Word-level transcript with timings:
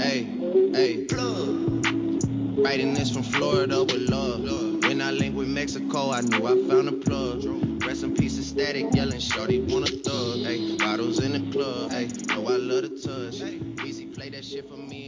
Hey, 0.00 0.24
hey, 0.72 1.04
plug. 1.04 1.86
Writing 2.58 2.94
this 2.94 3.12
from 3.12 3.22
Florida 3.22 3.84
with 3.84 4.08
love. 4.08 4.40
When 4.84 5.02
I 5.02 5.10
linked 5.10 5.36
with 5.36 5.48
Mexico, 5.48 6.10
I 6.10 6.22
knew 6.22 6.46
I 6.46 6.54
found 6.68 6.88
a 6.88 6.92
plug. 6.92 7.44
Rest 7.84 8.02
in 8.02 8.14
peace, 8.14 8.42
static, 8.46 8.86
yelling, 8.94 9.20
shorty 9.20 9.60
wanna 9.60 9.88
thug. 9.88 10.38
Hey, 10.46 10.76
bottles 10.78 11.22
in 11.22 11.32
the 11.32 11.52
club. 11.52 11.92
Hey, 11.92 12.08
know 12.28 12.46
I 12.48 12.56
love 12.56 12.84
the 12.84 12.98
touch. 12.98 13.86
Easy 13.86 14.06
play 14.06 14.30
that 14.30 14.44
shit 14.44 14.66
for 14.66 14.78
me 14.78 15.05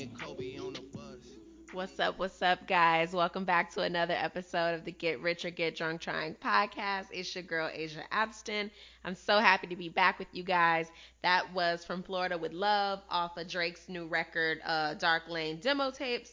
What's 1.79 2.01
up? 2.01 2.19
What's 2.19 2.43
up, 2.43 2.67
guys? 2.67 3.13
Welcome 3.13 3.45
back 3.45 3.73
to 3.75 3.83
another 3.83 4.15
episode 4.15 4.75
of 4.75 4.85
the 4.85 4.91
Get 4.91 5.21
Rich 5.21 5.45
or 5.45 5.51
Get 5.51 5.77
Drunk 5.77 6.01
Trying 6.01 6.35
podcast. 6.35 7.07
It's 7.13 7.33
your 7.33 7.45
girl, 7.45 7.71
Asia 7.73 8.03
Abston. 8.11 8.69
I'm 9.05 9.15
so 9.15 9.39
happy 9.39 9.69
to 9.69 9.77
be 9.77 9.89
back 9.89 10.19
with 10.19 10.27
you 10.33 10.43
guys. 10.43 10.91
That 11.23 11.55
was 11.55 11.85
from 11.85 12.03
Florida 12.03 12.37
with 12.37 12.53
Love 12.53 13.03
off 13.09 13.37
of 13.37 13.47
Drake's 13.47 13.89
new 13.89 14.09
record, 14.09 14.61
uh, 14.67 14.95
Dark 14.95 15.29
Lane 15.29 15.61
Demo 15.61 15.93
Tapes. 15.93 16.33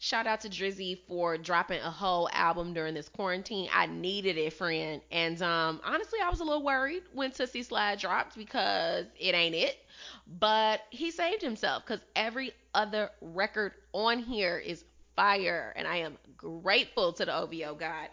Shout 0.00 0.26
out 0.26 0.40
to 0.40 0.48
Drizzy 0.48 0.98
for 1.06 1.38
dropping 1.38 1.80
a 1.80 1.88
whole 1.88 2.28
album 2.32 2.74
during 2.74 2.92
this 2.92 3.08
quarantine. 3.08 3.68
I 3.72 3.86
needed 3.86 4.36
it, 4.36 4.52
friend. 4.52 5.00
And 5.12 5.40
um, 5.42 5.80
honestly, 5.84 6.18
I 6.20 6.28
was 6.28 6.40
a 6.40 6.44
little 6.44 6.64
worried 6.64 7.04
when 7.12 7.30
Toosie 7.30 7.64
Slide 7.64 8.00
dropped 8.00 8.36
because 8.36 9.06
it 9.16 9.36
ain't 9.36 9.54
it. 9.54 9.76
But 10.40 10.80
he 10.90 11.12
saved 11.12 11.40
himself 11.40 11.84
because 11.86 12.00
every 12.16 12.52
other 12.74 13.10
record 13.20 13.74
on 13.92 14.18
here 14.18 14.58
is 14.58 14.84
fire. 15.16 15.72
And 15.76 15.86
I 15.86 15.98
am 15.98 16.18
grateful 16.36 17.12
to 17.14 17.24
the 17.24 17.36
OVO 17.36 17.74
God. 17.74 18.08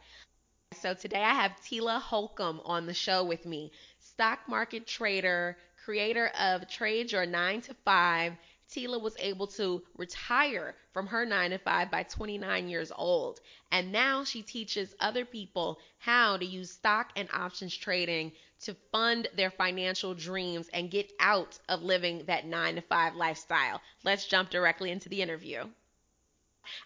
So 0.81 0.93
today 0.93 1.23
I 1.23 1.33
have 1.33 1.59
Tila 1.63 1.99
Holcomb 1.99 2.61
on 2.63 2.85
the 2.85 2.93
show 2.93 3.23
with 3.23 3.45
me, 3.45 3.71
stock 3.99 4.39
market 4.47 4.85
trader, 4.85 5.57
creator 5.83 6.27
of 6.39 6.69
Trade 6.69 7.11
Your 7.11 7.25
9 7.25 7.61
to 7.61 7.73
5. 7.73 8.33
Tila 8.69 9.01
was 9.01 9.15
able 9.17 9.47
to 9.47 9.81
retire 9.97 10.75
from 10.93 11.07
her 11.07 11.25
9 11.25 11.51
to 11.51 11.57
5 11.57 11.89
by 11.89 12.03
29 12.03 12.69
years 12.69 12.91
old. 12.95 13.39
And 13.71 13.91
now 13.91 14.23
she 14.23 14.43
teaches 14.43 14.95
other 14.99 15.25
people 15.25 15.79
how 15.97 16.37
to 16.37 16.45
use 16.45 16.69
stock 16.69 17.11
and 17.15 17.27
options 17.33 17.75
trading 17.75 18.31
to 18.61 18.75
fund 18.91 19.27
their 19.35 19.49
financial 19.49 20.13
dreams 20.13 20.69
and 20.71 20.91
get 20.91 21.11
out 21.19 21.57
of 21.67 21.81
living 21.81 22.25
that 22.27 22.45
9 22.45 22.75
to 22.75 22.81
5 22.81 23.15
lifestyle. 23.15 23.81
Let's 24.03 24.27
jump 24.27 24.51
directly 24.51 24.91
into 24.91 25.09
the 25.09 25.21
interview. 25.21 25.65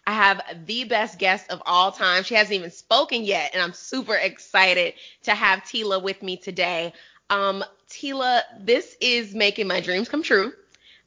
I 0.07 0.13
have 0.13 0.41
the 0.65 0.83
best 0.85 1.19
guest 1.19 1.51
of 1.51 1.61
all 1.65 1.91
time. 1.91 2.23
She 2.23 2.35
hasn't 2.35 2.53
even 2.53 2.71
spoken 2.71 3.23
yet, 3.23 3.51
and 3.53 3.61
I'm 3.61 3.73
super 3.73 4.15
excited 4.15 4.93
to 5.23 5.35
have 5.35 5.59
Tila 5.59 6.01
with 6.01 6.21
me 6.21 6.37
today. 6.37 6.93
Um, 7.29 7.63
Tila, 7.89 8.41
this 8.59 8.95
is 9.01 9.33
making 9.33 9.67
my 9.67 9.79
dreams 9.79 10.09
come 10.09 10.23
true. 10.23 10.53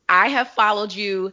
I 0.08 0.28
have 0.28 0.48
followed 0.50 0.92
you 0.92 1.32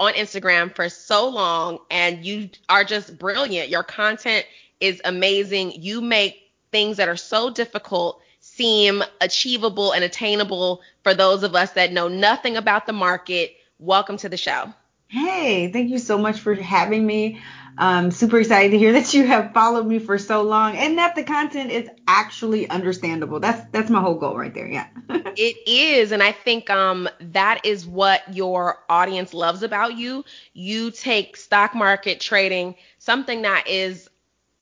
on 0.00 0.14
Instagram 0.14 0.74
for 0.74 0.88
so 0.88 1.28
long, 1.28 1.78
and 1.90 2.24
you 2.24 2.50
are 2.68 2.84
just 2.84 3.18
brilliant. 3.18 3.68
Your 3.68 3.82
content 3.82 4.46
is 4.80 5.00
amazing. 5.04 5.72
You 5.72 6.00
make 6.00 6.50
things 6.72 6.96
that 6.96 7.08
are 7.08 7.16
so 7.16 7.50
difficult 7.50 8.20
seem 8.40 9.02
achievable 9.20 9.92
and 9.92 10.04
attainable 10.04 10.82
for 11.02 11.14
those 11.14 11.42
of 11.42 11.54
us 11.54 11.72
that 11.72 11.92
know 11.92 12.08
nothing 12.08 12.56
about 12.56 12.86
the 12.86 12.92
market. 12.92 13.56
Welcome 13.78 14.16
to 14.18 14.28
the 14.28 14.36
show. 14.36 14.72
Hey, 15.14 15.70
thank 15.70 15.90
you 15.90 16.00
so 16.00 16.18
much 16.18 16.40
for 16.40 16.54
having 16.54 17.06
me. 17.06 17.40
I'm 17.78 18.10
super 18.10 18.40
excited 18.40 18.72
to 18.72 18.78
hear 18.78 18.94
that 18.94 19.14
you 19.14 19.24
have 19.24 19.52
followed 19.52 19.86
me 19.86 20.00
for 20.00 20.18
so 20.18 20.42
long 20.42 20.76
and 20.76 20.98
that 20.98 21.14
the 21.14 21.22
content 21.22 21.70
is 21.70 21.88
actually 22.08 22.68
understandable. 22.68 23.38
That's 23.38 23.64
that's 23.70 23.90
my 23.90 24.00
whole 24.00 24.16
goal 24.16 24.36
right 24.36 24.52
there. 24.52 24.66
Yeah. 24.66 24.88
it 25.08 25.56
is 25.68 26.10
and 26.10 26.20
I 26.20 26.32
think 26.32 26.68
um 26.68 27.08
that 27.20 27.64
is 27.64 27.86
what 27.86 28.34
your 28.34 28.80
audience 28.88 29.32
loves 29.32 29.62
about 29.62 29.96
you. 29.96 30.24
You 30.52 30.90
take 30.90 31.36
stock 31.36 31.76
market 31.76 32.20
trading, 32.20 32.74
something 32.98 33.42
that 33.42 33.68
is 33.68 34.10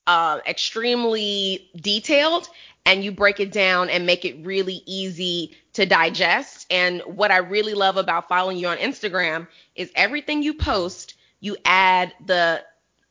uh, 0.05 0.39
extremely 0.45 1.69
detailed 1.75 2.47
and 2.85 3.03
you 3.03 3.11
break 3.11 3.39
it 3.39 3.51
down 3.51 3.89
and 3.89 4.05
make 4.05 4.25
it 4.25 4.45
really 4.45 4.83
easy 4.85 5.55
to 5.73 5.85
digest. 5.85 6.67
And 6.69 7.01
what 7.01 7.31
I 7.31 7.37
really 7.37 7.73
love 7.73 7.97
about 7.97 8.27
following 8.27 8.57
you 8.57 8.67
on 8.67 8.77
Instagram 8.77 9.47
is 9.75 9.91
everything 9.95 10.43
you 10.43 10.53
post, 10.53 11.15
you 11.39 11.57
add 11.65 12.13
the 12.25 12.63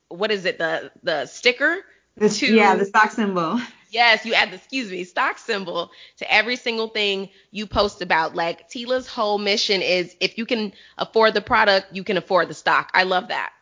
what 0.09 0.31
is 0.31 0.45
it? 0.45 0.59
The 0.59 0.93
the 1.03 1.27
sticker 1.27 1.79
the, 2.17 2.29
to 2.29 2.55
yeah 2.55 2.75
the 2.75 2.85
stock 2.85 3.11
symbol. 3.13 3.61
Yes 3.91 4.25
you 4.27 4.35
add 4.35 4.51
the 4.51 4.57
excuse 4.57 4.91
me 4.91 5.05
stock 5.05 5.39
symbol 5.39 5.91
to 6.19 6.33
every 6.33 6.57
single 6.57 6.89
thing 6.89 7.31
you 7.51 7.67
post 7.67 8.03
about. 8.03 8.35
Like 8.35 8.69
tila's 8.69 9.07
whole 9.07 9.39
mission 9.39 9.81
is 9.81 10.15
if 10.21 10.37
you 10.37 10.45
can 10.45 10.73
afford 10.99 11.35
the 11.35 11.41
product 11.41 11.87
you 11.93 12.05
can 12.05 12.19
afford 12.19 12.49
the 12.49 12.55
stock. 12.55 12.91
I 12.93 13.05
love 13.05 13.29
that. 13.29 13.53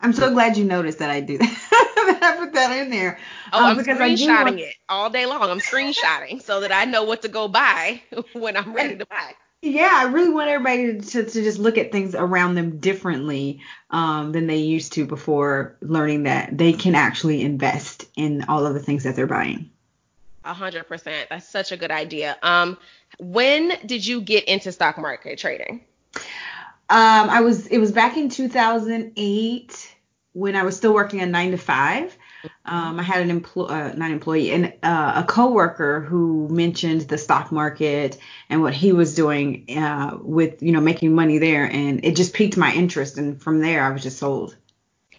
I'm 0.00 0.12
so 0.12 0.30
glad 0.32 0.56
you 0.56 0.64
noticed 0.64 0.98
that 0.98 1.10
i 1.10 1.20
do 1.20 1.38
that 1.38 1.58
i 2.22 2.36
put 2.38 2.52
that 2.52 2.76
in 2.76 2.90
there 2.90 3.18
oh 3.52 3.64
um, 3.64 3.78
i'm 3.78 3.84
screenshotting 3.84 4.44
want... 4.44 4.60
it 4.60 4.74
all 4.88 5.10
day 5.10 5.26
long 5.26 5.50
i'm 5.50 5.60
screenshotting 5.60 6.40
so 6.42 6.60
that 6.60 6.72
i 6.72 6.84
know 6.84 7.04
what 7.04 7.22
to 7.22 7.28
go 7.28 7.48
buy 7.48 8.00
when 8.32 8.56
i'm 8.56 8.74
ready 8.74 8.96
to 8.96 9.06
buy 9.06 9.32
yeah, 9.62 9.90
I 9.92 10.04
really 10.04 10.30
want 10.30 10.48
everybody 10.48 11.00
to, 11.00 11.24
to 11.24 11.42
just 11.42 11.58
look 11.58 11.78
at 11.78 11.90
things 11.90 12.14
around 12.14 12.54
them 12.54 12.78
differently 12.78 13.60
um, 13.90 14.32
than 14.32 14.46
they 14.46 14.58
used 14.58 14.92
to 14.94 15.06
before 15.06 15.76
learning 15.80 16.24
that 16.24 16.56
they 16.56 16.72
can 16.72 16.94
actually 16.94 17.42
invest 17.42 18.06
in 18.16 18.44
all 18.48 18.66
of 18.66 18.74
the 18.74 18.80
things 18.80 19.04
that 19.04 19.16
they're 19.16 19.26
buying. 19.26 19.70
A 20.44 20.54
hundred 20.54 20.86
percent. 20.86 21.28
That's 21.30 21.48
such 21.48 21.72
a 21.72 21.76
good 21.76 21.90
idea. 21.90 22.36
Um, 22.42 22.78
when 23.18 23.72
did 23.84 24.06
you 24.06 24.20
get 24.20 24.44
into 24.44 24.70
stock 24.70 24.98
market 24.98 25.38
trading? 25.38 25.84
Um, 26.88 27.30
I 27.30 27.40
was. 27.40 27.66
It 27.66 27.78
was 27.78 27.90
back 27.90 28.16
in 28.16 28.28
2008 28.28 29.95
when 30.36 30.54
I 30.54 30.64
was 30.64 30.76
still 30.76 30.92
working 30.92 31.22
a 31.22 31.26
nine 31.26 31.52
to 31.52 31.56
five. 31.56 32.14
Um, 32.66 33.00
I 33.00 33.02
had 33.02 33.22
an 33.22 33.30
employee, 33.30 33.70
uh, 33.70 33.94
not 33.94 34.10
employee, 34.10 34.52
and 34.52 34.74
uh, 34.82 35.14
a 35.16 35.24
coworker 35.24 36.00
who 36.02 36.46
mentioned 36.50 37.00
the 37.02 37.16
stock 37.16 37.50
market 37.50 38.18
and 38.50 38.60
what 38.60 38.74
he 38.74 38.92
was 38.92 39.14
doing 39.14 39.64
uh, 39.78 40.18
with, 40.20 40.62
you 40.62 40.72
know, 40.72 40.80
making 40.82 41.14
money 41.14 41.38
there, 41.38 41.64
and 41.64 42.04
it 42.04 42.16
just 42.16 42.34
piqued 42.34 42.58
my 42.58 42.70
interest. 42.70 43.16
And 43.16 43.40
from 43.40 43.60
there, 43.60 43.82
I 43.82 43.88
was 43.88 44.02
just 44.02 44.18
sold. 44.18 44.54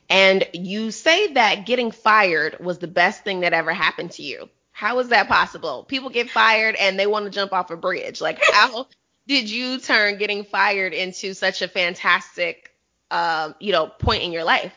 And 0.08 0.48
you 0.54 0.92
say 0.92 1.34
that 1.34 1.66
getting 1.66 1.90
fired 1.90 2.60
was 2.60 2.78
the 2.78 2.88
best 2.88 3.24
thing 3.24 3.40
that 3.40 3.54
ever 3.54 3.74
happened 3.74 4.12
to 4.12 4.22
you. 4.22 4.50
How 4.72 5.00
is 5.00 5.10
that 5.10 5.28
possible? 5.28 5.84
People 5.84 6.12
get 6.12 6.30
fired 6.30 6.76
and 6.76 7.00
they 7.00 7.08
want 7.08 7.26
to 7.26 7.32
jump 7.32 7.54
off 7.54 7.72
a 7.72 7.76
bridge. 7.76 8.22
Like, 8.22 8.40
how 8.54 8.88
did 9.26 9.50
you 9.50 9.80
turn 9.80 10.20
getting 10.20 10.44
fired 10.44 10.94
into 10.94 11.34
such 11.34 11.64
a 11.64 11.68
fantastic, 11.68 12.72
uh, 13.10 13.54
you 13.60 13.72
know, 13.72 13.88
point 13.88 14.22
in 14.22 14.32
your 14.32 14.44
life? 14.44 14.74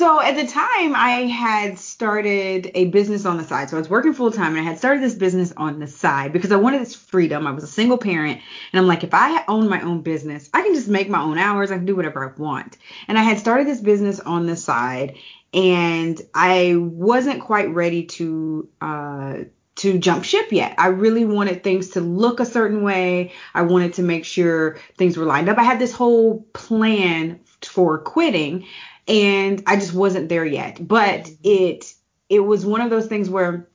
So 0.00 0.18
at 0.18 0.34
the 0.34 0.46
time, 0.46 0.96
I 0.96 1.26
had 1.26 1.78
started 1.78 2.70
a 2.74 2.86
business 2.86 3.26
on 3.26 3.36
the 3.36 3.44
side. 3.44 3.68
So 3.68 3.76
I 3.76 3.80
was 3.80 3.90
working 3.90 4.14
full 4.14 4.30
time 4.30 4.56
and 4.56 4.60
I 4.60 4.62
had 4.62 4.78
started 4.78 5.02
this 5.02 5.12
business 5.12 5.52
on 5.58 5.78
the 5.78 5.86
side 5.86 6.32
because 6.32 6.50
I 6.52 6.56
wanted 6.56 6.80
this 6.80 6.94
freedom. 6.94 7.46
I 7.46 7.50
was 7.50 7.64
a 7.64 7.66
single 7.66 7.98
parent. 7.98 8.40
And 8.72 8.80
I'm 8.80 8.86
like, 8.86 9.04
if 9.04 9.12
I 9.12 9.44
own 9.46 9.68
my 9.68 9.82
own 9.82 10.00
business, 10.00 10.48
I 10.54 10.62
can 10.62 10.74
just 10.74 10.88
make 10.88 11.10
my 11.10 11.20
own 11.20 11.36
hours. 11.36 11.70
I 11.70 11.76
can 11.76 11.84
do 11.84 11.94
whatever 11.94 12.26
I 12.26 12.32
want. 12.40 12.78
And 13.08 13.18
I 13.18 13.22
had 13.22 13.40
started 13.40 13.66
this 13.66 13.82
business 13.82 14.20
on 14.20 14.46
the 14.46 14.56
side 14.56 15.18
and 15.52 16.18
I 16.34 16.76
wasn't 16.78 17.42
quite 17.42 17.68
ready 17.68 18.04
to, 18.04 18.70
uh, 18.80 19.34
to 19.76 19.98
jump 19.98 20.24
ship 20.24 20.50
yet. 20.50 20.76
I 20.78 20.86
really 20.86 21.26
wanted 21.26 21.62
things 21.62 21.90
to 21.90 22.00
look 22.00 22.40
a 22.40 22.46
certain 22.46 22.82
way. 22.82 23.32
I 23.52 23.62
wanted 23.62 23.92
to 23.94 24.02
make 24.02 24.24
sure 24.24 24.78
things 24.96 25.18
were 25.18 25.26
lined 25.26 25.50
up. 25.50 25.58
I 25.58 25.62
had 25.62 25.78
this 25.78 25.92
whole 25.92 26.40
plan 26.54 27.40
for 27.62 27.98
quitting, 27.98 28.66
and 29.10 29.62
I 29.66 29.74
just 29.74 29.92
wasn't 29.92 30.28
there 30.28 30.44
yet. 30.44 30.86
But 30.86 31.24
mm-hmm. 31.24 31.34
it 31.42 31.94
it 32.28 32.40
was 32.40 32.64
one 32.64 32.80
of 32.80 32.90
those 32.90 33.06
things 33.06 33.28
where 33.28 33.68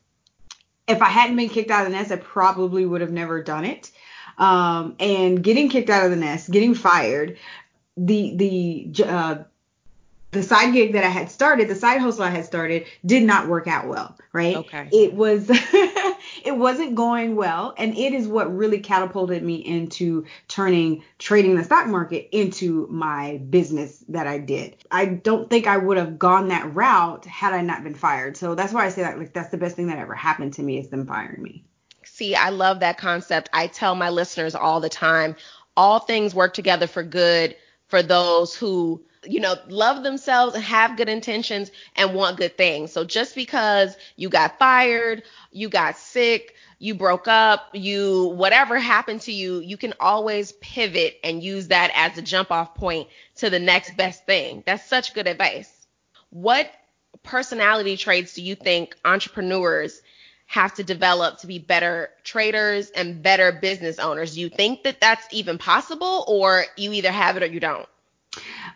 if 0.88 1.02
I 1.02 1.10
hadn't 1.10 1.36
been 1.36 1.50
kicked 1.50 1.70
out 1.72 1.86
of 1.86 1.92
the 1.92 1.98
nest, 1.98 2.12
I 2.12 2.16
probably 2.16 2.86
would 2.86 3.02
have 3.02 3.12
never 3.12 3.44
done 3.44 3.66
it. 3.66 3.92
Um, 4.38 4.96
and 5.00 5.44
getting 5.44 5.70
kicked 5.70 5.90
out 5.90 6.06
of 6.06 6.12
the 6.12 6.18
nest, 6.18 6.50
getting 6.50 6.74
fired, 6.74 7.38
the 7.98 8.36
the 8.36 9.04
uh, 9.06 9.36
the 10.36 10.44
side 10.44 10.74
gig 10.74 10.94
that 10.94 11.04
I 11.04 11.10
had 11.10 11.32
started, 11.32 11.68
the 11.68 11.76
side 11.76 12.00
hustle 12.00 12.24
I 12.24 12.30
had 12.30 12.46
started, 12.46 12.86
did 13.06 13.24
not 13.24 13.48
work 13.48 13.68
out 13.68 13.88
well, 13.88 14.16
right? 14.34 14.58
Okay. 14.58 14.88
It 14.92 15.14
was 15.14 15.48
it 15.50 16.56
wasn't 16.56 16.94
going 16.94 17.36
well, 17.36 17.74
and 17.78 17.98
it 17.98 18.14
is 18.14 18.28
what 18.28 18.56
really 18.56 18.80
catapulted 18.80 19.42
me 19.42 19.56
into 19.56 20.26
turning 20.48 21.04
trading 21.18 21.56
the 21.56 21.64
stock 21.64 21.88
market 21.88 22.30
into 22.32 22.86
my 22.92 23.38
business 23.50 24.04
that 24.10 24.28
I 24.28 24.38
did. 24.38 24.76
I 24.92 25.06
don't 25.06 25.50
think 25.50 25.66
I 25.66 25.78
would 25.78 25.98
have 25.98 26.20
gone 26.20 26.50
that 26.50 26.76
route 26.76 27.26
had 27.26 27.54
I 27.54 27.62
not 27.62 27.84
been 27.84 27.96
fired. 27.96 28.38
So 28.38 28.54
that's 28.54 28.74
why 28.74 28.86
I 28.86 28.90
say 28.90 29.02
that 29.02 29.18
like 29.18 29.34
that's 29.34 29.50
the 29.50 29.58
best 29.58 29.76
thing 29.76 29.88
that 29.88 29.98
ever 29.98 30.14
happened 30.14 30.54
to 30.54 30.62
me 30.62 30.78
is 30.78 30.90
them 30.90 31.08
firing 31.08 31.42
me. 31.42 31.64
See, 32.04 32.36
I 32.36 32.50
love 32.50 32.82
that 32.82 32.98
concept. 32.98 33.50
I 33.54 33.68
tell 33.68 33.96
my 33.96 34.10
listeners 34.10 34.54
all 34.54 34.80
the 34.80 34.90
time, 34.90 35.36
all 35.76 36.00
things 36.00 36.36
work 36.36 36.54
together 36.54 36.88
for 36.88 37.02
good 37.02 37.56
for 37.88 38.02
those 38.02 38.56
who 38.56 39.04
you 39.28 39.40
know 39.40 39.56
love 39.68 40.04
themselves 40.04 40.56
and 40.56 40.64
have 40.64 40.98
good 40.98 41.10
intentions 41.10 41.72
and 41.96 42.14
want 42.14 42.38
good 42.38 42.58
things. 42.58 42.92
So 42.92 43.04
just 43.04 43.36
because 43.36 43.96
you 44.16 44.30
got 44.30 44.60
fired, 44.60 45.24
you 45.52 45.70
got 45.70 45.98
sick, 45.98 46.56
you 46.80 46.96
broke 46.96 47.28
up, 47.28 47.70
you 47.74 48.34
whatever 48.36 48.78
happened 48.80 49.22
to 49.22 49.32
you, 49.32 49.60
you 49.60 49.78
can 49.78 49.94
always 50.00 50.52
pivot 50.54 51.20
and 51.24 51.44
use 51.44 51.68
that 51.70 51.92
as 51.96 52.18
a 52.18 52.22
jump 52.22 52.52
off 52.52 52.76
point 52.76 53.08
to 53.38 53.50
the 53.50 53.60
next 53.60 53.96
best 53.98 54.26
thing. 54.26 54.64
That's 54.66 54.86
such 54.86 55.14
good 55.14 55.28
advice. 55.28 55.88
What 56.30 56.72
personality 57.24 57.98
traits 57.98 58.34
do 58.34 58.42
you 58.42 58.56
think 58.56 58.96
entrepreneurs 59.06 60.02
have 60.46 60.74
to 60.76 60.84
develop 60.84 61.40
to 61.40 61.48
be 61.48 61.60
better 61.60 62.10
traders 62.24 62.90
and 62.92 63.22
better 63.22 63.52
business 63.52 64.00
owners? 64.00 64.36
Do 64.36 64.42
you 64.42 64.50
think 64.50 64.84
that 64.84 65.02
that's 65.02 65.26
even 65.32 65.58
possible 65.58 66.24
or 66.28 66.66
you 66.78 66.94
either 66.94 67.12
have 67.12 67.38
it 67.38 67.44
or 67.44 67.48
you 67.48 67.60
don't? 67.60 67.88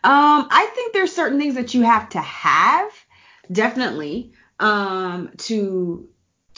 Um, 0.03 0.47
I 0.51 0.71
think 0.73 0.93
there's 0.93 1.13
certain 1.13 1.39
things 1.39 1.55
that 1.55 1.73
you 1.73 1.81
have 1.81 2.09
to 2.09 2.19
have, 2.19 2.91
definitely, 3.51 4.33
um, 4.59 5.31
to 5.37 6.07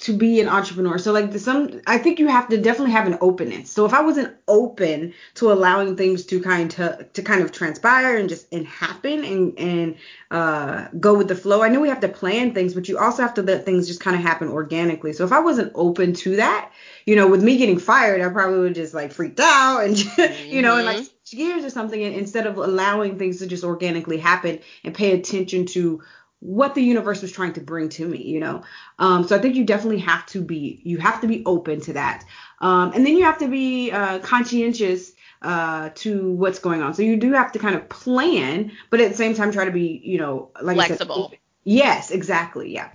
to 0.02 0.14
be 0.14 0.42
an 0.42 0.50
entrepreneur. 0.50 0.98
So 0.98 1.12
like 1.12 1.32
some 1.38 1.80
I 1.86 2.00
think 2.00 2.18
you 2.18 2.28
have 2.28 2.50
to 2.50 2.58
definitely 2.58 2.92
have 2.92 3.06
an 3.06 3.20
openness. 3.22 3.70
So 3.70 3.86
if 3.86 3.94
I 3.94 4.02
wasn't 4.02 4.36
open 4.48 5.14
to 5.36 5.52
allowing 5.52 5.96
things 5.96 6.26
to 6.26 6.42
kind 6.42 6.74
of 6.80 7.14
to 7.14 7.22
kind 7.22 7.44
of 7.44 7.52
transpire 7.52 8.18
and 8.18 8.28
just 8.28 8.52
and 8.52 8.66
happen 8.66 9.24
and 9.24 9.60
and 9.60 9.96
uh 10.32 10.88
go 11.00 11.16
with 11.16 11.28
the 11.28 11.36
flow, 11.36 11.62
I 11.62 11.70
know 11.70 11.80
we 11.80 11.90
have 11.90 12.00
to 12.00 12.08
plan 12.08 12.54
things, 12.54 12.74
but 12.74 12.90
you 12.90 12.98
also 12.98 13.22
have 13.22 13.36
to 13.36 13.44
let 13.44 13.64
things 13.64 13.88
just 13.88 14.00
kind 14.00 14.16
of 14.16 14.24
happen 14.24 14.48
organically. 14.48 15.14
So 15.14 15.24
if 15.24 15.32
I 15.32 15.40
wasn't 15.40 15.72
open 15.76 16.14
to 16.14 16.38
that, 16.38 16.72
you 17.06 17.16
know, 17.16 17.28
with 17.28 17.44
me 17.44 17.58
getting 17.58 17.78
fired, 17.78 18.22
I 18.22 18.30
probably 18.30 18.60
would 18.60 18.76
just 18.76 18.96
like 18.96 19.12
freaked 19.12 19.40
out 19.40 19.84
and 19.84 19.98
you 20.48 20.64
know, 20.64 20.78
and 20.78 20.86
like 20.86 20.98
mm-hmm. 20.98 21.38
gears 21.38 21.64
or 21.64 21.70
something 21.70 22.04
and 22.04 22.16
instead 22.16 22.48
of 22.48 22.58
allowing 22.58 23.20
things 23.20 23.38
to 23.38 23.46
just 23.46 23.64
organically 23.64 24.18
happen 24.18 24.60
and 24.84 24.96
pay 24.96 25.12
attention 25.12 25.68
to 25.68 26.02
what 26.42 26.74
the 26.76 26.82
universe 26.82 27.22
was 27.22 27.32
trying 27.32 27.54
to 27.54 27.62
bring 27.62 27.88
to 27.88 28.06
me, 28.06 28.22
you 28.22 28.40
know. 28.40 28.64
Um, 29.00 29.26
so 29.28 29.36
I 29.36 29.40
think 29.40 29.56
you 29.56 29.64
definitely 29.64 30.00
have 30.00 30.26
to 30.28 30.42
be 30.42 30.82
you 30.84 30.98
have 30.98 31.22
to 31.22 31.28
be 31.28 31.44
open 31.46 31.80
to 31.82 31.94
that, 31.94 32.26
um, 32.60 32.92
and 32.94 33.06
then 33.06 33.16
you 33.16 33.24
have 33.24 33.38
to 33.38 33.48
be 33.48 33.92
uh, 33.92 34.20
conscientious 34.20 35.14
uh, 35.42 35.90
to 35.96 36.32
what's 36.32 36.60
going 36.60 36.82
on. 36.82 36.94
So 36.94 37.04
you 37.04 37.18
do 37.18 37.32
have 37.34 37.52
to 37.54 37.60
kind 37.60 37.76
of 37.76 37.88
plan, 37.90 38.72
but 38.90 39.00
at 39.00 39.12
the 39.12 39.18
same 39.18 39.36
time 39.36 39.52
try 39.52 39.66
to 39.66 39.72
be, 39.72 40.02
you 40.04 40.18
know, 40.18 40.50
like 40.62 40.76
flexible. 40.76 41.30
Said, 41.30 41.40
yes, 41.64 42.12
exactly, 42.12 42.74
yeah. 42.74 42.90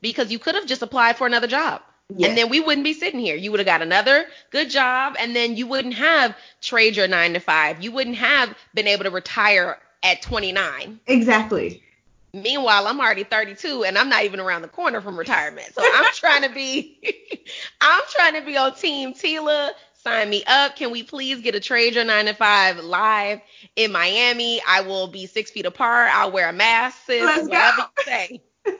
Because 0.00 0.30
you 0.30 0.38
could 0.38 0.54
have 0.54 0.66
just 0.66 0.82
applied 0.82 1.16
for 1.16 1.26
another 1.26 1.48
job. 1.48 1.82
Yes. 2.16 2.30
And 2.30 2.38
then 2.38 2.48
we 2.48 2.60
wouldn't 2.60 2.84
be 2.84 2.94
sitting 2.94 3.20
here. 3.20 3.36
You 3.36 3.50
would 3.50 3.60
have 3.60 3.66
got 3.66 3.82
another 3.82 4.24
good 4.50 4.70
job, 4.70 5.16
and 5.18 5.36
then 5.36 5.56
you 5.56 5.66
wouldn't 5.66 5.94
have 5.94 6.34
trade 6.62 6.96
your 6.96 7.08
nine 7.08 7.34
to 7.34 7.40
five. 7.40 7.82
You 7.82 7.92
wouldn't 7.92 8.16
have 8.16 8.56
been 8.72 8.86
able 8.86 9.04
to 9.04 9.10
retire 9.10 9.78
at 10.02 10.22
29. 10.22 11.00
Exactly. 11.06 11.82
Meanwhile, 12.42 12.86
I'm 12.86 13.00
already 13.00 13.24
32 13.24 13.84
and 13.84 13.98
I'm 13.98 14.08
not 14.08 14.24
even 14.24 14.40
around 14.40 14.62
the 14.62 14.68
corner 14.68 15.00
from 15.00 15.18
retirement. 15.18 15.74
So 15.74 15.82
I'm 15.84 16.06
trying 16.14 16.42
to 16.42 16.50
be 16.50 16.98
I'm 17.80 18.02
trying 18.10 18.34
to 18.34 18.42
be 18.42 18.56
on 18.56 18.74
team 18.74 19.14
Tila. 19.14 19.70
Sign 19.94 20.30
me 20.30 20.44
up. 20.46 20.76
Can 20.76 20.90
we 20.92 21.02
please 21.02 21.40
get 21.40 21.54
a 21.54 21.60
trade 21.60 21.94
your 21.94 22.04
nine 22.04 22.26
to 22.26 22.34
five 22.34 22.78
live 22.78 23.40
in 23.76 23.90
Miami? 23.90 24.62
I 24.66 24.80
will 24.82 25.08
be 25.08 25.26
six 25.26 25.50
feet 25.50 25.66
apart. 25.66 26.10
I'll 26.12 26.30
wear 26.30 26.48
a 26.48 26.52
mask, 26.52 27.06
sis, 27.06 27.22
Let's 27.24 27.48
whatever 27.48 27.76
go. 27.78 27.84
you 27.98 28.04
say. 28.04 28.42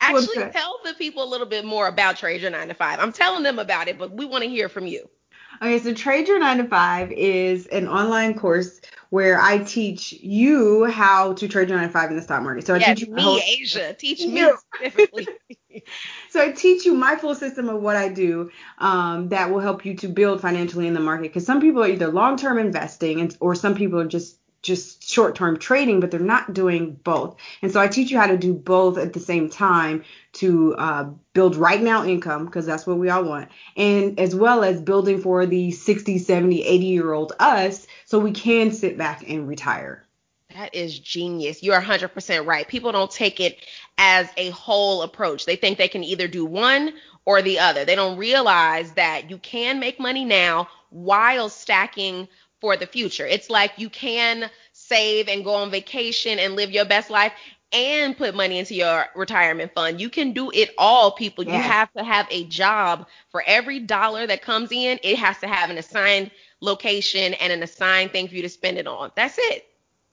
Actually, 0.00 0.50
tell 0.52 0.80
the 0.84 0.94
people 0.94 1.24
a 1.24 1.28
little 1.28 1.46
bit 1.46 1.64
more 1.64 1.88
about 1.88 2.16
Trade 2.16 2.42
Your 2.42 2.50
9 2.50 2.68
to 2.68 2.74
5. 2.74 2.98
I'm 3.00 3.12
telling 3.12 3.42
them 3.42 3.58
about 3.58 3.88
it, 3.88 3.98
but 3.98 4.12
we 4.12 4.26
want 4.26 4.44
to 4.44 4.50
hear 4.50 4.68
from 4.68 4.86
you. 4.86 5.08
Okay, 5.62 5.78
so 5.78 5.94
Trade 5.94 6.28
Your 6.28 6.38
9 6.38 6.58
to 6.58 6.64
5 6.64 7.12
is 7.12 7.66
an 7.68 7.88
online 7.88 8.38
course 8.38 8.80
where 9.14 9.40
I 9.40 9.58
teach 9.58 10.12
you 10.12 10.86
how 10.86 11.34
to 11.34 11.46
trade 11.46 11.68
your 11.68 11.78
9 11.78 11.86
to 11.86 11.92
5 11.92 12.10
in 12.10 12.16
the 12.16 12.22
stock 12.22 12.42
market. 12.42 12.66
So 12.66 12.74
I 12.74 12.78
yes, 12.78 12.98
teach 12.98 13.06
you 13.06 13.14
me, 13.14 13.22
whole, 13.22 13.38
Asia. 13.38 13.94
Teach 13.98 14.26
me 14.26 14.50
specifically. 14.74 15.28
so 16.30 16.42
I 16.42 16.50
teach 16.50 16.84
you 16.84 16.94
my 16.94 17.14
full 17.14 17.36
system 17.36 17.68
of 17.68 17.80
what 17.80 17.94
I 17.94 18.08
do 18.08 18.50
um, 18.78 19.28
that 19.28 19.52
will 19.52 19.60
help 19.60 19.86
you 19.86 19.94
to 19.98 20.08
build 20.08 20.40
financially 20.40 20.88
in 20.88 20.94
the 20.94 21.00
market. 21.00 21.28
Because 21.28 21.46
some 21.46 21.60
people 21.60 21.84
are 21.84 21.88
either 21.88 22.08
long-term 22.08 22.58
investing 22.58 23.20
and, 23.20 23.36
or 23.38 23.54
some 23.54 23.76
people 23.76 24.00
are 24.00 24.08
just 24.08 24.36
just 24.62 25.06
short 25.08 25.36
term 25.36 25.58
trading, 25.58 26.00
but 26.00 26.10
they're 26.10 26.18
not 26.18 26.52
doing 26.52 26.98
both. 27.04 27.36
And 27.62 27.70
so 27.70 27.80
I 27.80 27.86
teach 27.86 28.10
you 28.10 28.18
how 28.18 28.26
to 28.26 28.38
do 28.38 28.52
both 28.52 28.98
at 28.98 29.12
the 29.12 29.20
same 29.20 29.50
time 29.50 30.02
to 30.34 30.74
uh, 30.76 31.04
build 31.34 31.54
right 31.54 31.80
now 31.80 32.04
income, 32.04 32.46
because 32.46 32.66
that's 32.66 32.86
what 32.86 32.98
we 32.98 33.10
all 33.10 33.22
want, 33.22 33.50
and 33.76 34.18
as 34.18 34.34
well 34.34 34.64
as 34.64 34.80
building 34.80 35.20
for 35.20 35.46
the 35.46 35.70
60, 35.70 36.18
70, 36.18 36.64
80 36.64 36.86
year 36.86 37.12
old 37.12 37.34
us 37.38 37.86
so 38.14 38.20
we 38.20 38.30
can 38.30 38.70
sit 38.70 38.96
back 38.96 39.28
and 39.28 39.48
retire. 39.48 40.04
That 40.54 40.72
is 40.72 40.96
genius. 40.96 41.64
You're 41.64 41.80
100% 41.80 42.46
right. 42.46 42.68
People 42.68 42.92
don't 42.92 43.10
take 43.10 43.40
it 43.40 43.58
as 43.98 44.28
a 44.36 44.50
whole 44.50 45.02
approach. 45.02 45.46
They 45.46 45.56
think 45.56 45.78
they 45.78 45.88
can 45.88 46.04
either 46.04 46.28
do 46.28 46.44
one 46.44 46.92
or 47.24 47.42
the 47.42 47.58
other. 47.58 47.84
They 47.84 47.96
don't 47.96 48.16
realize 48.16 48.92
that 48.92 49.30
you 49.30 49.38
can 49.38 49.80
make 49.80 49.98
money 49.98 50.24
now 50.24 50.68
while 50.90 51.48
stacking 51.48 52.28
for 52.60 52.76
the 52.76 52.86
future. 52.86 53.26
It's 53.26 53.50
like 53.50 53.72
you 53.78 53.90
can 53.90 54.48
save 54.72 55.26
and 55.26 55.42
go 55.42 55.54
on 55.54 55.72
vacation 55.72 56.38
and 56.38 56.54
live 56.54 56.70
your 56.70 56.84
best 56.84 57.10
life 57.10 57.32
and 57.72 58.16
put 58.16 58.36
money 58.36 58.60
into 58.60 58.76
your 58.76 59.06
retirement 59.16 59.72
fund. 59.74 60.00
You 60.00 60.08
can 60.08 60.32
do 60.34 60.52
it 60.52 60.70
all, 60.78 61.10
people. 61.10 61.42
You 61.42 61.50
have 61.50 61.92
to 61.94 62.04
have 62.04 62.28
a 62.30 62.44
job. 62.44 63.08
For 63.30 63.42
every 63.44 63.80
dollar 63.80 64.24
that 64.28 64.40
comes 64.40 64.70
in, 64.70 65.00
it 65.02 65.18
has 65.18 65.36
to 65.40 65.48
have 65.48 65.70
an 65.70 65.78
assigned 65.78 66.30
location 66.64 67.34
and 67.34 67.52
an 67.52 67.62
assigned 67.62 68.12
thing 68.12 68.28
for 68.28 68.34
you 68.34 68.42
to 68.42 68.48
spend 68.48 68.78
it 68.78 68.86
on. 68.86 69.12
That's 69.14 69.36
it. 69.38 69.66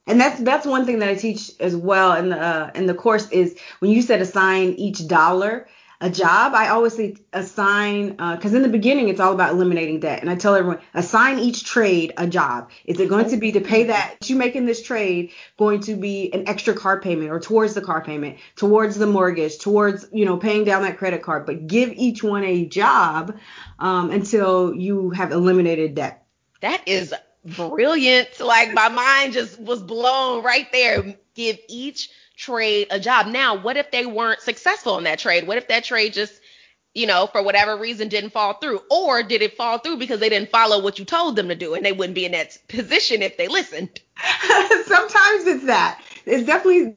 And 0.07 0.19
that's 0.19 0.39
that's 0.41 0.65
one 0.65 0.85
thing 0.85 0.99
that 0.99 1.09
I 1.09 1.15
teach 1.15 1.51
as 1.59 1.75
well 1.75 2.13
in 2.13 2.29
the 2.29 2.39
uh, 2.39 2.71
in 2.75 2.85
the 2.87 2.93
course 2.93 3.29
is 3.29 3.57
when 3.79 3.91
you 3.91 4.01
said 4.01 4.19
assign 4.21 4.73
each 4.73 5.07
dollar, 5.07 5.67
a 6.01 6.09
job, 6.09 6.53
I 6.55 6.69
always 6.69 6.95
say 6.95 7.15
assign, 7.31 8.13
because 8.13 8.53
uh, 8.53 8.55
in 8.55 8.63
the 8.63 8.69
beginning 8.69 9.09
it's 9.09 9.19
all 9.19 9.33
about 9.33 9.51
eliminating 9.51 9.99
debt. 9.99 10.19
And 10.19 10.31
I 10.31 10.35
tell 10.35 10.55
everyone, 10.55 10.79
assign 10.95 11.37
each 11.37 11.63
trade 11.63 12.13
a 12.17 12.25
job. 12.25 12.71
Is 12.85 12.99
it 12.99 13.07
going 13.07 13.29
to 13.29 13.37
be 13.37 13.51
to 13.51 13.61
pay 13.61 13.83
that 13.85 14.27
you 14.27 14.35
make 14.35 14.55
in 14.55 14.65
this 14.65 14.81
trade 14.81 15.31
going 15.59 15.81
to 15.81 15.95
be 15.95 16.33
an 16.33 16.47
extra 16.49 16.73
car 16.73 16.99
payment 16.99 17.29
or 17.29 17.39
towards 17.39 17.75
the 17.75 17.81
car 17.81 18.03
payment, 18.03 18.39
towards 18.55 18.97
the 18.97 19.05
mortgage, 19.05 19.59
towards, 19.59 20.07
you 20.11 20.25
know, 20.25 20.37
paying 20.37 20.63
down 20.63 20.81
that 20.81 20.97
credit 20.97 21.21
card? 21.21 21.45
But 21.45 21.67
give 21.67 21.93
each 21.93 22.23
one 22.23 22.43
a 22.43 22.65
job 22.65 23.37
um, 23.77 24.09
until 24.09 24.73
you 24.73 25.11
have 25.11 25.31
eliminated 25.31 25.93
debt. 25.93 26.20
That 26.61 26.87
is 26.87 27.13
brilliant. 27.43 28.39
Like 28.39 28.73
my 28.73 28.89
mind 28.89 29.33
just 29.33 29.59
was 29.59 29.81
blown 29.81 30.43
right 30.43 30.67
there. 30.71 31.15
Give 31.35 31.57
each 31.67 32.09
trade 32.37 32.87
a 32.91 32.99
job. 32.99 33.27
Now, 33.27 33.55
what 33.61 33.77
if 33.77 33.91
they 33.91 34.05
weren't 34.05 34.41
successful 34.41 34.97
in 34.97 35.03
that 35.03 35.19
trade? 35.19 35.47
What 35.47 35.57
if 35.57 35.67
that 35.67 35.83
trade 35.83 36.13
just, 36.13 36.33
you 36.93 37.07
know, 37.07 37.27
for 37.27 37.41
whatever 37.43 37.77
reason 37.77 38.09
didn't 38.09 38.31
fall 38.31 38.53
through? 38.55 38.81
Or 38.89 39.23
did 39.23 39.41
it 39.41 39.55
fall 39.55 39.79
through 39.79 39.97
because 39.97 40.19
they 40.19 40.29
didn't 40.29 40.49
follow 40.49 40.81
what 40.81 40.99
you 40.99 41.05
told 41.05 41.35
them 41.35 41.49
to 41.49 41.55
do 41.55 41.73
and 41.73 41.85
they 41.85 41.91
wouldn't 41.91 42.15
be 42.15 42.25
in 42.25 42.31
that 42.33 42.57
position 42.67 43.21
if 43.21 43.37
they 43.37 43.47
listened? 43.47 43.99
Sometimes 44.85 45.45
it's 45.45 45.65
that. 45.65 46.01
It's 46.25 46.45
definitely 46.45 46.95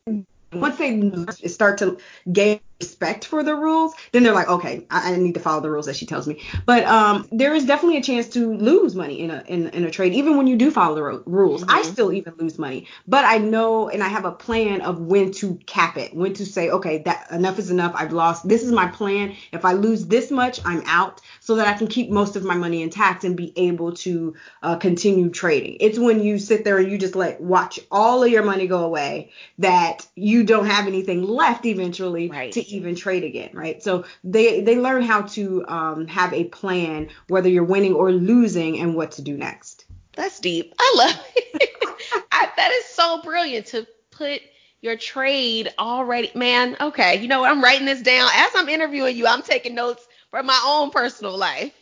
once 0.53 0.79
they 0.79 1.49
start 1.49 1.79
to 1.79 1.99
gain 2.33 2.61
respect 2.81 3.25
for 3.25 3.43
the 3.43 3.55
rules, 3.55 3.95
then 4.13 4.23
they're 4.23 4.35
like, 4.35 4.49
okay, 4.49 4.87
I, 4.91 5.13
I, 5.13 5.17
need 5.17 5.35
to 5.35 5.41
follow 5.41 5.61
the 5.61 5.71
rules 5.71 5.87
that 5.87 5.97
she 5.97 6.07
tells 6.07 6.27
me. 6.27 6.43
But 6.67 6.85
um, 6.85 7.29
there 7.31 7.55
is 7.55 7.65
definitely 7.65 7.99
a 7.99 8.03
chance 8.03 8.29
to 8.31 8.55
lose 8.57 8.95
money 8.95 9.21
in 9.21 9.31
a 9.31 9.45
in, 9.47 9.69
in 9.69 9.85
a 9.85 9.91
trade, 9.91 10.13
even 10.15 10.37
when 10.37 10.47
you 10.47 10.57
do 10.57 10.71
follow 10.71 10.95
the 10.95 11.03
ro- 11.03 11.23
rules. 11.25 11.63
Mm-hmm. 11.63 11.71
I 11.71 11.83
still 11.83 12.13
even 12.13 12.35
lose 12.37 12.59
money, 12.59 12.89
but 13.07 13.25
I 13.25 13.39
know 13.39 13.89
and 13.89 14.03
I 14.03 14.09
have 14.09 14.25
a 14.25 14.33
plan 14.33 14.81
of 14.81 15.01
when 15.01 15.33
to 15.35 15.55
cap 15.67 15.97
it, 15.97 16.15
when 16.15 16.35
to 16.35 16.45
say, 16.45 16.71
okay, 16.71 16.99
that 16.99 17.31
enough 17.31 17.59
is 17.59 17.71
enough. 17.71 17.95
I've 17.95 18.13
lost. 18.13 18.49
This 18.49 18.63
is 18.63 18.73
my 18.73 18.89
plan. 18.89 19.37
If 19.53 19.65
I 19.65 19.73
lose 19.73 20.07
this 20.07 20.31
much, 20.31 20.61
I'm 20.65 20.83
out, 20.87 21.21
so 21.41 21.57
that 21.57 21.69
I 21.69 21.75
can 21.75 21.87
keep 21.87 22.11
most 22.11 22.35
of 22.37 22.45
my 22.45 22.57
money 22.57 22.83
intact 22.83 23.25
and 23.25 23.37
be 23.37 23.53
able 23.57 23.93
to 23.95 24.35
uh, 24.63 24.77
continue 24.77 25.31
trading. 25.31 25.77
It's 25.81 25.99
when 25.99 26.21
you 26.21 26.39
sit 26.39 26.65
there 26.65 26.79
and 26.79 26.91
you 26.91 26.99
just 26.99 27.15
let 27.15 27.41
watch 27.41 27.79
all 27.91 28.25
of 28.25 28.31
your 28.31 28.43
money 28.43 28.67
go 28.67 28.85
away 28.85 29.31
that 29.59 30.07
you 30.17 30.43
don't 30.43 30.67
have 30.67 30.87
anything 30.87 31.23
left 31.23 31.65
eventually 31.67 32.29
right. 32.31 32.53
to 32.53 32.64
even 32.73 32.95
trade 32.95 33.25
again, 33.25 33.51
right? 33.53 33.83
So 33.83 34.05
they 34.23 34.61
they 34.61 34.77
learn 34.77 35.03
how 35.03 35.23
to 35.23 35.65
um, 35.67 36.07
have 36.07 36.33
a 36.33 36.45
plan, 36.45 37.09
whether 37.29 37.49
you're 37.49 37.65
winning 37.65 37.95
or 37.95 38.13
losing, 38.13 38.81
and 38.81 38.95
what 38.95 39.13
to 39.13 39.23
do 39.23 39.37
next. 39.37 39.85
That's 40.17 40.39
deep. 40.41 40.75
I 40.79 40.95
love 40.97 41.27
it. 41.37 41.71
I, 42.33 42.49
that 42.57 42.71
is 42.73 42.85
so 42.87 43.21
brilliant 43.23 43.67
to 43.67 43.87
put 44.11 44.41
your 44.81 44.97
trade 44.97 45.73
already. 45.79 46.31
Man, 46.35 46.77
okay. 46.81 47.21
You 47.21 47.29
know 47.29 47.41
what? 47.41 47.51
I'm 47.51 47.63
writing 47.63 47.87
this 47.87 48.03
down 48.03 48.29
as 48.33 48.51
I'm 48.55 48.69
interviewing 48.69 49.17
you. 49.17 49.27
I'm 49.27 49.43
taking 49.43 49.75
notes 49.75 50.07
for 50.31 50.43
my 50.43 50.61
own 50.67 50.91
personal 50.91 51.37
life. 51.37 51.73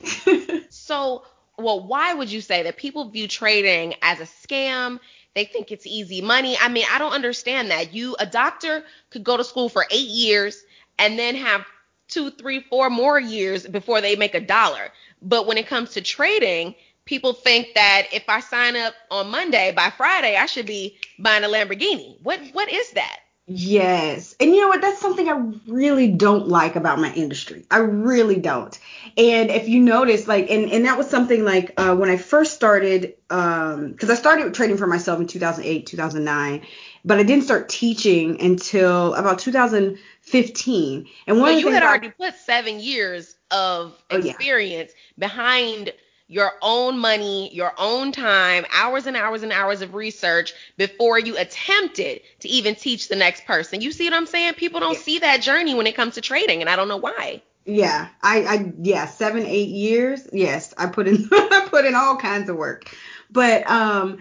so, 0.70 1.24
well, 1.58 1.86
why 1.86 2.14
would 2.14 2.30
you 2.30 2.40
say 2.40 2.62
that 2.62 2.76
people 2.76 3.10
view 3.10 3.28
trading 3.28 3.94
as 4.02 4.20
a 4.20 4.24
scam? 4.24 5.00
They 5.34 5.44
think 5.44 5.72
it's 5.72 5.86
easy 5.86 6.20
money. 6.20 6.56
I 6.60 6.68
mean, 6.68 6.84
I 6.90 6.98
don't 6.98 7.12
understand 7.12 7.70
that. 7.70 7.92
You, 7.92 8.14
a 8.18 8.26
doctor, 8.26 8.84
could 9.10 9.24
go 9.24 9.36
to 9.36 9.44
school 9.44 9.68
for 9.68 9.84
eight 9.90 10.08
years 10.08 10.62
and 10.98 11.18
then 11.18 11.34
have 11.36 11.64
two, 12.08 12.30
three, 12.30 12.60
four 12.60 12.90
more 12.90 13.18
years 13.18 13.66
before 13.66 14.00
they 14.00 14.16
make 14.16 14.34
a 14.34 14.40
dollar. 14.40 14.90
But 15.20 15.46
when 15.46 15.58
it 15.58 15.66
comes 15.66 15.90
to 15.92 16.00
trading, 16.00 16.74
people 17.04 17.32
think 17.32 17.68
that 17.74 18.08
if 18.12 18.28
I 18.28 18.40
sign 18.40 18.76
up 18.76 18.94
on 19.10 19.30
Monday, 19.30 19.72
by 19.72 19.90
Friday 19.90 20.36
I 20.36 20.46
should 20.46 20.66
be 20.66 20.98
buying 21.18 21.44
a 21.44 21.48
Lamborghini. 21.48 22.20
What 22.22 22.40
what 22.52 22.70
is 22.70 22.90
that? 22.92 23.18
Yes. 23.46 24.36
And 24.38 24.54
you 24.54 24.60
know 24.60 24.68
what? 24.68 24.80
That's 24.80 25.00
something 25.00 25.28
I 25.28 25.52
really 25.66 26.08
don't 26.08 26.46
like 26.46 26.76
about 26.76 27.00
my 27.00 27.12
industry. 27.12 27.66
I 27.70 27.78
really 27.78 28.38
don't. 28.38 28.78
And 29.16 29.50
if 29.50 29.68
you 29.68 29.80
notice, 29.80 30.28
like, 30.28 30.48
and, 30.48 30.70
and 30.70 30.84
that 30.84 30.96
was 30.96 31.10
something 31.10 31.44
like 31.44 31.74
uh, 31.76 31.96
when 31.96 32.08
I 32.08 32.18
first 32.18 32.54
started, 32.54 33.14
um, 33.30 33.90
because 33.90 34.10
I 34.10 34.14
started 34.14 34.54
trading 34.54 34.76
for 34.76 34.86
myself 34.86 35.20
in 35.20 35.26
2008, 35.26 35.86
2009, 35.86 36.62
but 37.04 37.18
I 37.18 37.22
didn't 37.22 37.44
start 37.44 37.68
teaching 37.68 38.40
until 38.40 39.14
about 39.14 39.38
2015. 39.40 41.08
And 41.26 41.40
one 41.40 41.54
the 41.54 41.60
you 41.60 41.68
had 41.68 41.82
I- 41.82 41.86
already 41.86 42.10
put 42.10 42.34
seven 42.36 42.80
years 42.80 43.36
of 43.50 43.96
Oh, 44.10 44.16
yeah. 44.18 44.30
experience 44.32 44.92
behind 45.18 45.92
your 46.28 46.52
own 46.62 46.98
money, 46.98 47.52
your 47.54 47.72
own 47.76 48.10
time, 48.12 48.64
hours 48.72 49.06
and 49.06 49.16
hours 49.16 49.42
and 49.42 49.52
hours 49.52 49.82
of 49.82 49.94
research 49.94 50.54
before 50.78 51.18
you 51.18 51.36
attempted 51.36 52.22
to 52.40 52.48
even 52.48 52.74
teach 52.74 53.08
the 53.08 53.16
next 53.16 53.44
person. 53.44 53.82
You 53.82 53.92
see 53.92 54.04
what 54.04 54.14
I'm 54.14 54.26
saying? 54.26 54.54
People 54.54 54.80
don't 54.80 54.94
Yeah. 54.94 55.00
see 55.00 55.18
that 55.18 55.42
journey 55.42 55.74
when 55.74 55.86
it 55.86 55.94
comes 55.94 56.14
to 56.14 56.22
trading, 56.22 56.60
and 56.62 56.70
I 56.70 56.76
don't 56.76 56.88
know 56.88 56.96
why. 56.96 57.42
Yeah, 57.66 58.08
I, 58.22 58.42
I, 58.44 58.72
yeah, 58.80 59.06
seven, 59.06 59.44
eight 59.46 59.68
years. 59.68 60.26
Yes, 60.32 60.72
I 60.78 60.86
put 60.86 61.06
in, 61.06 61.28
I 61.32 61.66
put 61.68 61.84
in 61.84 61.94
all 61.94 62.16
kinds 62.16 62.48
of 62.48 62.56
work. 62.56 62.90
But, 63.30 63.68
um, 63.70 64.18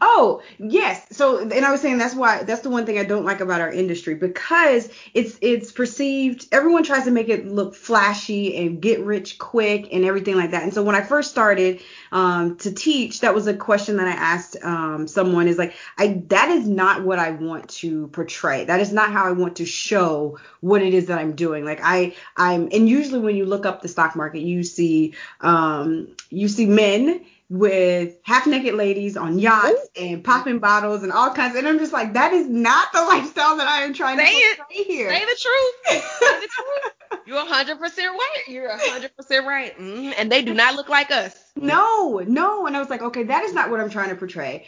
oh, 0.00 0.42
yes. 0.58 1.06
So, 1.12 1.38
and 1.38 1.64
I 1.64 1.70
was 1.70 1.80
saying 1.80 1.98
that's 1.98 2.14
why, 2.14 2.42
that's 2.42 2.62
the 2.62 2.70
one 2.70 2.86
thing 2.86 2.98
I 2.98 3.04
don't 3.04 3.24
like 3.24 3.40
about 3.40 3.60
our 3.60 3.70
industry 3.70 4.14
because 4.14 4.88
it's, 5.14 5.38
it's 5.40 5.72
perceived, 5.72 6.48
everyone 6.52 6.84
tries 6.84 7.04
to 7.04 7.10
make 7.10 7.28
it 7.28 7.46
look 7.46 7.74
flashy 7.74 8.56
and 8.56 8.80
get 8.80 9.00
rich 9.00 9.38
quick 9.38 9.88
and 9.92 10.04
everything 10.04 10.36
like 10.36 10.52
that. 10.52 10.62
And 10.62 10.74
so 10.74 10.82
when 10.82 10.94
I 10.94 11.02
first 11.02 11.30
started, 11.30 11.80
um, 12.12 12.56
to 12.58 12.72
teach, 12.72 13.20
that 13.20 13.34
was 13.34 13.46
a 13.46 13.54
question 13.54 13.96
that 13.98 14.06
I 14.06 14.12
asked, 14.12 14.56
um, 14.62 15.06
someone 15.06 15.48
is 15.48 15.58
like, 15.58 15.74
I, 15.98 16.22
that 16.28 16.48
is 16.50 16.66
not 16.66 17.04
what 17.04 17.18
I 17.18 17.30
want 17.30 17.68
to 17.70 18.08
portray. 18.08 18.64
That 18.64 18.80
is 18.80 18.92
not 18.92 19.12
how 19.12 19.24
I 19.24 19.32
want 19.32 19.56
to 19.56 19.66
show 19.66 20.38
what 20.60 20.82
it 20.82 20.94
is 20.94 21.06
that 21.06 21.18
I'm 21.18 21.34
doing. 21.34 21.64
Like 21.64 21.80
I, 21.82 22.14
I'm, 22.36 22.68
and 22.72 22.88
usually 22.88 23.20
when 23.20 23.36
you 23.36 23.44
look 23.44 23.66
up 23.66 23.82
the 23.82 23.88
stock 23.88 24.16
market, 24.16 24.40
you 24.40 24.62
see, 24.62 25.14
um, 25.40 26.08
you 26.30 26.48
see 26.48 26.66
men 26.66 27.24
with 27.50 28.14
half 28.22 28.46
naked 28.46 28.74
ladies 28.74 29.16
on 29.16 29.38
yachts 29.38 29.88
and 29.96 30.22
popping 30.22 30.60
bottles 30.60 31.02
and 31.02 31.10
all 31.12 31.34
kinds. 31.34 31.56
And 31.56 31.66
I'm 31.66 31.80
just 31.80 31.92
like, 31.92 32.12
that 32.14 32.32
is 32.32 32.48
not 32.48 32.92
the 32.92 33.02
lifestyle 33.02 33.56
that 33.56 33.66
I 33.66 33.82
am 33.82 33.92
trying 33.92 34.18
Say 34.18 34.26
to 34.26 34.32
it. 34.70 34.86
here. 34.86 35.10
Say 35.10 35.20
the 35.20 35.36
truth. 35.40 36.02
Say 36.20 36.40
the 36.40 36.48
truth. 37.10 37.20
You're 37.26 37.44
100% 37.44 37.80
right. 37.80 38.42
You're 38.46 38.70
100% 38.70 39.44
right. 39.44 39.76
Mhm. 39.76 40.14
And 40.16 40.30
they 40.30 40.42
do 40.42 40.54
not 40.54 40.76
look 40.76 40.88
like 40.88 41.10
us. 41.10 41.36
No, 41.56 42.22
no. 42.24 42.68
And 42.68 42.76
I 42.76 42.78
was 42.78 42.88
like, 42.88 43.02
okay, 43.02 43.24
that 43.24 43.42
is 43.42 43.52
not 43.52 43.68
what 43.68 43.80
I'm 43.80 43.90
trying 43.90 44.10
to 44.10 44.14
portray. 44.16 44.66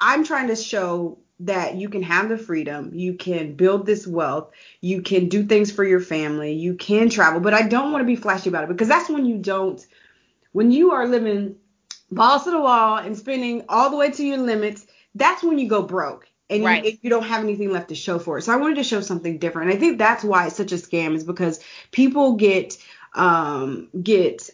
I'm 0.00 0.24
trying 0.24 0.48
to 0.48 0.56
show 0.56 1.18
that 1.40 1.76
you 1.76 1.88
can 1.88 2.02
have 2.02 2.28
the 2.28 2.38
freedom, 2.38 2.90
you 2.94 3.14
can 3.14 3.54
build 3.54 3.86
this 3.86 4.06
wealth, 4.06 4.50
you 4.80 5.02
can 5.02 5.28
do 5.28 5.44
things 5.44 5.70
for 5.70 5.82
your 5.84 6.00
family, 6.00 6.52
you 6.52 6.74
can 6.74 7.08
travel, 7.08 7.40
but 7.40 7.52
I 7.52 7.62
don't 7.62 7.90
want 7.90 8.02
to 8.02 8.06
be 8.06 8.14
flashy 8.14 8.48
about 8.48 8.64
it 8.64 8.68
because 8.68 8.86
that's 8.86 9.10
when 9.10 9.26
you 9.26 9.38
don't, 9.38 9.84
when 10.52 10.70
you 10.70 10.92
are 10.92 11.08
living 11.08 11.56
balls 12.14 12.44
to 12.44 12.50
the 12.50 12.60
wall 12.60 12.98
and 12.98 13.16
spending 13.16 13.64
all 13.68 13.90
the 13.90 13.96
way 13.96 14.10
to 14.10 14.24
your 14.24 14.38
limits, 14.38 14.86
that's 15.14 15.42
when 15.42 15.58
you 15.58 15.68
go 15.68 15.82
broke. 15.82 16.28
And 16.50 16.60
you- 16.60 16.66
Right. 16.68 16.98
you, 17.02 17.10
don't 17.10 17.22
have 17.24 17.42
anything 17.42 17.72
left 17.72 17.88
to 17.88 17.94
show 17.94 18.18
for 18.18 18.38
it. 18.38 18.42
So 18.42 18.52
I 18.52 18.56
wanted 18.56 18.76
to 18.76 18.84
show 18.84 19.00
something 19.00 19.38
different. 19.38 19.70
And 19.70 19.76
I 19.78 19.80
think 19.80 19.98
that's 19.98 20.22
why 20.22 20.46
it's 20.46 20.56
such 20.56 20.72
a 20.72 20.76
scam 20.76 21.14
is 21.14 21.24
because 21.24 21.60
people 21.90 22.34
get 22.34 22.76
um 23.14 23.88
get 24.02 24.50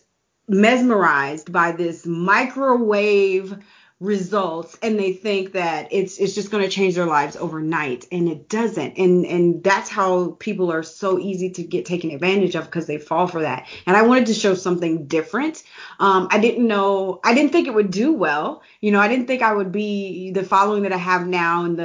mesmerized 0.49 1.53
by 1.53 1.73
this 1.73 2.07
microwave 2.07 3.57
results 4.01 4.79
and 4.83 4.99
they 4.99 5.13
think 5.13 5.53
that 5.53 5.89
it's 5.93 6.17
it's 6.19 6.35
just 6.35 6.51
going 6.51 6.65
to 6.65 6.71
change 6.71 6.95
their 6.95 7.05
lives 7.07 7.37
overnight 7.37 8.07
and 8.11 8.29
it 8.31 8.49
doesn't. 8.49 8.97
And 8.97 9.27
and 9.27 9.63
that's 9.63 9.91
how 9.91 10.31
people 10.39 10.73
are 10.73 10.83
so 10.83 11.19
easy 11.19 11.51
to 11.51 11.63
get 11.63 11.85
taken 11.85 12.11
advantage 12.11 12.55
of 12.55 12.65
because 12.65 12.87
they 12.87 12.97
fall 12.97 13.27
for 13.27 13.43
that. 13.43 13.67
And 13.87 13.97
i 13.99 14.03
wanted 14.03 14.27
to 14.27 14.35
show 14.35 14.55
something 14.55 15.07
different. 15.07 15.63
Um 15.99 16.29
i 16.31 16.39
didn't 16.39 16.67
know 16.67 17.21
i 17.23 17.35
didn't 17.35 17.53
think 17.53 17.69
it 17.69 17.75
would 17.75 17.91
do 17.91 18.15
well. 18.15 18.63
You 18.81 18.91
know 18.91 19.01
i 19.01 19.09
didn't 19.09 19.27
think 19.27 19.43
i 19.43 19.53
would 19.53 19.71
be 19.71 20.31
the 20.31 20.45
following 20.45 20.85
that 20.85 20.95
i 20.95 20.97
have 20.99 21.27
now 21.27 21.65
and 21.67 21.79
the 21.79 21.85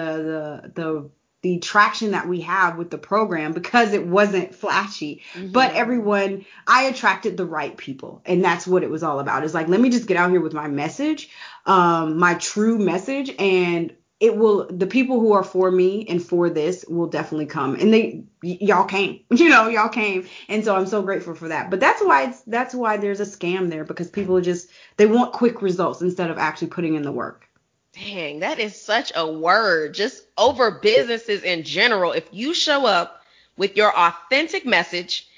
the 0.73 0.81
the 0.81 1.09
the 1.41 1.59
traction 1.59 2.11
that 2.11 2.27
we 2.27 2.41
have 2.41 2.75
with 2.75 2.89
the 2.89 2.97
program 2.97 3.53
because 3.53 3.93
it 3.93 4.07
wasn't 4.07 4.55
flashy. 4.55 5.21
But 5.35 5.73
Mhm. 5.73 5.75
everyone 5.75 6.45
i 6.65 6.83
attracted 6.83 7.35
the 7.35 7.45
right 7.45 7.75
people 7.75 8.21
and 8.25 8.43
that's 8.43 8.65
what 8.65 8.83
it 8.83 8.89
was 8.89 9.03
all 9.03 9.19
about. 9.19 9.43
It's 9.43 9.53
like 9.53 9.67
let 9.67 9.81
me 9.81 9.89
just 9.89 10.07
get 10.07 10.15
out 10.17 10.31
here 10.31 10.39
with 10.41 10.53
my 10.53 10.67
message 10.69 11.29
um 11.65 12.17
my 12.17 12.35
true 12.35 12.77
message 12.77 13.33
and 13.39 13.95
it 14.19 14.37
will 14.37 14.67
the 14.67 14.87
people 14.87 15.19
who 15.19 15.33
are 15.33 15.43
for 15.43 15.69
me 15.69 16.05
and 16.07 16.23
for 16.23 16.49
this 16.49 16.85
will 16.87 17.07
definitely 17.07 17.45
come 17.45 17.75
and 17.75 17.93
they 17.93 18.23
y- 18.43 18.57
y'all 18.61 18.85
came 18.85 19.19
you 19.31 19.49
know 19.49 19.67
y'all 19.67 19.89
came 19.89 20.27
and 20.47 20.63
so 20.63 20.75
i'm 20.75 20.87
so 20.87 21.01
grateful 21.01 21.35
for 21.35 21.47
that 21.47 21.69
but 21.69 21.79
that's 21.79 22.03
why 22.03 22.23
it's 22.23 22.41
that's 22.43 22.73
why 22.73 22.97
there's 22.97 23.19
a 23.19 23.25
scam 23.25 23.69
there 23.69 23.83
because 23.83 24.09
people 24.09 24.39
just 24.41 24.69
they 24.97 25.05
want 25.05 25.33
quick 25.33 25.61
results 25.61 26.01
instead 26.01 26.29
of 26.29 26.37
actually 26.37 26.67
putting 26.67 26.95
in 26.95 27.03
the 27.03 27.11
work 27.11 27.45
Dang, 27.93 28.39
that 28.39 28.59
is 28.59 28.79
such 28.79 29.13
a 29.15 29.25
word. 29.25 29.93
Just 29.93 30.27
over 30.37 30.69
businesses 30.69 31.43
in 31.43 31.63
general. 31.63 32.11
If 32.11 32.27
you 32.33 32.53
show 32.53 32.85
up 32.85 33.21
with 33.55 33.77
your 33.77 33.97
authentic 33.97 34.65
message 34.65 35.29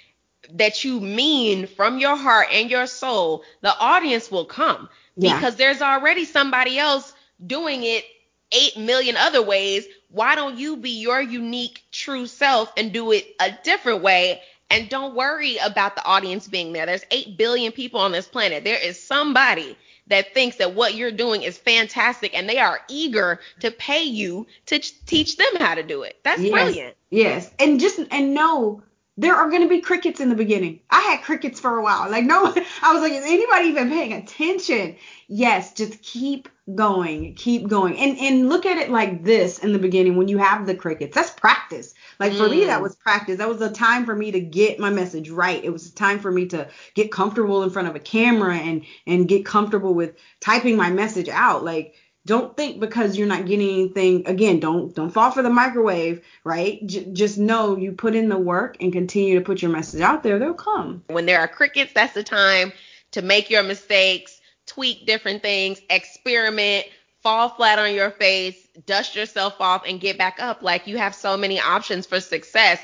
that 0.53 0.83
you 0.83 0.99
mean 0.99 1.67
from 1.67 1.99
your 1.99 2.15
heart 2.15 2.47
and 2.51 2.69
your 2.69 2.87
soul, 2.87 3.43
the 3.61 3.75
audience 3.77 4.31
will 4.31 4.45
come 4.45 4.89
Yeah. 5.15 5.35
because 5.35 5.55
there's 5.55 5.81
already 5.81 6.25
somebody 6.25 6.77
else 6.79 7.13
doing 7.45 7.83
it 7.83 8.05
8 8.51 8.77
million 8.77 9.17
other 9.17 9.41
ways. 9.41 9.85
Why 10.09 10.35
don't 10.35 10.57
you 10.57 10.77
be 10.77 10.91
your 11.01 11.21
unique 11.21 11.83
true 11.91 12.27
self 12.27 12.71
and 12.77 12.93
do 12.93 13.11
it 13.11 13.27
a 13.39 13.51
different 13.63 14.01
way? 14.01 14.41
And 14.69 14.89
don't 14.89 15.15
worry 15.15 15.57
about 15.57 15.95
the 15.95 16.03
audience 16.05 16.47
being 16.47 16.73
there. 16.73 16.85
There's 16.85 17.05
8 17.11 17.37
billion 17.37 17.71
people 17.71 17.99
on 18.01 18.11
this 18.11 18.27
planet. 18.27 18.63
There 18.63 18.77
is 18.81 19.01
somebody 19.01 19.77
that 20.07 20.33
thinks 20.33 20.57
that 20.57 20.73
what 20.73 20.95
you're 20.95 21.11
doing 21.11 21.43
is 21.43 21.57
fantastic 21.57 22.33
and 22.37 22.49
they 22.49 22.57
are 22.59 22.79
eager 22.89 23.39
to 23.59 23.71
pay 23.71 24.03
you 24.03 24.47
to 24.67 24.79
ch- 24.79 24.93
teach 25.05 25.35
them 25.37 25.55
how 25.59 25.75
to 25.75 25.83
do 25.83 26.03
it. 26.03 26.17
That's 26.23 26.41
Yes. 26.41 26.51
brilliant. 26.51 26.95
Yes, 27.09 27.51
and 27.59 27.79
just 27.79 27.99
and 28.11 28.33
know 28.33 28.81
there 29.17 29.35
are 29.35 29.49
going 29.49 29.63
to 29.63 29.67
be 29.67 29.81
crickets 29.81 30.19
in 30.19 30.29
the 30.29 30.35
beginning. 30.35 30.79
I 30.91 31.01
had 31.01 31.23
crickets 31.23 31.59
for 31.59 31.77
a 31.77 31.83
while. 31.83 32.09
Like 32.09 32.25
no, 32.25 32.45
I 32.83 32.93
was 32.93 33.01
like, 33.01 33.13
is 33.13 33.25
anybody 33.25 33.69
even 33.69 33.89
paying 33.89 34.13
attention? 34.13 34.95
Yes, 35.27 35.73
just 35.73 36.01
keep 36.01 36.47
going, 36.75 37.33
keep 37.35 37.67
going, 37.67 37.97
and 37.97 38.17
and 38.19 38.49
look 38.49 38.65
at 38.65 38.77
it 38.77 38.89
like 38.91 39.23
this 39.23 39.59
in 39.59 39.73
the 39.73 39.79
beginning 39.79 40.15
when 40.17 40.27
you 40.27 40.37
have 40.37 40.65
the 40.65 40.75
crickets. 40.75 41.15
That's 41.15 41.31
practice. 41.31 41.93
Like 42.19 42.33
for 42.33 42.47
me, 42.47 42.65
that 42.65 42.79
Mm. 42.79 42.83
was 42.83 42.95
practice. 42.95 43.37
That 43.37 43.49
was 43.49 43.61
a 43.61 43.71
time 43.71 44.05
for 44.05 44.15
me 44.15 44.31
to 44.31 44.39
get 44.39 44.79
my 44.79 44.89
message 44.89 45.29
right. 45.29 45.63
It 45.63 45.69
was 45.71 45.87
a 45.87 45.93
time 45.95 46.19
for 46.19 46.31
me 46.31 46.47
to 46.47 46.67
get 46.93 47.11
comfortable 47.11 47.63
in 47.63 47.69
front 47.69 47.87
of 47.87 47.95
a 47.95 47.99
camera 47.99 48.55
and 48.55 48.83
and 49.05 49.27
get 49.27 49.45
comfortable 49.45 49.93
with 49.93 50.15
typing 50.39 50.75
my 50.77 50.89
message 50.91 51.29
out. 51.29 51.63
Like 51.63 51.93
don't 52.27 52.55
think 52.57 52.79
because 52.79 53.17
you're 53.17 53.27
not 53.27 53.45
getting 53.45 53.69
anything 53.69 54.27
again 54.27 54.59
don't 54.59 54.93
don't 54.93 55.09
fall 55.09 55.31
for 55.31 55.41
the 55.41 55.49
microwave 55.49 56.23
right 56.43 56.85
J- 56.85 57.11
just 57.13 57.37
know 57.37 57.77
you 57.77 57.93
put 57.93 58.15
in 58.15 58.29
the 58.29 58.37
work 58.37 58.77
and 58.81 58.93
continue 58.93 59.39
to 59.39 59.45
put 59.45 59.61
your 59.61 59.71
message 59.71 60.01
out 60.01 60.21
there 60.23 60.37
they'll 60.37 60.53
come 60.53 61.03
When 61.07 61.25
there 61.25 61.39
are 61.39 61.47
crickets, 61.47 61.93
that's 61.93 62.13
the 62.13 62.23
time 62.23 62.73
to 63.11 63.21
make 63.21 63.49
your 63.49 63.63
mistakes, 63.63 64.41
tweak 64.65 65.05
different 65.05 65.41
things, 65.41 65.81
experiment, 65.89 66.85
fall 67.21 67.49
flat 67.49 67.79
on 67.79 67.93
your 67.93 68.11
face, 68.11 68.67
dust 68.85 69.15
yourself 69.15 69.55
off, 69.59 69.83
and 69.87 69.99
get 69.99 70.17
back 70.17 70.37
up. 70.39 70.61
Like 70.61 70.87
you 70.87 70.97
have 70.97 71.15
so 71.15 71.37
many 71.37 71.59
options 71.59 72.05
for 72.05 72.19
success, 72.19 72.79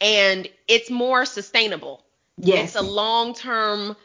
and 0.00 0.48
it's 0.66 0.90
more 0.90 1.24
sustainable. 1.24 2.04
yes 2.36 2.70
It's 2.70 2.76
a 2.76 2.82
long 2.82 3.34
term 3.34 3.96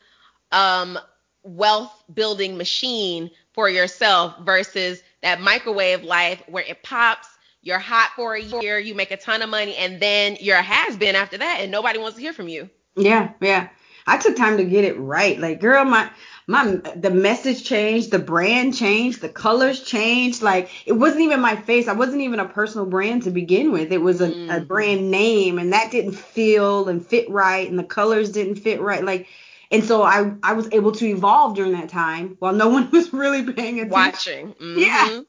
um, 0.51 0.99
wealth 1.43 1.91
building 2.13 2.57
machine 2.57 3.29
for 3.53 3.69
yourself 3.69 4.35
versus 4.41 5.01
that 5.21 5.41
microwave 5.41 6.03
life 6.03 6.41
where 6.47 6.63
it 6.63 6.83
pops. 6.83 7.27
You're 7.61 7.79
hot 7.79 8.11
for 8.15 8.35
a 8.35 8.41
year, 8.41 8.77
you 8.79 8.93
make 8.95 9.11
a 9.11 9.17
ton 9.17 9.41
of 9.41 9.49
money, 9.49 9.75
and 9.75 9.99
then 10.01 10.37
you're 10.41 10.57
a 10.57 10.61
has 10.61 10.97
been 10.97 11.15
after 11.15 11.37
that, 11.37 11.59
and 11.61 11.71
nobody 11.71 11.99
wants 11.99 12.15
to 12.17 12.21
hear 12.21 12.33
from 12.33 12.47
you. 12.49 12.69
yeah 12.97 13.31
yeah 13.41 13.69
i 14.05 14.17
took 14.17 14.35
time 14.35 14.57
to 14.57 14.63
get 14.65 14.83
it 14.83 14.99
right 14.99 15.39
like 15.39 15.59
girl 15.59 15.83
my 15.85 16.09
my 16.45 16.65
the 16.95 17.09
message 17.09 17.63
changed 17.63 18.11
the 18.11 18.19
brand 18.19 18.75
changed 18.75 19.21
the 19.21 19.29
colors 19.29 19.81
changed 19.83 20.41
like 20.43 20.69
it 20.85 20.91
wasn't 20.93 21.21
even 21.21 21.39
my 21.41 21.55
face 21.55 21.87
i 21.87 21.93
wasn't 21.93 22.21
even 22.21 22.39
a 22.39 22.47
personal 22.47 22.85
brand 22.85 23.23
to 23.23 23.31
begin 23.31 23.71
with 23.71 23.91
it 23.91 24.01
was 24.01 24.21
a, 24.21 24.25
a 24.25 24.29
Mhm. 24.29 24.67
brand 24.67 25.09
name 25.11 25.57
and 25.57 25.73
that 25.73 25.89
didn't 25.91 26.13
feel 26.13 26.87
and 26.89 27.05
fit 27.05 27.29
right 27.29 27.67
and 27.69 27.79
the 27.79 27.83
colors 27.83 28.31
didn't 28.31 28.55
fit 28.55 28.81
right 28.81 29.03
like 29.03 29.27
and 29.73 29.83
so 29.83 30.03
i 30.03 30.31
i 30.43 30.53
was 30.53 30.69
able 30.71 30.91
to 30.93 31.05
evolve 31.05 31.55
during 31.55 31.73
that 31.73 31.89
time 31.89 32.37
while 32.39 32.53
no 32.53 32.69
one 32.77 32.89
was 32.91 33.11
really 33.11 33.43
paying 33.51 33.79
attention 33.81 33.89
Watching. 33.91 34.55
Yeah. 34.77 35.09
Mhm. 35.09 35.25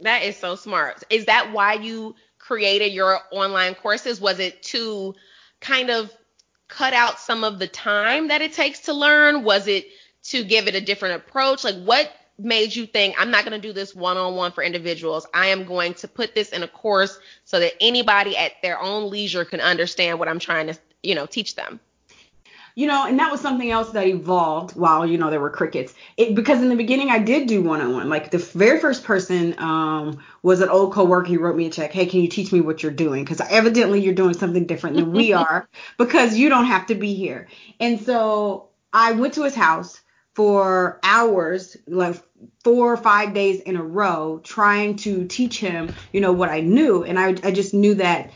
That 0.00 0.24
is 0.24 0.36
so 0.36 0.56
smart. 0.56 1.04
Is 1.10 1.26
that 1.26 1.52
why 1.52 1.74
you 1.74 2.16
created 2.38 2.92
your 2.92 3.20
online 3.30 3.74
courses? 3.76 4.20
Was 4.20 4.40
it 4.40 4.60
to 4.64 5.14
kind 5.60 5.90
of 5.90 6.10
cut 6.68 6.92
out 6.92 7.20
some 7.20 7.44
of 7.44 7.60
the 7.60 7.68
time 7.68 8.28
that 8.28 8.42
it 8.42 8.52
takes 8.52 8.80
to 8.80 8.92
learn? 8.92 9.44
Was 9.44 9.68
it 9.68 9.86
to 10.24 10.42
give 10.42 10.66
it 10.66 10.74
a 10.74 10.80
different 10.80 11.16
approach? 11.22 11.62
Like, 11.62 11.76
what 11.84 12.10
made 12.36 12.74
you 12.74 12.84
think 12.86 13.14
I'm 13.16 13.30
not 13.30 13.44
going 13.44 13.60
to 13.60 13.64
do 13.68 13.72
this 13.72 13.94
one 13.94 14.16
on 14.16 14.34
one 14.34 14.50
for 14.50 14.64
individuals? 14.64 15.24
I 15.32 15.48
am 15.48 15.64
going 15.66 15.94
to 15.94 16.08
put 16.08 16.34
this 16.34 16.48
in 16.48 16.64
a 16.64 16.68
course 16.68 17.16
so 17.44 17.60
that 17.60 17.74
anybody 17.80 18.36
at 18.36 18.52
their 18.60 18.80
own 18.80 19.08
leisure 19.08 19.44
can 19.44 19.60
understand 19.60 20.18
what 20.18 20.26
I'm 20.26 20.40
trying 20.40 20.66
to, 20.66 20.76
you 21.04 21.14
know, 21.14 21.26
teach 21.26 21.54
them. 21.54 21.78
You 22.74 22.86
know, 22.86 23.06
and 23.06 23.18
that 23.18 23.30
was 23.30 23.40
something 23.40 23.70
else 23.70 23.90
that 23.90 24.06
evolved 24.06 24.74
while, 24.76 25.06
you 25.06 25.18
know, 25.18 25.30
there 25.30 25.40
were 25.40 25.50
crickets. 25.50 25.92
It, 26.16 26.34
because 26.34 26.62
in 26.62 26.70
the 26.70 26.76
beginning 26.76 27.10
I 27.10 27.18
did 27.18 27.46
do 27.46 27.62
one 27.62 27.80
on 27.80 27.92
one. 27.92 28.08
Like 28.08 28.30
the 28.30 28.38
very 28.38 28.80
first 28.80 29.04
person 29.04 29.54
um, 29.58 30.22
was 30.42 30.60
an 30.60 30.70
old 30.70 30.92
coworker. 30.92 31.28
He 31.28 31.36
wrote 31.36 31.56
me 31.56 31.66
a 31.66 31.70
check. 31.70 31.92
Hey, 31.92 32.06
can 32.06 32.20
you 32.20 32.28
teach 32.28 32.52
me 32.52 32.60
what 32.60 32.82
you're 32.82 32.92
doing? 32.92 33.24
Because 33.24 33.40
evidently 33.40 34.00
you're 34.00 34.14
doing 34.14 34.34
something 34.34 34.66
different 34.66 34.96
than 34.96 35.12
we 35.12 35.32
are 35.32 35.68
because 35.98 36.36
you 36.36 36.48
don't 36.48 36.66
have 36.66 36.86
to 36.86 36.94
be 36.94 37.14
here. 37.14 37.48
And 37.78 38.00
so 38.00 38.70
I 38.92 39.12
went 39.12 39.34
to 39.34 39.44
his 39.44 39.54
house 39.54 40.00
for 40.34 40.98
hours, 41.02 41.76
like 41.86 42.16
four 42.64 42.92
or 42.92 42.96
five 42.96 43.34
days 43.34 43.60
in 43.60 43.76
a 43.76 43.82
row, 43.82 44.40
trying 44.42 44.96
to 44.96 45.26
teach 45.26 45.58
him, 45.58 45.92
you 46.12 46.20
know, 46.20 46.32
what 46.32 46.48
I 46.48 46.60
knew. 46.60 47.04
And 47.04 47.18
I, 47.18 47.28
I 47.42 47.50
just 47.50 47.74
knew 47.74 47.96
that. 47.96 48.30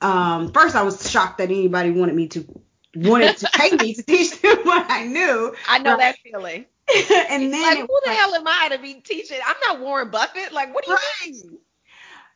Um, 0.00 0.52
first, 0.52 0.74
I 0.74 0.82
was 0.82 1.08
shocked 1.10 1.38
that 1.38 1.50
anybody 1.50 1.90
wanted 1.90 2.14
me 2.14 2.28
to 2.28 2.61
wanted 2.94 3.36
to 3.38 3.48
pay 3.54 3.70
me 3.76 3.94
to 3.94 4.02
teach 4.02 4.40
them 4.40 4.58
what 4.64 4.90
I 4.90 5.06
knew. 5.06 5.54
I 5.68 5.78
know 5.78 5.96
that 5.96 6.18
feeling. 6.18 6.66
and 7.30 7.52
then 7.52 7.62
like, 7.62 7.78
who 7.78 7.86
the 7.86 8.08
like, 8.08 8.16
hell 8.16 8.34
am 8.34 8.46
I 8.46 8.68
to 8.72 8.78
be 8.78 8.94
teaching? 8.94 9.38
I'm 9.44 9.56
not 9.64 9.80
Warren 9.80 10.10
Buffett. 10.10 10.52
Like, 10.52 10.74
what 10.74 10.84
do 10.84 10.90
you 10.90 10.96
right. 10.96 11.32
mean? 11.32 11.58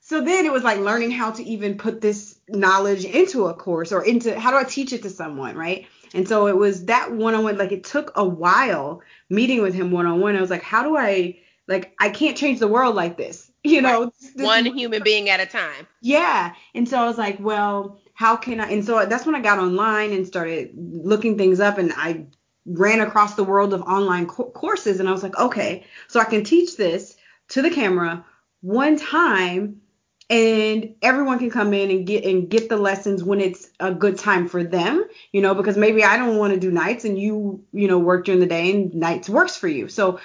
So 0.00 0.20
then 0.20 0.46
it 0.46 0.52
was 0.52 0.62
like 0.62 0.78
learning 0.78 1.10
how 1.10 1.32
to 1.32 1.42
even 1.42 1.78
put 1.78 2.00
this 2.00 2.38
knowledge 2.48 3.04
into 3.04 3.46
a 3.46 3.54
course 3.54 3.90
or 3.90 4.04
into 4.04 4.38
how 4.38 4.52
do 4.52 4.56
I 4.56 4.62
teach 4.62 4.92
it 4.92 5.02
to 5.02 5.10
someone, 5.10 5.56
right? 5.56 5.88
And 6.14 6.28
so 6.28 6.46
it 6.46 6.56
was 6.56 6.84
that 6.84 7.12
one 7.12 7.34
on 7.34 7.42
one, 7.42 7.58
like 7.58 7.72
it 7.72 7.82
took 7.82 8.12
a 8.14 8.24
while 8.24 9.02
meeting 9.28 9.62
with 9.62 9.74
him 9.74 9.90
one 9.90 10.06
on 10.06 10.20
one. 10.20 10.36
I 10.36 10.40
was 10.40 10.48
like, 10.48 10.62
how 10.62 10.84
do 10.84 10.96
I, 10.96 11.40
like, 11.66 11.92
I 11.98 12.10
can't 12.10 12.36
change 12.36 12.60
the 12.60 12.68
world 12.68 12.94
like 12.94 13.16
this, 13.16 13.50
you 13.64 13.82
know? 13.82 14.12
Right. 14.36 14.44
One 14.46 14.64
human 14.64 15.02
being 15.02 15.28
at 15.28 15.40
a 15.40 15.46
time. 15.46 15.88
Yeah. 16.00 16.54
And 16.72 16.88
so 16.88 16.98
I 17.00 17.06
was 17.06 17.18
like, 17.18 17.40
well, 17.40 17.98
how 18.16 18.34
can 18.34 18.60
I? 18.60 18.70
And 18.70 18.84
so 18.84 19.04
that's 19.06 19.26
when 19.26 19.34
I 19.34 19.40
got 19.40 19.58
online 19.58 20.12
and 20.12 20.26
started 20.26 20.70
looking 20.74 21.36
things 21.36 21.60
up, 21.60 21.76
and 21.78 21.92
I 21.94 22.26
ran 22.64 23.00
across 23.00 23.34
the 23.34 23.44
world 23.44 23.74
of 23.74 23.82
online 23.82 24.26
co- 24.26 24.50
courses, 24.50 24.98
and 24.98 25.08
I 25.08 25.12
was 25.12 25.22
like, 25.22 25.38
okay, 25.38 25.84
so 26.08 26.18
I 26.18 26.24
can 26.24 26.42
teach 26.42 26.76
this 26.76 27.16
to 27.48 27.62
the 27.62 27.70
camera 27.70 28.24
one 28.62 28.96
time 28.96 29.82
and 30.28 30.94
everyone 31.02 31.38
can 31.38 31.50
come 31.50 31.72
in 31.72 31.90
and 31.90 32.06
get 32.06 32.24
and 32.24 32.50
get 32.50 32.68
the 32.68 32.76
lessons 32.76 33.22
when 33.22 33.40
it's 33.40 33.68
a 33.78 33.94
good 33.94 34.18
time 34.18 34.48
for 34.48 34.64
them 34.64 35.04
you 35.30 35.40
know 35.40 35.54
because 35.54 35.76
maybe 35.76 36.02
i 36.02 36.16
don't 36.16 36.36
want 36.36 36.52
to 36.52 36.58
do 36.58 36.70
nights 36.70 37.04
and 37.04 37.16
you 37.16 37.64
you 37.72 37.86
know 37.86 37.98
work 37.98 38.24
during 38.24 38.40
the 38.40 38.46
day 38.46 38.72
and 38.72 38.92
nights 38.94 39.28
works 39.28 39.56
for 39.56 39.68
you 39.68 39.88
so 39.88 40.18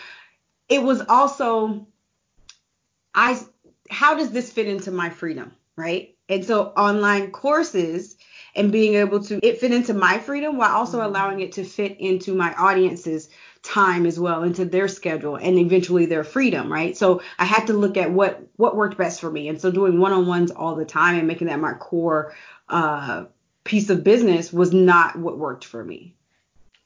it 0.70 0.82
was 0.82 1.04
also 1.08 1.86
i 3.14 3.40
how 3.92 4.16
does 4.16 4.32
this 4.32 4.52
fit 4.52 4.68
into 4.68 4.90
my 4.90 5.12
freedom 5.12 5.52
right 5.76 6.11
and 6.32 6.46
so 6.46 6.68
online 6.78 7.30
courses 7.32 8.16
and 8.56 8.72
being 8.72 8.96
able 8.96 9.22
to 9.24 9.46
it 9.46 9.60
fit 9.60 9.72
into 9.72 9.94
my 9.94 10.18
freedom 10.20 10.58
while 10.58 10.72
also 10.76 10.98
mm-hmm. 10.98 11.08
allowing 11.08 11.40
it 11.42 11.52
to 11.54 11.64
fit 11.64 11.98
into 12.00 12.34
my 12.34 12.54
audience's 12.56 13.30
time 13.64 14.08
as 14.08 14.20
well 14.20 14.42
into 14.42 14.66
their 14.66 14.88
schedule 14.88 15.36
and 15.36 15.60
eventually 15.60 16.08
their 16.08 16.24
freedom 16.24 16.72
right? 16.72 16.98
So 16.98 17.22
i 17.38 17.46
had 17.46 17.68
to 17.68 17.74
look 17.74 17.98
at 17.98 18.12
what 18.12 18.42
what 18.56 18.76
worked 18.76 18.98
best 18.98 19.22
for 19.22 19.30
me. 19.30 19.50
And 19.50 19.62
so 19.62 19.72
doing 19.72 20.00
one-on-ones 20.00 20.52
all 20.52 20.76
the 20.76 20.86
time 20.86 21.18
and 21.18 21.28
making 21.28 21.48
that 21.48 21.60
my 21.60 21.74
core 21.74 22.34
uh, 22.70 23.26
piece 23.64 23.90
of 23.90 24.04
business 24.04 24.52
was 24.52 24.74
not 24.74 25.18
what 25.18 25.38
worked 25.38 25.66
for 25.66 25.84
me. 25.84 26.16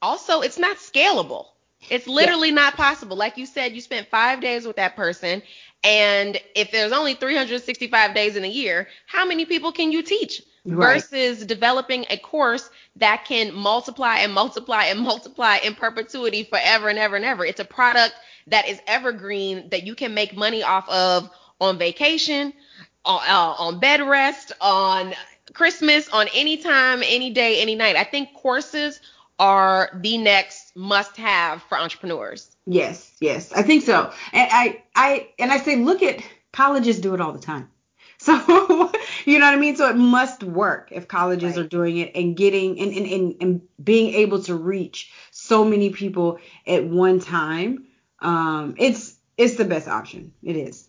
Also 0.02 0.42
it's 0.42 0.58
not 0.58 0.78
scalable. 0.78 1.48
It's 1.90 2.08
literally 2.08 2.50
yeah. 2.50 2.56
not 2.56 2.75
possible. 2.75 3.16
Like 3.16 3.38
you 3.38 3.46
said 3.46 3.74
you 3.74 3.82
spent 3.82 4.08
five 4.10 4.42
days 4.42 4.66
with 4.66 4.75
that 4.78 4.96
person 4.96 5.44
and 5.86 6.39
if 6.56 6.72
there's 6.72 6.92
only 6.92 7.13
365 7.13 8.15
days 8.15 8.36
in 8.36 8.44
a 8.44 8.50
year, 8.50 8.88
how 9.06 9.24
many 9.24 9.46
people 9.46 9.72
can 9.72 9.92
you 9.92 10.01
teach? 10.01 10.42
Right. 10.65 10.96
Versus 10.96 11.46
developing 11.46 12.06
a 12.10 12.18
course 12.18 12.72
that 12.96 13.24
can 13.25 13.54
multiply 13.54 14.18
and 14.18 14.34
multiply 14.34 14.86
and 14.86 15.00
multiply 15.00 15.58
in 15.58 15.75
perpetuity 15.75 16.44
forever 16.44 16.89
and 16.89 16.98
ever 16.98 17.15
and 17.15 17.24
ever. 17.24 17.46
It's 17.46 17.60
a 17.60 17.65
product 17.65 18.15
that 18.48 18.67
is 18.67 18.82
evergreen 18.88 19.69
that 19.69 19.84
you 19.84 19.93
can 19.93 20.15
make 20.15 20.36
money 20.36 20.63
off 20.63 20.89
of 20.89 21.30
on 21.62 21.78
vacation, 21.78 22.52
on, 23.06 23.21
uh, 23.28 23.56
on 23.60 23.80
bed 23.80 24.02
rest, 24.02 24.54
on 24.60 25.13
Christmas, 25.54 26.10
on 26.10 26.28
any 26.34 26.58
time, 26.58 27.04
any 27.06 27.30
day, 27.30 27.62
any 27.62 27.76
night. 27.76 27.95
I 27.95 28.04
think 28.04 28.34
courses 28.34 29.00
are 29.39 29.89
the 30.02 30.17
next 30.17 30.76
must 30.76 31.17
have 31.17 31.62
for 31.63 31.78
entrepreneurs. 31.78 32.56
Yes, 32.65 33.15
yes, 33.19 33.52
I 33.52 33.62
think 33.62 33.84
so. 33.84 34.12
And 34.34 34.50
I, 34.52 34.84
I, 34.95 35.30
and 35.38 35.52
I 35.52 35.58
say, 35.58 35.76
look 35.76 36.02
at 36.04 36.21
colleges 36.54 37.00
do 37.00 37.13
it 37.13 37.21
all 37.21 37.34
the 37.34 37.39
time. 37.39 37.69
So 38.17 38.34
you 39.26 39.39
know 39.39 39.45
what 39.45 39.54
I 39.54 39.58
mean? 39.58 39.76
So 39.76 39.89
it 39.89 39.98
must 39.98 40.41
work 40.41 40.88
if 40.91 41.08
colleges 41.08 41.58
right. 41.58 41.65
are 41.65 41.67
doing 41.67 41.98
it 41.98 42.15
and 42.15 42.36
getting 42.36 42.80
and, 42.80 42.93
and, 42.93 43.06
and, 43.06 43.36
and 43.41 43.62
being 43.84 44.15
able 44.15 44.41
to 44.43 44.56
reach 44.56 45.12
so 45.32 45.65
many 45.65 45.89
people 45.89 46.39
at 46.65 46.86
one 46.86 47.19
time. 47.19 47.86
Um, 48.19 48.76
it's 48.78 49.15
it's 49.38 49.56
the 49.56 49.65
best 49.65 49.89
option. 49.89 50.32
It 50.41 50.56
is. 50.56 50.88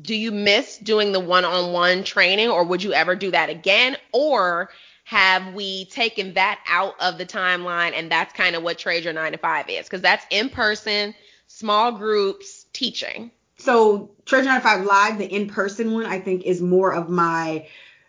Do 0.00 0.14
you 0.14 0.30
miss 0.30 0.78
doing 0.78 1.10
the 1.10 1.20
one-on-one 1.20 2.04
training, 2.04 2.48
or 2.50 2.62
would 2.64 2.84
you 2.84 2.92
ever 2.92 3.16
do 3.16 3.32
that 3.32 3.50
again? 3.50 3.96
Or 4.12 4.70
have 5.08 5.54
we 5.54 5.86
taken 5.86 6.34
that 6.34 6.60
out 6.68 6.92
of 7.00 7.16
the 7.16 7.24
timeline 7.24 7.92
and 7.94 8.12
that's 8.12 8.30
kind 8.34 8.54
of 8.54 8.62
what 8.62 8.78
trade 8.78 9.04
your 9.04 9.12
nine 9.14 9.32
to 9.32 9.38
five 9.38 9.66
is 9.70 9.86
because 9.86 10.02
that's 10.02 10.26
in 10.28 10.50
person 10.50 11.14
small 11.46 11.92
groups 11.92 12.66
teaching. 12.74 13.30
So 13.56 14.10
trade 14.26 14.40
your 14.44 14.52
nine 14.52 14.60
to 14.60 14.68
five 14.68 14.84
live 14.84 15.16
the 15.16 15.24
in 15.24 15.48
person 15.48 15.94
one 15.94 16.04
i 16.04 16.20
think 16.20 16.44
is 16.44 16.60
more 16.60 16.92
of 16.92 17.08
my 17.08 17.66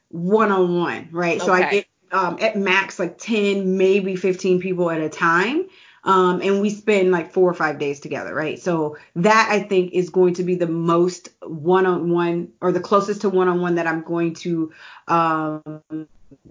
one-on-one 0.10 1.08
right? 1.14 1.38
Okay. 1.38 1.46
so 1.46 1.54
i 1.54 1.72
get 1.72 1.86
um, 2.12 2.38
at 2.42 2.58
max 2.58 3.00
like 3.00 3.18
10 3.18 3.78
maybe 3.78 4.18
15 4.18 4.60
people 4.60 4.92
at 4.92 5.00
a 5.00 5.08
time 5.08 5.70
um, 6.04 6.42
and 6.42 6.62
we 6.62 6.70
spend 6.70 7.12
like 7.12 7.32
four 7.32 7.50
or 7.50 7.54
five 7.54 7.80
days 7.80 8.00
together, 8.00 8.34
right? 8.34 8.60
So 8.60 8.98
that 9.16 9.50
I 9.52 9.62
think 9.62 9.94
is 9.94 10.10
going 10.10 10.34
to 10.36 10.44
be 10.44 10.56
the 10.56 10.68
most 10.68 11.30
one-on-one 11.44 12.50
or 12.62 12.72
the 12.72 12.80
closest 12.80 13.22
to 13.22 13.30
one-on-one 13.30 13.76
that 13.76 13.88
I'm 13.88 14.02
going 14.04 14.34
to 14.36 14.72
um, 15.08 15.82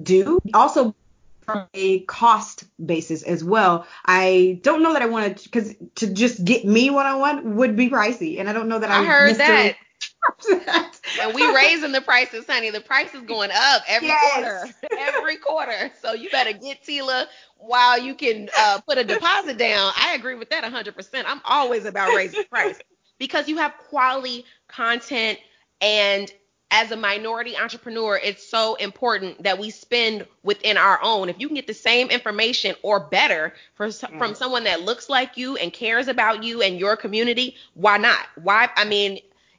do. 0.02 0.38
Also, 0.54 0.94
from 1.48 1.66
a 1.72 2.00
cost 2.00 2.64
basis 2.84 3.22
as 3.22 3.42
well. 3.42 3.86
I 4.04 4.60
don't 4.62 4.82
know 4.82 4.92
that 4.92 5.00
I 5.00 5.06
want 5.06 5.38
to 5.38 5.44
because 5.44 5.74
to 5.94 6.12
just 6.12 6.44
get 6.44 6.66
me 6.66 6.90
one 6.90 7.06
on 7.06 7.20
one 7.20 7.56
would 7.56 7.74
be 7.74 7.88
pricey, 7.88 8.38
and 8.38 8.50
I 8.50 8.52
don't 8.52 8.68
know 8.68 8.78
that 8.78 8.90
I, 8.90 9.00
I 9.00 9.04
heard 9.04 9.36
that. 9.36 9.76
And 11.20 11.34
we 11.34 11.54
raising 11.54 11.92
the 11.92 12.00
prices, 12.00 12.46
honey. 12.46 12.70
The 12.70 12.80
price 12.80 13.14
is 13.14 13.22
going 13.22 13.50
up 13.52 13.82
every 13.86 14.08
yes. 14.08 14.34
quarter, 14.34 14.74
every 14.98 15.36
quarter. 15.36 15.90
So 16.00 16.12
you 16.12 16.30
better 16.30 16.52
get 16.52 16.82
Tila 16.84 17.26
while 17.56 17.98
you 17.98 18.14
can 18.14 18.48
uh, 18.56 18.80
put 18.86 18.98
a 18.98 19.04
deposit 19.04 19.58
down. 19.58 19.92
I 19.96 20.14
agree 20.14 20.34
with 20.34 20.50
that 20.50 20.64
100%. 20.64 21.24
I'm 21.26 21.40
always 21.44 21.84
about 21.84 22.14
raising 22.14 22.44
price 22.44 22.78
because 23.18 23.48
you 23.48 23.58
have 23.58 23.76
quality 23.88 24.44
content 24.68 25.38
and 25.80 26.32
as 26.70 26.90
a 26.90 26.96
minority 26.96 27.56
entrepreneur, 27.56 28.20
it's 28.22 28.46
so 28.46 28.74
important 28.74 29.42
that 29.42 29.58
we 29.58 29.70
spend 29.70 30.26
within 30.42 30.76
our 30.76 30.98
own. 31.02 31.30
If 31.30 31.40
you 31.40 31.48
can 31.48 31.54
get 31.54 31.66
the 31.66 31.74
same 31.74 32.10
information 32.10 32.74
or 32.82 33.00
better 33.00 33.54
from, 33.74 33.90
mm. 33.90 34.18
from 34.18 34.34
someone 34.34 34.64
that 34.64 34.82
looks 34.82 35.08
like 35.08 35.38
you 35.38 35.56
and 35.56 35.72
cares 35.72 36.08
about 36.08 36.44
you 36.44 36.60
and 36.60 36.78
your 36.78 36.96
community, 36.96 37.56
why 37.72 37.96
not? 37.96 38.18
Why? 38.42 38.68
I 38.76 38.84
mean, 38.84 39.18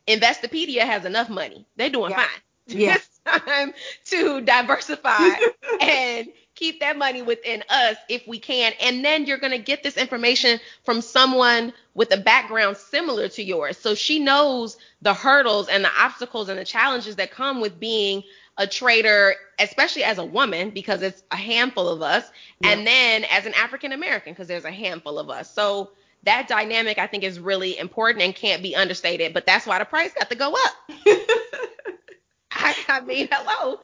Investopedia 0.10 0.82
has 0.82 1.06
enough 1.06 1.30
money. 1.30 1.66
They're 1.76 1.90
doing 1.90 2.12
yeah. 2.12 2.18
fine. 2.18 2.28
Yeah. 2.72 2.98
It's 2.98 3.20
time 3.26 3.74
to 4.06 4.42
diversify 4.42 5.30
and 5.82 6.28
keep 6.54 6.82
that 6.82 7.00
money 7.00 7.24
within 7.24 7.64
us 7.68 7.96
if 8.10 8.28
we 8.28 8.38
can. 8.38 8.74
And 8.80 9.04
then 9.04 9.26
you're 9.26 9.40
going 9.40 9.54
to 9.54 9.58
get 9.58 9.82
this 9.82 9.98
information 9.98 10.60
from 10.84 11.02
someone 11.02 11.74
with 11.96 12.14
a 12.14 12.18
background 12.18 12.78
similar 12.78 13.28
to 13.30 13.44
yours. 13.44 13.76
So 13.78 13.96
she 13.96 14.20
knows 14.20 14.78
the 15.02 15.16
hurdles 15.16 15.68
and 15.68 15.84
the 15.84 15.90
obstacles 15.98 16.48
and 16.48 16.60
the 16.60 16.66
challenges 16.66 17.16
that 17.16 17.32
come 17.32 17.60
with 17.60 17.80
being 17.80 18.24
a 18.60 18.68
trader, 18.68 19.36
especially 19.58 20.04
as 20.04 20.18
a 20.18 20.26
woman, 20.26 20.70
because 20.70 21.02
it's 21.02 21.24
a 21.32 21.38
handful 21.38 21.88
of 21.88 22.02
us, 22.02 22.30
yeah. 22.60 22.72
and 22.72 22.86
then 22.86 23.24
as 23.32 23.46
an 23.46 23.54
African 23.54 23.94
American, 23.94 24.34
because 24.34 24.50
there's 24.50 24.66
a 24.66 24.72
handful 24.72 25.18
of 25.18 25.30
us. 25.30 25.50
So 25.50 25.92
that 26.24 26.48
dynamic 26.48 26.98
I 26.98 27.08
think 27.08 27.24
is 27.24 27.40
really 27.40 27.78
important 27.78 28.24
and 28.24 28.36
can't 28.36 28.62
be 28.62 28.76
understated. 28.76 29.34
But 29.34 29.46
that's 29.46 29.66
why 29.66 29.80
the 29.80 29.86
price 29.86 30.12
got 30.14 30.30
to 30.30 30.36
go 30.36 30.54
up. 30.54 30.74
I, 32.52 32.76
I 32.88 33.02
mean, 33.02 33.30
hello. 33.32 33.80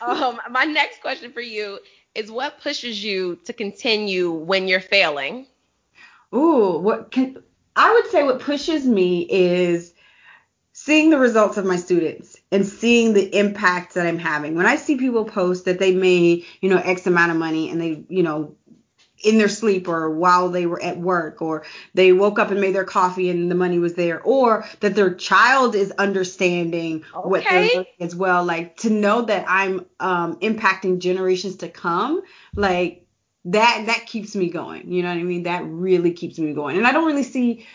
Um, 0.00 0.40
my 0.50 0.64
next 0.64 1.00
question 1.00 1.32
for 1.32 1.40
you 1.40 1.78
is 2.14 2.30
what 2.30 2.60
pushes 2.60 3.02
you 3.02 3.36
to 3.44 3.52
continue 3.52 4.32
when 4.32 4.66
you're 4.66 4.80
failing? 4.80 5.46
Ooh, 6.34 6.78
what 6.78 7.10
can 7.10 7.42
I 7.76 7.92
would 7.92 8.10
say 8.10 8.24
what 8.24 8.40
pushes 8.40 8.84
me 8.84 9.26
is 9.30 9.94
seeing 10.72 11.10
the 11.10 11.18
results 11.18 11.56
of 11.56 11.64
my 11.64 11.76
students 11.76 12.36
and 12.52 12.66
seeing 12.66 13.12
the 13.12 13.36
impact 13.36 13.94
that 13.94 14.06
I'm 14.06 14.18
having. 14.18 14.54
When 14.54 14.66
I 14.66 14.76
see 14.76 14.96
people 14.96 15.24
post 15.24 15.64
that 15.64 15.78
they 15.78 15.92
made, 15.92 16.44
you 16.60 16.70
know, 16.70 16.78
X 16.78 17.06
amount 17.06 17.32
of 17.32 17.36
money 17.36 17.70
and 17.70 17.80
they, 17.80 18.04
you 18.08 18.22
know, 18.22 18.54
in 19.22 19.38
their 19.38 19.48
sleep 19.48 19.88
or 19.88 20.10
while 20.10 20.48
they 20.48 20.66
were 20.66 20.80
at 20.82 20.98
work 20.98 21.42
or 21.42 21.64
they 21.94 22.12
woke 22.12 22.38
up 22.38 22.50
and 22.50 22.60
made 22.60 22.74
their 22.74 22.84
coffee 22.84 23.30
and 23.30 23.50
the 23.50 23.54
money 23.54 23.78
was 23.78 23.94
there 23.94 24.20
or 24.22 24.64
that 24.80 24.94
their 24.94 25.14
child 25.14 25.74
is 25.74 25.90
understanding 25.92 27.04
okay. 27.14 27.28
what 27.28 27.44
they're 27.44 27.68
doing 27.68 27.86
as 28.00 28.14
well. 28.14 28.44
Like 28.44 28.76
to 28.78 28.90
know 28.90 29.22
that 29.22 29.44
i'm 29.48 29.86
um, 30.00 30.36
impacting 30.40 30.98
generations 30.98 31.56
to 31.56 31.68
come 31.68 32.22
like 32.54 33.04
that 33.46 33.84
that 33.86 34.06
keeps 34.06 34.36
me 34.36 34.50
going. 34.50 34.92
You 34.92 35.02
know 35.02 35.08
what 35.08 35.18
i 35.18 35.22
mean? 35.22 35.44
That 35.44 35.64
really 35.64 36.12
keeps 36.12 36.38
me 36.38 36.52
going. 36.52 36.76
And 36.76 36.86
i 36.86 36.92
don't 36.92 37.06
really 37.06 37.24
see 37.24 37.66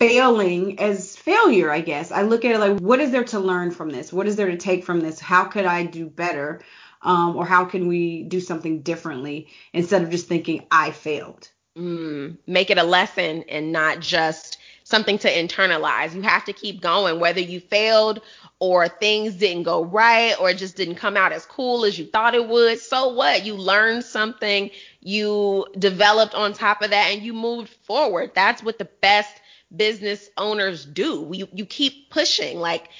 failing 0.00 0.80
as 0.80 1.14
failure 1.16 1.70
i 1.70 1.80
guess. 1.80 2.10
I 2.10 2.22
look 2.22 2.44
at 2.44 2.52
it 2.52 2.58
like 2.58 2.78
what 2.78 3.00
is 3.00 3.10
there 3.10 3.24
to 3.24 3.38
learn 3.38 3.70
from 3.70 3.90
this? 3.90 4.12
What 4.12 4.26
is 4.26 4.36
there 4.36 4.50
to 4.50 4.56
take 4.56 4.84
from 4.84 5.00
this? 5.00 5.20
How 5.20 5.44
could 5.44 5.66
i 5.66 5.84
do 5.84 6.06
better 6.06 6.62
um, 7.04 7.36
or 7.36 7.46
how 7.46 7.64
can 7.64 7.86
we 7.86 8.22
do 8.24 8.40
something 8.40 8.80
differently 8.80 9.48
instead 9.72 10.02
of 10.02 10.10
just 10.10 10.26
thinking 10.26 10.66
I 10.70 10.90
failed. 10.90 11.50
Mm, 11.76 12.38
make 12.46 12.70
it 12.70 12.78
a 12.78 12.84
lesson 12.84 13.44
and 13.48 13.72
not 13.72 14.00
just 14.00 14.58
something 14.84 15.18
to 15.18 15.28
internalize. 15.30 16.14
You 16.14 16.22
have 16.22 16.44
to 16.44 16.52
keep 16.52 16.80
going, 16.80 17.18
whether 17.18 17.40
you 17.40 17.58
failed 17.58 18.20
or 18.60 18.86
things 18.88 19.34
didn't 19.34 19.64
go 19.64 19.84
right 19.84 20.34
or 20.38 20.50
it 20.50 20.58
just 20.58 20.76
didn't 20.76 20.94
come 20.96 21.16
out 21.16 21.32
as 21.32 21.44
cool 21.46 21.84
as 21.84 21.98
you 21.98 22.06
thought 22.06 22.34
it 22.34 22.46
would. 22.46 22.78
So 22.78 23.12
what? 23.14 23.44
You 23.44 23.54
learned 23.54 24.04
something, 24.04 24.70
you 25.00 25.66
developed 25.78 26.34
on 26.34 26.52
top 26.52 26.82
of 26.82 26.90
that, 26.90 27.10
and 27.10 27.22
you 27.22 27.32
moved 27.32 27.70
forward. 27.84 28.32
That's 28.34 28.62
what 28.62 28.78
the 28.78 28.88
best 29.00 29.34
business 29.74 30.28
owners 30.38 30.84
do. 30.84 31.28
You, 31.32 31.48
you 31.52 31.66
keep 31.66 32.10
pushing. 32.10 32.60
Like 32.60 32.90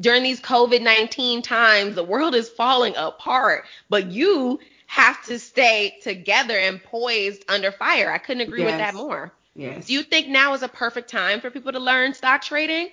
during 0.00 0.22
these 0.22 0.40
COVID 0.40 0.82
19 0.82 1.42
times, 1.42 1.94
the 1.94 2.04
world 2.04 2.34
is 2.34 2.48
falling 2.48 2.94
apart, 2.96 3.64
but 3.88 4.10
you 4.10 4.58
have 4.86 5.22
to 5.24 5.38
stay 5.38 5.98
together 6.02 6.56
and 6.58 6.82
poised 6.82 7.44
under 7.48 7.72
fire. 7.72 8.10
I 8.10 8.18
couldn't 8.18 8.42
agree 8.42 8.62
yes. 8.62 8.72
with 8.72 8.78
that 8.78 8.94
more. 8.94 9.32
Yes. 9.54 9.86
Do 9.86 9.94
you 9.94 10.02
think 10.02 10.28
now 10.28 10.54
is 10.54 10.62
a 10.62 10.68
perfect 10.68 11.10
time 11.10 11.40
for 11.40 11.50
people 11.50 11.72
to 11.72 11.80
learn 11.80 12.14
stock 12.14 12.42
trading? 12.42 12.90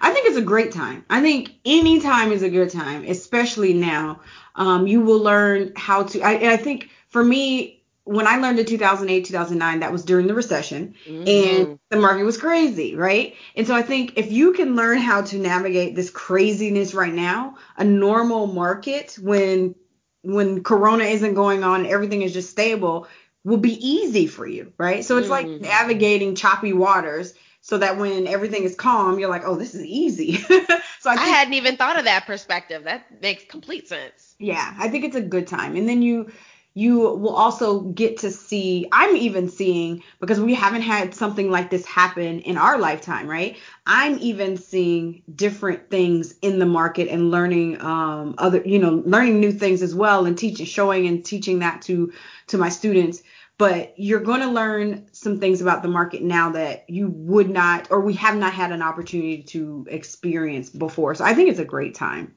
I 0.00 0.10
think 0.12 0.26
it's 0.26 0.38
a 0.38 0.42
great 0.42 0.72
time. 0.72 1.04
I 1.10 1.20
think 1.20 1.54
any 1.64 2.00
time 2.00 2.32
is 2.32 2.42
a 2.42 2.48
good 2.48 2.70
time, 2.70 3.04
especially 3.06 3.74
now. 3.74 4.20
Um, 4.54 4.86
you 4.86 5.02
will 5.02 5.18
learn 5.18 5.72
how 5.76 6.04
to. 6.04 6.20
I, 6.22 6.54
I 6.54 6.56
think 6.56 6.88
for 7.08 7.22
me, 7.22 7.75
when 8.06 8.28
I 8.28 8.36
learned 8.36 8.60
in 8.60 8.66
2008, 8.66 9.24
2009, 9.24 9.80
that 9.80 9.90
was 9.90 10.04
during 10.04 10.28
the 10.28 10.34
recession 10.34 10.94
mm-hmm. 11.04 11.24
and 11.26 11.78
the 11.90 11.98
market 11.98 12.22
was 12.22 12.38
crazy, 12.38 12.94
right? 12.94 13.34
And 13.56 13.66
so 13.66 13.74
I 13.74 13.82
think 13.82 14.12
if 14.16 14.30
you 14.30 14.52
can 14.52 14.76
learn 14.76 14.98
how 14.98 15.22
to 15.22 15.38
navigate 15.38 15.96
this 15.96 16.08
craziness 16.08 16.94
right 16.94 17.12
now, 17.12 17.56
a 17.76 17.82
normal 17.82 18.46
market 18.46 19.18
when 19.20 19.74
when 20.22 20.62
corona 20.62 21.04
isn't 21.04 21.34
going 21.34 21.64
on, 21.64 21.84
everything 21.86 22.22
is 22.22 22.32
just 22.32 22.50
stable, 22.50 23.08
will 23.44 23.56
be 23.56 23.74
easy 23.74 24.28
for 24.28 24.46
you, 24.46 24.72
right? 24.78 25.04
So 25.04 25.18
it's 25.18 25.28
mm-hmm. 25.28 25.50
like 25.50 25.60
navigating 25.60 26.36
choppy 26.36 26.72
waters 26.72 27.34
so 27.60 27.78
that 27.78 27.98
when 27.98 28.28
everything 28.28 28.62
is 28.62 28.76
calm, 28.76 29.18
you're 29.18 29.28
like, 29.28 29.42
"Oh, 29.44 29.56
this 29.56 29.74
is 29.74 29.84
easy." 29.84 30.36
so 30.36 30.50
I, 30.54 30.66
think, 30.68 31.20
I 31.20 31.26
hadn't 31.26 31.54
even 31.54 31.76
thought 31.76 31.98
of 31.98 32.04
that 32.04 32.24
perspective. 32.24 32.84
That 32.84 33.20
makes 33.20 33.44
complete 33.46 33.88
sense. 33.88 34.36
Yeah, 34.38 34.74
I 34.78 34.88
think 34.88 35.04
it's 35.04 35.16
a 35.16 35.20
good 35.20 35.48
time. 35.48 35.74
And 35.74 35.88
then 35.88 36.02
you 36.02 36.30
you 36.76 36.98
will 36.98 37.34
also 37.34 37.80
get 37.80 38.18
to 38.18 38.30
see 38.30 38.86
i'm 38.92 39.16
even 39.16 39.48
seeing 39.48 40.02
because 40.20 40.40
we 40.40 40.54
haven't 40.54 40.82
had 40.82 41.14
something 41.14 41.50
like 41.50 41.70
this 41.70 41.86
happen 41.86 42.40
in 42.40 42.56
our 42.56 42.78
lifetime 42.78 43.26
right? 43.26 43.56
I'm 43.86 44.18
even 44.18 44.56
seeing 44.56 45.22
different 45.34 45.90
things 45.90 46.34
in 46.42 46.58
the 46.58 46.66
market 46.66 47.08
and 47.08 47.30
learning 47.30 47.80
um, 47.80 48.34
other 48.38 48.62
you 48.64 48.78
know 48.78 49.02
learning 49.04 49.40
new 49.40 49.52
things 49.52 49.82
as 49.82 49.94
well 49.94 50.26
and 50.26 50.36
teaching 50.36 50.66
showing 50.66 51.06
and 51.06 51.24
teaching 51.24 51.60
that 51.60 51.82
to 51.82 52.12
to 52.48 52.58
my 52.58 52.68
students. 52.68 53.22
But 53.58 53.94
you're 53.96 54.20
going 54.20 54.42
to 54.42 54.48
learn 54.48 55.06
some 55.12 55.40
things 55.40 55.62
about 55.62 55.80
the 55.80 55.88
market 55.88 56.22
now 56.22 56.50
that 56.50 56.90
you 56.90 57.08
would 57.08 57.48
not 57.48 57.90
or 57.90 58.00
we 58.00 58.12
have 58.14 58.36
not 58.36 58.52
had 58.52 58.70
an 58.70 58.82
opportunity 58.82 59.42
to 59.44 59.86
experience 59.88 60.68
before. 60.68 61.14
So 61.14 61.24
i 61.24 61.34
think 61.34 61.50
it's 61.50 61.60
a 61.60 61.64
great 61.64 61.94
time. 61.94 62.34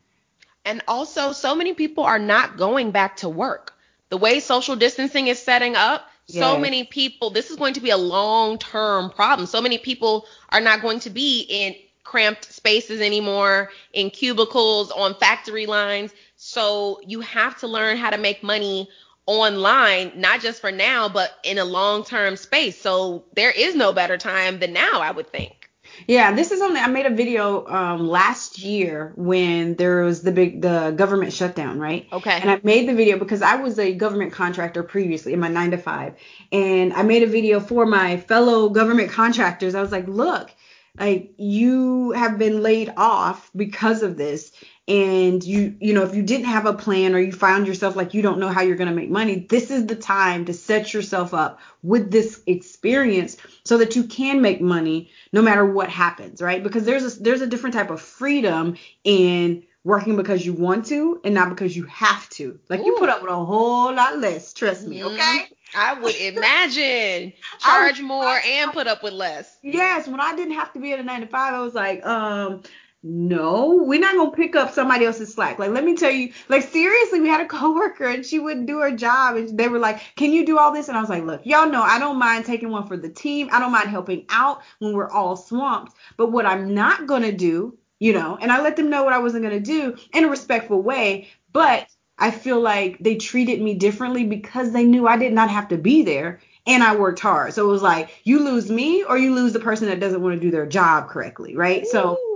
And 0.65 0.82
also 0.88 1.32
so 1.32 1.56
many 1.56 1.73
people 1.73 2.04
are 2.04 2.19
not 2.19 2.58
going 2.58 2.91
back 2.91 3.17
to 3.17 3.30
work 3.30 3.73
the 4.10 4.17
way 4.17 4.39
social 4.39 4.76
distancing 4.76 5.28
is 5.28 5.41
setting 5.41 5.76
up, 5.76 6.08
yes. 6.28 6.43
so 6.43 6.60
many 6.60 6.84
people, 6.84 7.30
this 7.30 7.50
is 7.50 7.56
going 7.56 7.74
to 7.74 7.82
be 7.82 7.91
a 7.91 7.98
long 7.98 8.58
term 8.58 9.10
problem. 9.10 9.48
So 9.48 9.62
many 9.62 9.78
people 9.78 10.26
are 10.50 10.62
not 10.62 10.82
going 10.82 11.00
to 11.02 11.10
be 11.10 11.41
in 11.41 11.76
cramped 12.04 12.52
spaces 12.52 13.02
anymore, 13.02 13.69
in 13.93 14.10
cubicles, 14.10 14.91
on 14.91 15.13
factory 15.15 15.67
lines. 15.67 16.12
So 16.38 17.00
you 17.06 17.22
have 17.22 17.60
to 17.60 17.67
learn 17.67 17.98
how 17.98 18.10
to 18.10 18.17
make 18.17 18.41
money 18.41 18.89
online, 19.28 20.12
not 20.15 20.41
just 20.41 20.60
for 20.60 20.72
now, 20.72 21.08
but 21.08 21.38
in 21.43 21.60
a 21.60 21.65
long 21.65 22.04
term 22.04 22.36
space. 22.36 22.82
So 22.82 23.26
there 23.36 23.52
is 23.52 23.76
no 23.76 23.93
better 23.93 24.17
time 24.17 24.60
than 24.60 24.74
now, 24.74 25.02
I 25.02 25.12
would 25.12 25.32
think. 25.32 25.59
Yeah, 26.07 26.33
this 26.33 26.51
is 26.51 26.62
only 26.62 26.79
I 26.79 26.88
made 26.88 27.05
a 27.05 27.13
video 27.13 27.65
um 27.67 28.07
last 28.07 28.59
year 28.59 29.13
when 29.15 29.75
there 29.75 30.03
was 30.03 30.21
the 30.21 30.31
big 30.31 30.62
the 30.62 30.91
government 30.95 31.33
shutdown, 31.33 31.79
right? 31.79 32.07
Okay. 32.12 32.39
And 32.41 32.49
I 32.49 32.59
made 32.63 32.88
the 32.88 32.95
video 32.95 33.17
because 33.17 33.41
I 33.41 33.55
was 33.55 33.79
a 33.79 33.93
government 33.93 34.33
contractor 34.33 34.83
previously 34.83 35.33
in 35.33 35.39
my 35.39 35.49
9 35.49 35.71
to 35.71 35.77
5 35.77 36.15
and 36.51 36.93
I 36.93 37.03
made 37.03 37.23
a 37.23 37.27
video 37.27 37.59
for 37.59 37.85
my 37.85 38.17
fellow 38.17 38.69
government 38.69 39.12
contractors. 39.12 39.75
I 39.75 39.81
was 39.81 39.91
like, 39.91 40.07
"Look, 40.07 40.51
like 40.99 41.33
you 41.38 42.12
have 42.12 42.38
been 42.38 42.62
laid 42.62 42.93
off 42.97 43.49
because 43.55 44.03
of 44.03 44.17
this 44.17 44.51
and 44.88 45.43
you 45.43 45.75
you 45.79 45.93
know 45.93 46.03
if 46.03 46.15
you 46.15 46.23
didn't 46.23 46.47
have 46.47 46.65
a 46.65 46.73
plan 46.73 47.13
or 47.13 47.19
you 47.19 47.31
found 47.31 47.67
yourself 47.67 47.95
like 47.95 48.13
you 48.13 48.23
don't 48.23 48.39
know 48.39 48.49
how 48.49 48.62
you're 48.62 48.75
going 48.75 48.89
to 48.89 48.95
make 48.95 49.09
money 49.09 49.45
this 49.49 49.69
is 49.69 49.85
the 49.85 49.95
time 49.95 50.45
to 50.45 50.53
set 50.53 50.93
yourself 50.93 51.33
up 51.33 51.59
with 51.83 52.12
this 52.12 52.41
experience 52.47 53.38
so 53.69 53.77
that 53.77 53.95
you 53.95 54.03
can 54.03 54.41
make 54.41 54.60
money 54.60 55.12
no 55.32 55.43
matter 55.43 55.63
what 55.63 55.89
happens 55.89 56.41
right 56.41 56.63
because 56.63 56.86
there's 56.86 57.05
a 57.05 57.21
there's 57.21 57.41
a 57.41 57.45
different 57.45 57.75
type 57.75 57.91
of 57.91 58.01
freedom 58.01 58.75
in 59.03 59.63
working 59.84 60.15
because 60.15 60.43
you 60.43 60.53
want 60.53 60.88
to 60.88 61.21
and 61.23 61.36
not 61.36 61.49
because 61.49 61.77
you 61.77 61.84
have 61.84 62.27
to 62.29 62.60
like 62.67 62.79
Ooh. 62.79 62.86
you 62.86 62.95
put 62.97 63.10
up 63.10 63.21
with 63.21 63.29
a 63.29 63.45
whole 63.45 63.93
lot 63.93 64.17
less 64.17 64.53
trust 64.53 64.88
me 64.88 65.01
mm-hmm. 65.01 65.13
okay 65.13 65.45
I 65.75 65.93
would 65.93 66.15
imagine 66.19 67.32
charge 67.60 68.01
more 68.01 68.39
and 68.43 68.73
put 68.73 68.88
up 68.88 69.03
with 69.03 69.13
less. 69.13 69.55
Yes, 69.62 70.08
when 70.08 70.19
I 70.19 70.36
didn't 70.36 70.55
have 70.55 70.73
to 70.73 70.79
be 70.79 70.93
at 70.93 70.99
a 70.99 71.03
nine 71.03 71.21
to 71.21 71.27
five, 71.27 71.53
I 71.53 71.62
was 71.62 71.75
like, 71.75 72.03
um, 72.03 72.63
no, 73.01 73.83
we're 73.85 73.99
not 73.99 74.15
gonna 74.15 74.31
pick 74.31 74.57
up 74.57 74.73
somebody 74.73 75.05
else's 75.05 75.33
slack. 75.33 75.57
Like, 75.57 75.71
let 75.71 75.85
me 75.85 75.95
tell 75.95 76.12
you, 76.12 76.33
like 76.49 76.63
seriously, 76.63 77.21
we 77.21 77.29
had 77.29 77.39
a 77.39 77.45
coworker 77.47 78.05
and 78.05 78.25
she 78.25 78.39
wouldn't 78.39 78.67
do 78.67 78.79
her 78.79 78.91
job, 78.91 79.38
and 79.38 79.57
they 79.57 79.69
were 79.69 79.79
like, 79.79 80.01
"Can 80.17 80.33
you 80.33 80.45
do 80.45 80.57
all 80.57 80.73
this?" 80.73 80.89
And 80.89 80.97
I 80.97 81.01
was 81.01 81.09
like, 81.09 81.23
"Look, 81.23 81.45
y'all 81.45 81.69
know 81.69 81.81
I 81.81 81.97
don't 81.97 82.19
mind 82.19 82.45
taking 82.45 82.71
one 82.71 82.88
for 82.88 82.97
the 82.97 83.09
team. 83.09 83.49
I 83.51 83.59
don't 83.59 83.71
mind 83.71 83.89
helping 83.89 84.25
out 84.29 84.62
when 84.79 84.93
we're 84.93 85.09
all 85.09 85.38
swamped. 85.38 85.93
But 86.17 86.31
what 86.31 86.45
I'm 86.45 86.73
not 86.73 87.07
gonna 87.07 87.31
do, 87.31 87.77
you 87.99 88.13
know, 88.13 88.38
and 88.41 88.51
I 88.51 88.62
let 88.62 88.75
them 88.75 88.89
know 88.89 89.03
what 89.03 89.13
I 89.13 89.19
wasn't 89.19 89.43
gonna 89.43 89.62
do 89.62 89.95
in 90.13 90.25
a 90.25 90.29
respectful 90.29 90.81
way. 90.81 91.29
But 91.53 91.88
I 92.17 92.31
feel 92.31 92.59
like 92.59 92.97
they 92.99 93.15
treated 93.15 93.62
me 93.62 93.75
differently 93.75 94.25
because 94.25 94.73
they 94.73 94.83
knew 94.83 95.07
I 95.07 95.15
did 95.17 95.31
not 95.31 95.49
have 95.49 95.69
to 95.69 95.77
be 95.77 96.03
there 96.03 96.41
and 96.67 96.83
I 96.83 96.95
worked 96.95 97.21
hard. 97.21 97.53
So 97.53 97.67
it 97.67 97.71
was 97.71 97.81
like, 97.81 98.09
you 98.25 98.39
lose 98.43 98.69
me 98.69 99.03
or 99.03 99.17
you 99.17 99.33
lose 99.33 99.53
the 99.53 99.59
person 99.59 99.88
that 99.88 100.01
doesn't 100.01 100.21
want 100.21 100.35
to 100.35 100.39
do 100.39 100.51
their 100.51 100.65
job 100.67 101.07
correctly, 101.07 101.55
right? 101.55 101.83
Ooh. 101.83 101.89
So 101.89 102.29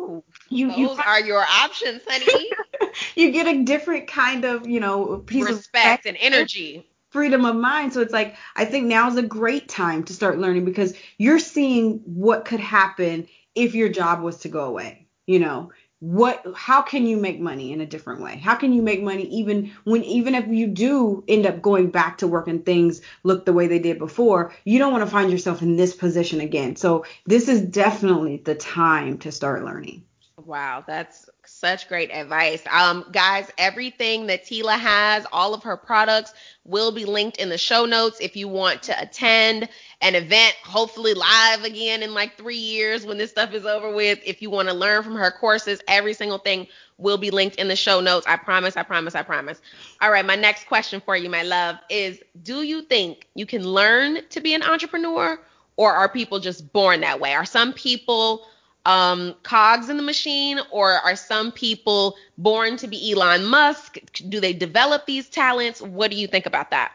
you 0.53 0.67
those 0.69 0.77
you, 0.77 0.89
are 0.89 1.21
your 1.21 1.41
options, 1.41 2.01
honey. 2.07 2.49
you 3.15 3.31
get 3.31 3.47
a 3.47 3.63
different 3.63 4.07
kind 4.07 4.45
of, 4.45 4.67
you 4.67 4.79
know, 4.79 5.17
piece 5.17 5.45
respect 5.45 5.51
of 5.51 5.57
respect 5.57 6.05
and 6.05 6.17
energy. 6.19 6.87
Freedom 7.09 7.45
of 7.45 7.55
mind. 7.55 7.93
So 7.93 8.01
it's 8.01 8.13
like 8.13 8.35
I 8.55 8.65
think 8.65 8.87
now 8.87 9.07
is 9.09 9.17
a 9.17 9.23
great 9.23 9.67
time 9.67 10.03
to 10.05 10.13
start 10.13 10.39
learning 10.39 10.65
because 10.65 10.93
you're 11.17 11.39
seeing 11.39 11.99
what 12.05 12.45
could 12.45 12.59
happen 12.59 13.27
if 13.55 13.75
your 13.75 13.89
job 13.89 14.21
was 14.21 14.39
to 14.39 14.49
go 14.49 14.65
away. 14.65 15.07
You 15.27 15.39
know, 15.39 15.71
what 16.03 16.45
how 16.53 16.81
can 16.81 17.05
you 17.05 17.15
make 17.15 17.39
money 17.39 17.71
in 17.71 17.79
a 17.79 17.85
different 17.85 18.19
way 18.19 18.35
how 18.35 18.55
can 18.55 18.73
you 18.73 18.81
make 18.81 19.01
money 19.01 19.23
even 19.29 19.71
when 19.85 20.03
even 20.03 20.35
if 20.35 20.45
you 20.49 20.67
do 20.67 21.23
end 21.29 21.45
up 21.45 21.61
going 21.61 21.89
back 21.89 22.17
to 22.17 22.27
work 22.27 22.49
and 22.49 22.65
things 22.65 22.99
look 23.23 23.45
the 23.45 23.53
way 23.53 23.67
they 23.67 23.79
did 23.79 23.97
before 23.97 24.53
you 24.65 24.79
don't 24.79 24.91
want 24.91 25.01
to 25.01 25.09
find 25.09 25.31
yourself 25.31 25.61
in 25.61 25.77
this 25.77 25.95
position 25.95 26.41
again 26.41 26.75
so 26.75 27.05
this 27.25 27.47
is 27.47 27.61
definitely 27.61 28.35
the 28.35 28.53
time 28.53 29.17
to 29.17 29.31
start 29.31 29.63
learning 29.63 30.03
Wow, 30.45 30.83
that's 30.85 31.29
such 31.45 31.87
great 31.87 32.11
advice. 32.11 32.63
Um, 32.69 33.05
guys, 33.13 33.49
everything 33.57 34.27
that 34.27 34.43
Tila 34.43 34.77
has, 34.77 35.25
all 35.31 35.53
of 35.53 35.63
her 35.63 35.77
products 35.77 36.33
will 36.65 36.91
be 36.91 37.05
linked 37.05 37.37
in 37.37 37.47
the 37.47 37.57
show 37.57 37.85
notes 37.85 38.19
if 38.19 38.35
you 38.35 38.49
want 38.49 38.83
to 38.83 39.01
attend 39.01 39.69
an 40.01 40.15
event, 40.15 40.55
hopefully 40.63 41.13
live 41.13 41.63
again 41.63 42.03
in 42.03 42.13
like 42.13 42.35
three 42.35 42.57
years 42.57 43.05
when 43.05 43.17
this 43.17 43.31
stuff 43.31 43.53
is 43.53 43.65
over 43.65 43.93
with. 43.93 44.19
If 44.25 44.41
you 44.41 44.49
want 44.49 44.67
to 44.67 44.73
learn 44.73 45.03
from 45.03 45.15
her 45.15 45.31
courses, 45.31 45.79
every 45.87 46.13
single 46.13 46.39
thing 46.39 46.67
will 46.97 47.17
be 47.17 47.31
linked 47.31 47.55
in 47.55 47.69
the 47.69 47.75
show 47.75 48.01
notes. 48.01 48.27
I 48.27 48.35
promise, 48.35 48.75
I 48.75 48.83
promise, 48.83 49.15
I 49.15 49.21
promise. 49.23 49.61
All 50.01 50.11
right, 50.11 50.25
my 50.25 50.35
next 50.35 50.67
question 50.67 51.01
for 51.01 51.15
you, 51.15 51.29
my 51.29 51.43
love, 51.43 51.77
is 51.89 52.19
do 52.43 52.63
you 52.63 52.81
think 52.81 53.27
you 53.35 53.45
can 53.45 53.63
learn 53.63 54.27
to 54.29 54.41
be 54.41 54.53
an 54.53 54.63
entrepreneur 54.63 55.39
or 55.77 55.93
are 55.93 56.09
people 56.09 56.39
just 56.39 56.73
born 56.73 57.01
that 57.01 57.19
way? 57.21 57.33
Are 57.33 57.45
some 57.45 57.71
people 57.73 58.45
um, 58.85 59.35
cogs 59.43 59.89
in 59.89 59.97
the 59.97 60.03
machine, 60.03 60.59
or 60.71 60.91
are 60.91 61.15
some 61.15 61.51
people 61.51 62.15
born 62.37 62.77
to 62.77 62.87
be 62.87 63.11
Elon 63.11 63.45
Musk? 63.45 63.97
Do 64.29 64.39
they 64.39 64.53
develop 64.53 65.05
these 65.05 65.29
talents? 65.29 65.81
What 65.81 66.11
do 66.11 66.17
you 66.17 66.27
think 66.27 66.45
about 66.45 66.71
that? 66.71 66.91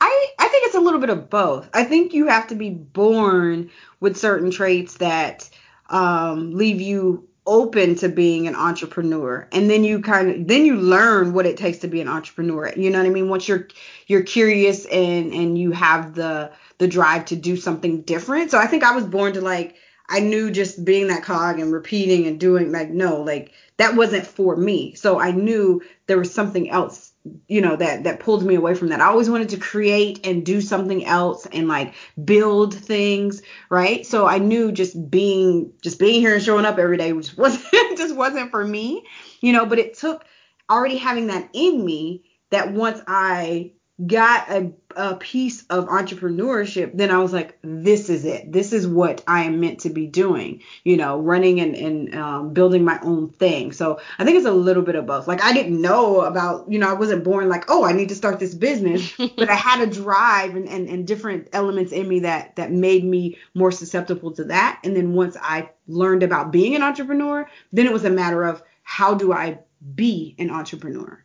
I, 0.00 0.26
I 0.38 0.48
think 0.48 0.66
it's 0.66 0.74
a 0.74 0.80
little 0.80 1.00
bit 1.00 1.10
of 1.10 1.30
both. 1.30 1.68
I 1.74 1.84
think 1.84 2.12
you 2.12 2.28
have 2.28 2.48
to 2.48 2.54
be 2.54 2.70
born 2.70 3.70
with 4.00 4.16
certain 4.16 4.50
traits 4.50 4.98
that 4.98 5.48
um, 5.90 6.54
leave 6.54 6.80
you 6.80 7.28
open 7.46 7.94
to 7.94 8.08
being 8.08 8.48
an 8.48 8.54
entrepreneur 8.54 9.46
and 9.52 9.68
then 9.68 9.84
you 9.84 10.00
kind 10.00 10.30
of 10.30 10.48
then 10.48 10.64
you 10.64 10.76
learn 10.76 11.34
what 11.34 11.44
it 11.44 11.58
takes 11.58 11.78
to 11.78 11.86
be 11.86 12.00
an 12.00 12.08
entrepreneur 12.08 12.72
you 12.74 12.88
know 12.88 12.98
what 12.98 13.06
i 13.06 13.10
mean 13.10 13.28
once 13.28 13.46
you're 13.46 13.68
you're 14.06 14.22
curious 14.22 14.86
and 14.86 15.34
and 15.34 15.58
you 15.58 15.70
have 15.70 16.14
the 16.14 16.50
the 16.78 16.88
drive 16.88 17.22
to 17.26 17.36
do 17.36 17.54
something 17.54 18.00
different 18.00 18.50
so 18.50 18.58
i 18.58 18.66
think 18.66 18.82
i 18.82 18.94
was 18.94 19.04
born 19.04 19.34
to 19.34 19.42
like 19.42 19.76
i 20.08 20.20
knew 20.20 20.50
just 20.50 20.84
being 20.84 21.08
that 21.08 21.22
cog 21.22 21.58
and 21.58 21.72
repeating 21.72 22.26
and 22.26 22.40
doing 22.40 22.72
like 22.72 22.90
no 22.90 23.20
like 23.22 23.52
that 23.76 23.96
wasn't 23.96 24.26
for 24.26 24.56
me 24.56 24.94
so 24.94 25.20
i 25.20 25.30
knew 25.30 25.82
there 26.06 26.18
was 26.18 26.32
something 26.32 26.70
else 26.70 27.14
you 27.48 27.60
know 27.60 27.74
that 27.76 28.04
that 28.04 28.20
pulled 28.20 28.44
me 28.44 28.54
away 28.54 28.74
from 28.74 28.88
that. 28.88 29.00
I 29.00 29.06
always 29.06 29.30
wanted 29.30 29.48
to 29.50 29.56
create 29.56 30.26
and 30.26 30.44
do 30.44 30.60
something 30.60 31.04
else 31.06 31.46
and 31.46 31.68
like 31.68 31.94
build 32.22 32.74
things, 32.74 33.42
right? 33.70 34.04
So 34.06 34.26
I 34.26 34.38
knew 34.38 34.72
just 34.72 35.10
being 35.10 35.72
just 35.80 35.98
being 35.98 36.20
here 36.20 36.34
and 36.34 36.42
showing 36.42 36.66
up 36.66 36.78
every 36.78 36.98
day 36.98 37.12
just 37.12 37.38
wasn't 37.38 37.96
just 37.96 38.14
wasn't 38.14 38.50
for 38.50 38.64
me, 38.64 39.04
you 39.40 39.52
know, 39.52 39.64
but 39.64 39.78
it 39.78 39.96
took 39.96 40.24
already 40.70 40.98
having 40.98 41.28
that 41.28 41.48
in 41.54 41.84
me 41.84 42.24
that 42.50 42.72
once 42.72 43.00
I 43.06 43.72
got 44.04 44.50
a, 44.50 44.72
a 44.96 45.14
piece 45.14 45.64
of 45.66 45.86
entrepreneurship, 45.86 46.96
then 46.96 47.12
I 47.12 47.18
was 47.18 47.32
like, 47.32 47.58
this 47.62 48.10
is 48.10 48.24
it. 48.24 48.50
This 48.50 48.72
is 48.72 48.88
what 48.88 49.22
I 49.28 49.44
am 49.44 49.60
meant 49.60 49.80
to 49.80 49.90
be 49.90 50.08
doing, 50.08 50.62
you 50.82 50.96
know, 50.96 51.20
running 51.20 51.60
and, 51.60 51.76
and 51.76 52.14
um, 52.14 52.52
building 52.52 52.84
my 52.84 52.98
own 53.02 53.30
thing. 53.30 53.70
So 53.70 54.00
I 54.18 54.24
think 54.24 54.36
it's 54.36 54.46
a 54.46 54.52
little 54.52 54.82
bit 54.82 54.96
of 54.96 55.06
both. 55.06 55.28
Like, 55.28 55.44
I 55.44 55.52
didn't 55.52 55.80
know 55.80 56.22
about, 56.22 56.70
you 56.70 56.80
know, 56.80 56.90
I 56.90 56.94
wasn't 56.94 57.22
born 57.22 57.48
like, 57.48 57.70
oh, 57.70 57.84
I 57.84 57.92
need 57.92 58.08
to 58.08 58.16
start 58.16 58.40
this 58.40 58.54
business, 58.54 59.12
but 59.36 59.48
I 59.48 59.54
had 59.54 59.80
a 59.80 59.90
drive 59.90 60.56
and, 60.56 60.68
and, 60.68 60.88
and 60.88 61.06
different 61.06 61.48
elements 61.52 61.92
in 61.92 62.08
me 62.08 62.20
that, 62.20 62.56
that 62.56 62.72
made 62.72 63.04
me 63.04 63.38
more 63.54 63.70
susceptible 63.70 64.32
to 64.32 64.44
that. 64.44 64.80
And 64.82 64.96
then 64.96 65.12
once 65.12 65.36
I 65.40 65.70
learned 65.86 66.24
about 66.24 66.50
being 66.50 66.74
an 66.74 66.82
entrepreneur, 66.82 67.48
then 67.72 67.86
it 67.86 67.92
was 67.92 68.04
a 68.04 68.10
matter 68.10 68.42
of 68.42 68.60
how 68.82 69.14
do 69.14 69.32
I 69.32 69.60
be 69.94 70.34
an 70.38 70.50
entrepreneur? 70.50 71.23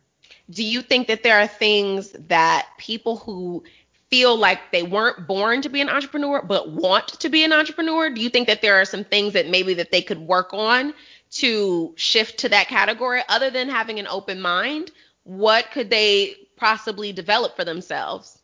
Do 0.50 0.64
you 0.64 0.82
think 0.82 1.06
that 1.08 1.22
there 1.22 1.38
are 1.38 1.46
things 1.46 2.10
that 2.28 2.68
people 2.78 3.16
who 3.16 3.62
feel 4.10 4.36
like 4.36 4.58
they 4.72 4.82
weren't 4.82 5.26
born 5.26 5.62
to 5.62 5.68
be 5.68 5.80
an 5.80 5.88
entrepreneur 5.88 6.42
but 6.42 6.70
want 6.70 7.06
to 7.08 7.28
be 7.28 7.44
an 7.44 7.52
entrepreneur 7.52 8.10
do 8.10 8.20
you 8.20 8.28
think 8.28 8.48
that 8.48 8.60
there 8.60 8.80
are 8.80 8.84
some 8.84 9.04
things 9.04 9.34
that 9.34 9.48
maybe 9.48 9.74
that 9.74 9.92
they 9.92 10.02
could 10.02 10.18
work 10.18 10.52
on 10.52 10.92
to 11.30 11.94
shift 11.96 12.40
to 12.40 12.48
that 12.48 12.66
category? 12.66 13.22
Other 13.28 13.50
than 13.50 13.68
having 13.68 14.00
an 14.00 14.08
open 14.08 14.40
mind 14.40 14.90
what 15.24 15.70
could 15.70 15.90
they 15.90 16.34
possibly 16.56 17.12
develop 17.12 17.56
for 17.56 17.64
themselves? 17.64 18.36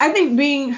I 0.00 0.12
think 0.12 0.36
being 0.36 0.76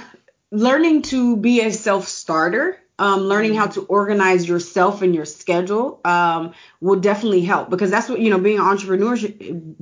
learning 0.51 1.03
to 1.03 1.37
be 1.37 1.61
a 1.63 1.73
self-starter 1.73 2.79
um, 2.99 3.21
learning 3.21 3.55
how 3.55 3.69
to 3.69 3.83
organize 3.83 4.49
yourself 4.49 5.03
and 5.03 5.15
your 5.15 5.25
schedule 5.25 6.01
um, 6.05 6.53
will 6.81 6.99
definitely 6.99 7.43
help 7.43 7.71
because 7.71 7.91
that's 7.91 8.09
what 8.09 8.21
you 8.21 8.31
know 8.31 8.39
being 8.39 8.59
an 8.59 8.65
entrepreneur 8.65 9.17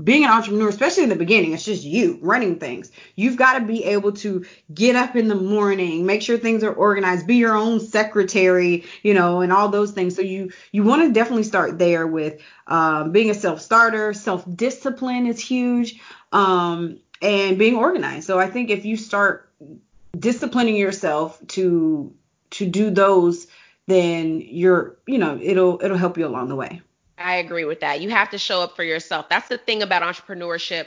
being 0.02 0.24
an 0.24 0.30
entrepreneur 0.30 0.68
especially 0.68 1.02
in 1.04 1.08
the 1.08 1.16
beginning 1.16 1.52
it's 1.52 1.64
just 1.64 1.84
you 1.84 2.18
running 2.20 2.58
things. 2.58 2.90
You've 3.14 3.36
got 3.36 3.58
to 3.58 3.64
be 3.64 3.84
able 3.84 4.12
to 4.12 4.44
get 4.72 4.96
up 4.96 5.16
in 5.16 5.28
the 5.28 5.34
morning 5.34 6.04
make 6.04 6.22
sure 6.22 6.36
things 6.36 6.62
are 6.62 6.72
organized 6.72 7.26
be 7.26 7.36
your 7.36 7.56
own 7.56 7.80
secretary 7.80 8.84
you 9.02 9.14
know 9.14 9.40
and 9.40 9.52
all 9.52 9.68
those 9.68 9.92
things. 9.92 10.14
So 10.14 10.22
you 10.22 10.52
you 10.72 10.82
want 10.82 11.02
to 11.02 11.12
definitely 11.12 11.44
start 11.44 11.78
there 11.78 12.06
with 12.06 12.40
um, 12.66 13.12
being 13.12 13.30
a 13.30 13.34
self-starter. 13.34 14.12
Self-discipline 14.12 15.26
is 15.26 15.40
huge 15.40 16.00
um, 16.32 16.98
and 17.22 17.58
being 17.58 17.76
organized. 17.76 18.26
So 18.26 18.38
i 18.38 18.48
think 18.50 18.68
if 18.70 18.84
you 18.84 18.96
start 18.96 19.50
disciplining 20.18 20.76
yourself 20.76 21.40
to 21.48 22.14
to 22.56 22.66
do 22.66 22.90
those, 22.90 23.46
then 23.86 24.40
you're, 24.40 24.96
you 25.06 25.18
know, 25.18 25.38
it'll 25.42 25.80
it'll 25.82 25.96
help 25.96 26.18
you 26.18 26.26
along 26.26 26.48
the 26.48 26.56
way. 26.56 26.80
I 27.18 27.36
agree 27.36 27.64
with 27.64 27.80
that. 27.80 28.00
You 28.00 28.10
have 28.10 28.30
to 28.30 28.38
show 28.38 28.60
up 28.60 28.76
for 28.76 28.84
yourself. 28.84 29.28
That's 29.28 29.48
the 29.48 29.58
thing 29.58 29.82
about 29.82 30.02
entrepreneurship. 30.02 30.86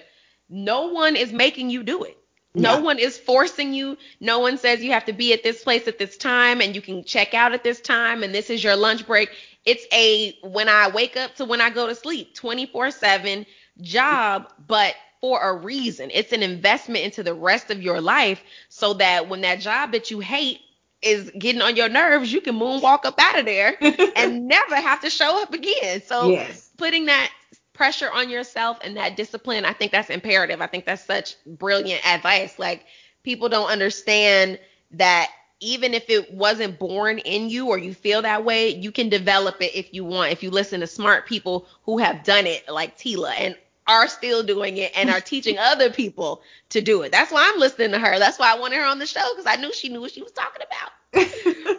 No 0.50 0.88
one 0.88 1.16
is 1.16 1.32
making 1.32 1.70
you 1.70 1.84
do 1.84 2.04
it. 2.04 2.18
No 2.56 2.76
yeah. 2.76 2.80
one 2.80 3.00
is 3.00 3.18
forcing 3.18 3.74
you. 3.74 3.98
No 4.20 4.40
one 4.40 4.58
says 4.58 4.84
you 4.84 4.92
have 4.92 5.06
to 5.06 5.14
be 5.14 5.34
at 5.34 5.44
this 5.44 5.64
place 5.64 5.88
at 5.88 6.00
this 6.00 6.18
time 6.18 6.62
and 6.62 6.76
you 6.76 6.82
can 6.82 7.04
check 7.04 7.34
out 7.34 7.54
at 7.54 7.64
this 7.64 7.80
time 7.80 8.24
and 8.24 8.34
this 8.34 8.50
is 8.50 8.64
your 8.64 8.76
lunch 8.76 9.06
break. 9.06 9.30
It's 9.66 9.86
a 9.94 10.38
when 10.42 10.68
I 10.68 10.90
wake 10.90 11.16
up 11.16 11.36
to 11.36 11.46
when 11.46 11.62
I 11.62 11.70
go 11.70 11.88
to 11.88 11.94
sleep, 11.94 12.36
24/7 12.36 13.46
job, 13.82 14.52
but 14.68 14.96
for 15.22 15.42
a 15.42 15.56
reason. 15.56 16.10
It's 16.14 16.32
an 16.32 16.42
investment 16.42 17.06
into 17.06 17.24
the 17.24 17.34
rest 17.34 17.70
of 17.70 17.82
your 17.82 18.02
life 18.02 18.42
so 18.70 18.94
that 18.96 19.28
when 19.28 19.42
that 19.42 19.60
job 19.60 19.92
that 19.92 20.10
you 20.10 20.20
hate 20.20 20.62
is 21.02 21.32
getting 21.38 21.62
on 21.62 21.76
your 21.76 21.90
nerves, 21.90 22.32
you 22.32 22.42
can 22.42 22.56
moonwalk 22.56 23.06
up 23.06 23.16
out 23.18 23.40
of 23.40 23.46
there 23.46 23.76
and 24.16 24.48
never 24.48 24.76
have 24.76 25.02
to 25.02 25.10
show 25.10 25.42
up 25.42 25.54
again. 25.54 26.02
So 26.06 26.30
yes. 26.30 26.70
putting 26.78 27.06
that 27.06 27.32
pressure 27.74 28.12
on 28.12 28.30
yourself 28.30 28.80
and 28.84 28.98
that 28.98 29.16
discipline, 29.16 29.66
I 29.66 29.74
think 29.74 29.92
that's 29.92 30.10
imperative. 30.10 30.62
I 30.62 30.68
think 30.68 30.86
that's 30.86 31.06
such 31.06 31.36
brilliant 31.46 32.06
advice. 32.06 32.60
Like 32.60 32.86
people 33.24 33.48
don't 33.48 33.70
understand 33.70 34.60
that 34.92 35.30
even 35.62 35.94
if 35.94 36.10
it 36.10 36.34
wasn't 36.34 36.80
born 36.80 37.20
in 37.20 37.50
you 37.50 37.68
or 37.68 37.78
you 37.78 37.94
feel 37.94 38.22
that 38.22 38.46
way, 38.46 38.70
you 38.70 38.92
can 38.92 39.10
develop 39.10 39.62
it 39.62 39.76
if 39.76 39.94
you 39.94 40.06
want. 40.06 40.32
If 40.32 40.44
you 40.44 40.52
listen 40.52 40.80
to 40.80 40.88
smart 40.88 41.26
people 41.26 41.68
who 41.84 41.98
have 41.98 42.24
done 42.24 42.48
it 42.48 42.68
like 42.70 42.98
Tila 42.98 43.34
and 43.38 43.56
are 43.90 44.08
still 44.08 44.44
doing 44.44 44.78
it 44.78 44.92
and 44.96 45.10
are 45.10 45.20
teaching 45.20 45.58
other 45.58 45.90
people 45.90 46.42
to 46.70 46.80
do 46.80 47.02
it. 47.02 47.12
That's 47.12 47.32
why 47.32 47.52
I'm 47.52 47.60
listening 47.60 47.92
to 47.92 48.00
her. 48.00 48.20
That's 48.20 48.38
why 48.38 48.54
I 48.54 48.60
wanted 48.60 48.78
her 48.78 48.86
on 48.86 49.00
the 49.00 49.08
show 49.08 49.28
because 49.36 49.52
I 49.52 49.60
knew 49.60 49.74
she 49.74 49.90
knew 49.90 50.00
what 50.00 50.12
she 50.12 50.22
was 50.22 50.32
talking 50.32 50.62
about. 50.62 51.78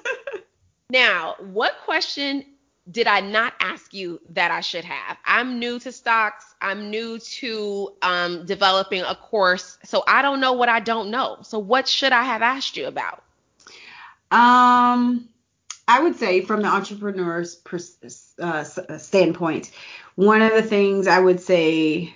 now, 0.90 1.36
what 1.38 1.78
question 1.84 2.44
did 2.90 3.06
I 3.06 3.20
not 3.20 3.54
ask 3.60 3.94
you 3.94 4.20
that 4.30 4.50
I 4.50 4.60
should 4.60 4.84
have? 4.84 5.16
I'm 5.24 5.60
new 5.60 5.78
to 5.78 5.92
stocks. 5.92 6.54
I'm 6.60 6.90
new 6.90 7.18
to 7.18 7.92
um, 8.02 8.44
developing 8.44 9.02
a 9.02 9.14
course, 9.14 9.78
so 9.84 10.02
I 10.08 10.22
don't 10.22 10.40
know 10.40 10.54
what 10.54 10.68
I 10.68 10.80
don't 10.80 11.10
know. 11.10 11.38
So, 11.42 11.60
what 11.60 11.86
should 11.86 12.12
I 12.12 12.24
have 12.24 12.42
asked 12.42 12.76
you 12.76 12.88
about? 12.88 13.22
Um, 14.32 15.28
I 15.90 16.00
would 16.00 16.14
say 16.14 16.40
from 16.40 16.62
the 16.62 16.68
entrepreneur's 16.68 17.56
pers- 17.56 18.34
uh, 18.40 18.62
standpoint, 18.62 19.72
one 20.14 20.40
of 20.40 20.52
the 20.52 20.62
things 20.62 21.08
I 21.08 21.18
would 21.18 21.40
say 21.40 22.14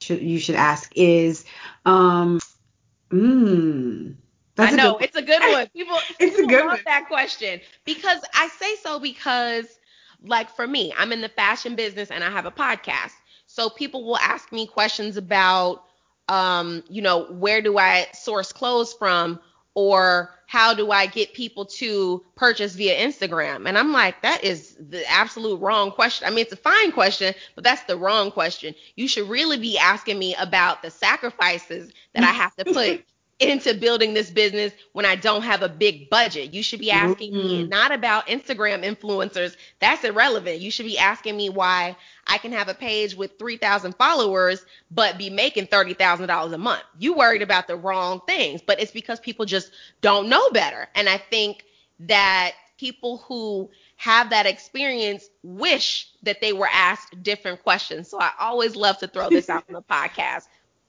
should, 0.00 0.20
you 0.20 0.40
should 0.40 0.56
ask 0.56 0.90
is, 0.96 1.44
um, 1.86 2.40
mm, 3.10 4.16
I 4.58 4.72
know 4.72 4.98
it's 4.98 5.16
a 5.16 5.22
good 5.22 5.42
one. 5.48 5.68
People, 5.76 5.96
it's 6.18 6.36
people 6.36 6.44
a 6.44 6.46
good 6.48 6.66
love 6.66 6.78
one. 6.78 6.80
that 6.86 7.06
question 7.06 7.60
because 7.84 8.20
I 8.34 8.48
say 8.48 8.74
so 8.82 8.98
because, 8.98 9.66
like 10.24 10.50
for 10.50 10.66
me, 10.66 10.92
I'm 10.98 11.12
in 11.12 11.20
the 11.20 11.28
fashion 11.28 11.76
business 11.76 12.10
and 12.10 12.24
I 12.24 12.30
have 12.30 12.46
a 12.46 12.50
podcast, 12.50 13.12
so 13.46 13.70
people 13.70 14.04
will 14.04 14.18
ask 14.18 14.50
me 14.50 14.66
questions 14.66 15.16
about, 15.16 15.84
um, 16.28 16.82
you 16.88 17.02
know, 17.02 17.26
where 17.26 17.62
do 17.62 17.78
I 17.78 18.08
source 18.12 18.52
clothes 18.52 18.92
from, 18.92 19.38
or 19.78 20.34
how 20.46 20.74
do 20.74 20.90
I 20.90 21.06
get 21.06 21.34
people 21.34 21.64
to 21.66 22.24
purchase 22.34 22.74
via 22.74 22.98
Instagram? 22.98 23.68
And 23.68 23.78
I'm 23.78 23.92
like, 23.92 24.20
that 24.22 24.42
is 24.42 24.76
the 24.80 25.08
absolute 25.08 25.60
wrong 25.60 25.92
question. 25.92 26.26
I 26.26 26.30
mean, 26.30 26.40
it's 26.40 26.52
a 26.52 26.56
fine 26.56 26.90
question, 26.90 27.32
but 27.54 27.62
that's 27.62 27.84
the 27.84 27.96
wrong 27.96 28.32
question. 28.32 28.74
You 28.96 29.06
should 29.06 29.28
really 29.28 29.56
be 29.56 29.78
asking 29.78 30.18
me 30.18 30.34
about 30.34 30.82
the 30.82 30.90
sacrifices 30.90 31.92
that 32.12 32.24
I 32.24 32.32
have 32.32 32.56
to 32.56 32.64
put 32.64 33.04
into 33.40 33.72
building 33.74 34.14
this 34.14 34.30
business 34.30 34.72
when 34.92 35.04
I 35.04 35.14
don't 35.14 35.42
have 35.42 35.62
a 35.62 35.68
big 35.68 36.10
budget. 36.10 36.52
You 36.52 36.62
should 36.62 36.80
be 36.80 36.90
asking 36.90 37.32
mm-hmm. 37.32 37.46
me 37.46 37.66
not 37.66 37.92
about 37.92 38.26
Instagram 38.26 38.84
influencers. 38.84 39.56
That's 39.78 40.02
irrelevant. 40.02 40.58
You 40.60 40.72
should 40.72 40.86
be 40.86 40.98
asking 40.98 41.36
me 41.36 41.48
why 41.48 41.96
I 42.26 42.38
can 42.38 42.50
have 42.52 42.68
a 42.68 42.74
page 42.74 43.14
with 43.14 43.38
3,000 43.38 43.94
followers 43.94 44.64
but 44.90 45.18
be 45.18 45.30
making 45.30 45.68
$30,000 45.68 46.52
a 46.52 46.58
month. 46.58 46.82
You 46.98 47.14
worried 47.14 47.42
about 47.42 47.68
the 47.68 47.76
wrong 47.76 48.20
things, 48.26 48.60
but 48.60 48.80
it's 48.80 48.92
because 48.92 49.20
people 49.20 49.44
just 49.44 49.70
don't 50.00 50.28
know 50.28 50.50
better. 50.50 50.88
And 50.96 51.08
I 51.08 51.18
think 51.18 51.64
that 52.00 52.52
people 52.76 53.18
who 53.18 53.70
have 53.96 54.30
that 54.30 54.46
experience 54.46 55.28
wish 55.42 56.10
that 56.22 56.40
they 56.40 56.52
were 56.52 56.68
asked 56.72 57.22
different 57.22 57.62
questions. 57.62 58.08
So 58.08 58.20
I 58.20 58.30
always 58.40 58.76
love 58.76 58.98
to 58.98 59.08
throw 59.08 59.28
this 59.28 59.48
out 59.48 59.64
on 59.68 59.74
the 59.74 59.82
podcast 59.90 60.44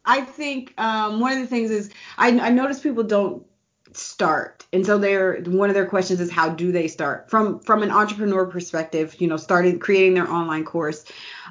I 0.05 0.21
think 0.21 0.73
um, 0.79 1.19
one 1.19 1.33
of 1.33 1.39
the 1.39 1.47
things 1.47 1.71
is 1.71 1.91
I, 2.17 2.29
I 2.39 2.49
notice 2.49 2.79
people 2.79 3.03
don't 3.03 3.45
start. 3.93 4.65
And 4.71 4.85
so 4.85 4.97
they're 4.97 5.41
one 5.41 5.69
of 5.69 5.75
their 5.75 5.85
questions 5.85 6.19
is 6.19 6.31
how 6.31 6.49
do 6.49 6.71
they 6.71 6.88
start? 6.88 7.29
From 7.29 7.59
from 7.59 7.83
an 7.83 7.91
entrepreneur 7.91 8.45
perspective 8.45 9.15
you 9.19 9.27
know 9.27 9.38
starting 9.38 9.79
creating 9.79 10.13
their 10.13 10.29
online 10.29 10.65
course. 10.65 11.05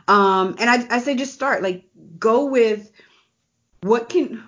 Um 0.06 0.56
and 0.58 0.70
I, 0.70 0.96
I 0.96 0.98
say 1.00 1.14
just 1.14 1.34
start. 1.34 1.62
Like 1.62 1.84
go 2.18 2.46
with 2.46 2.90
what 3.82 4.08
can 4.08 4.42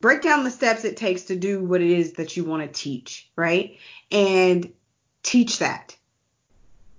break 0.00 0.22
down 0.22 0.44
the 0.44 0.50
steps 0.50 0.84
it 0.84 0.96
takes 0.96 1.22
to 1.22 1.36
do 1.36 1.62
what 1.64 1.80
it 1.80 1.90
is 1.90 2.14
that 2.14 2.36
you 2.36 2.44
want 2.44 2.62
to 2.62 2.68
teach 2.68 3.30
right? 3.36 3.78
And 4.10 4.72
teach 5.22 5.58
that. 5.58 5.96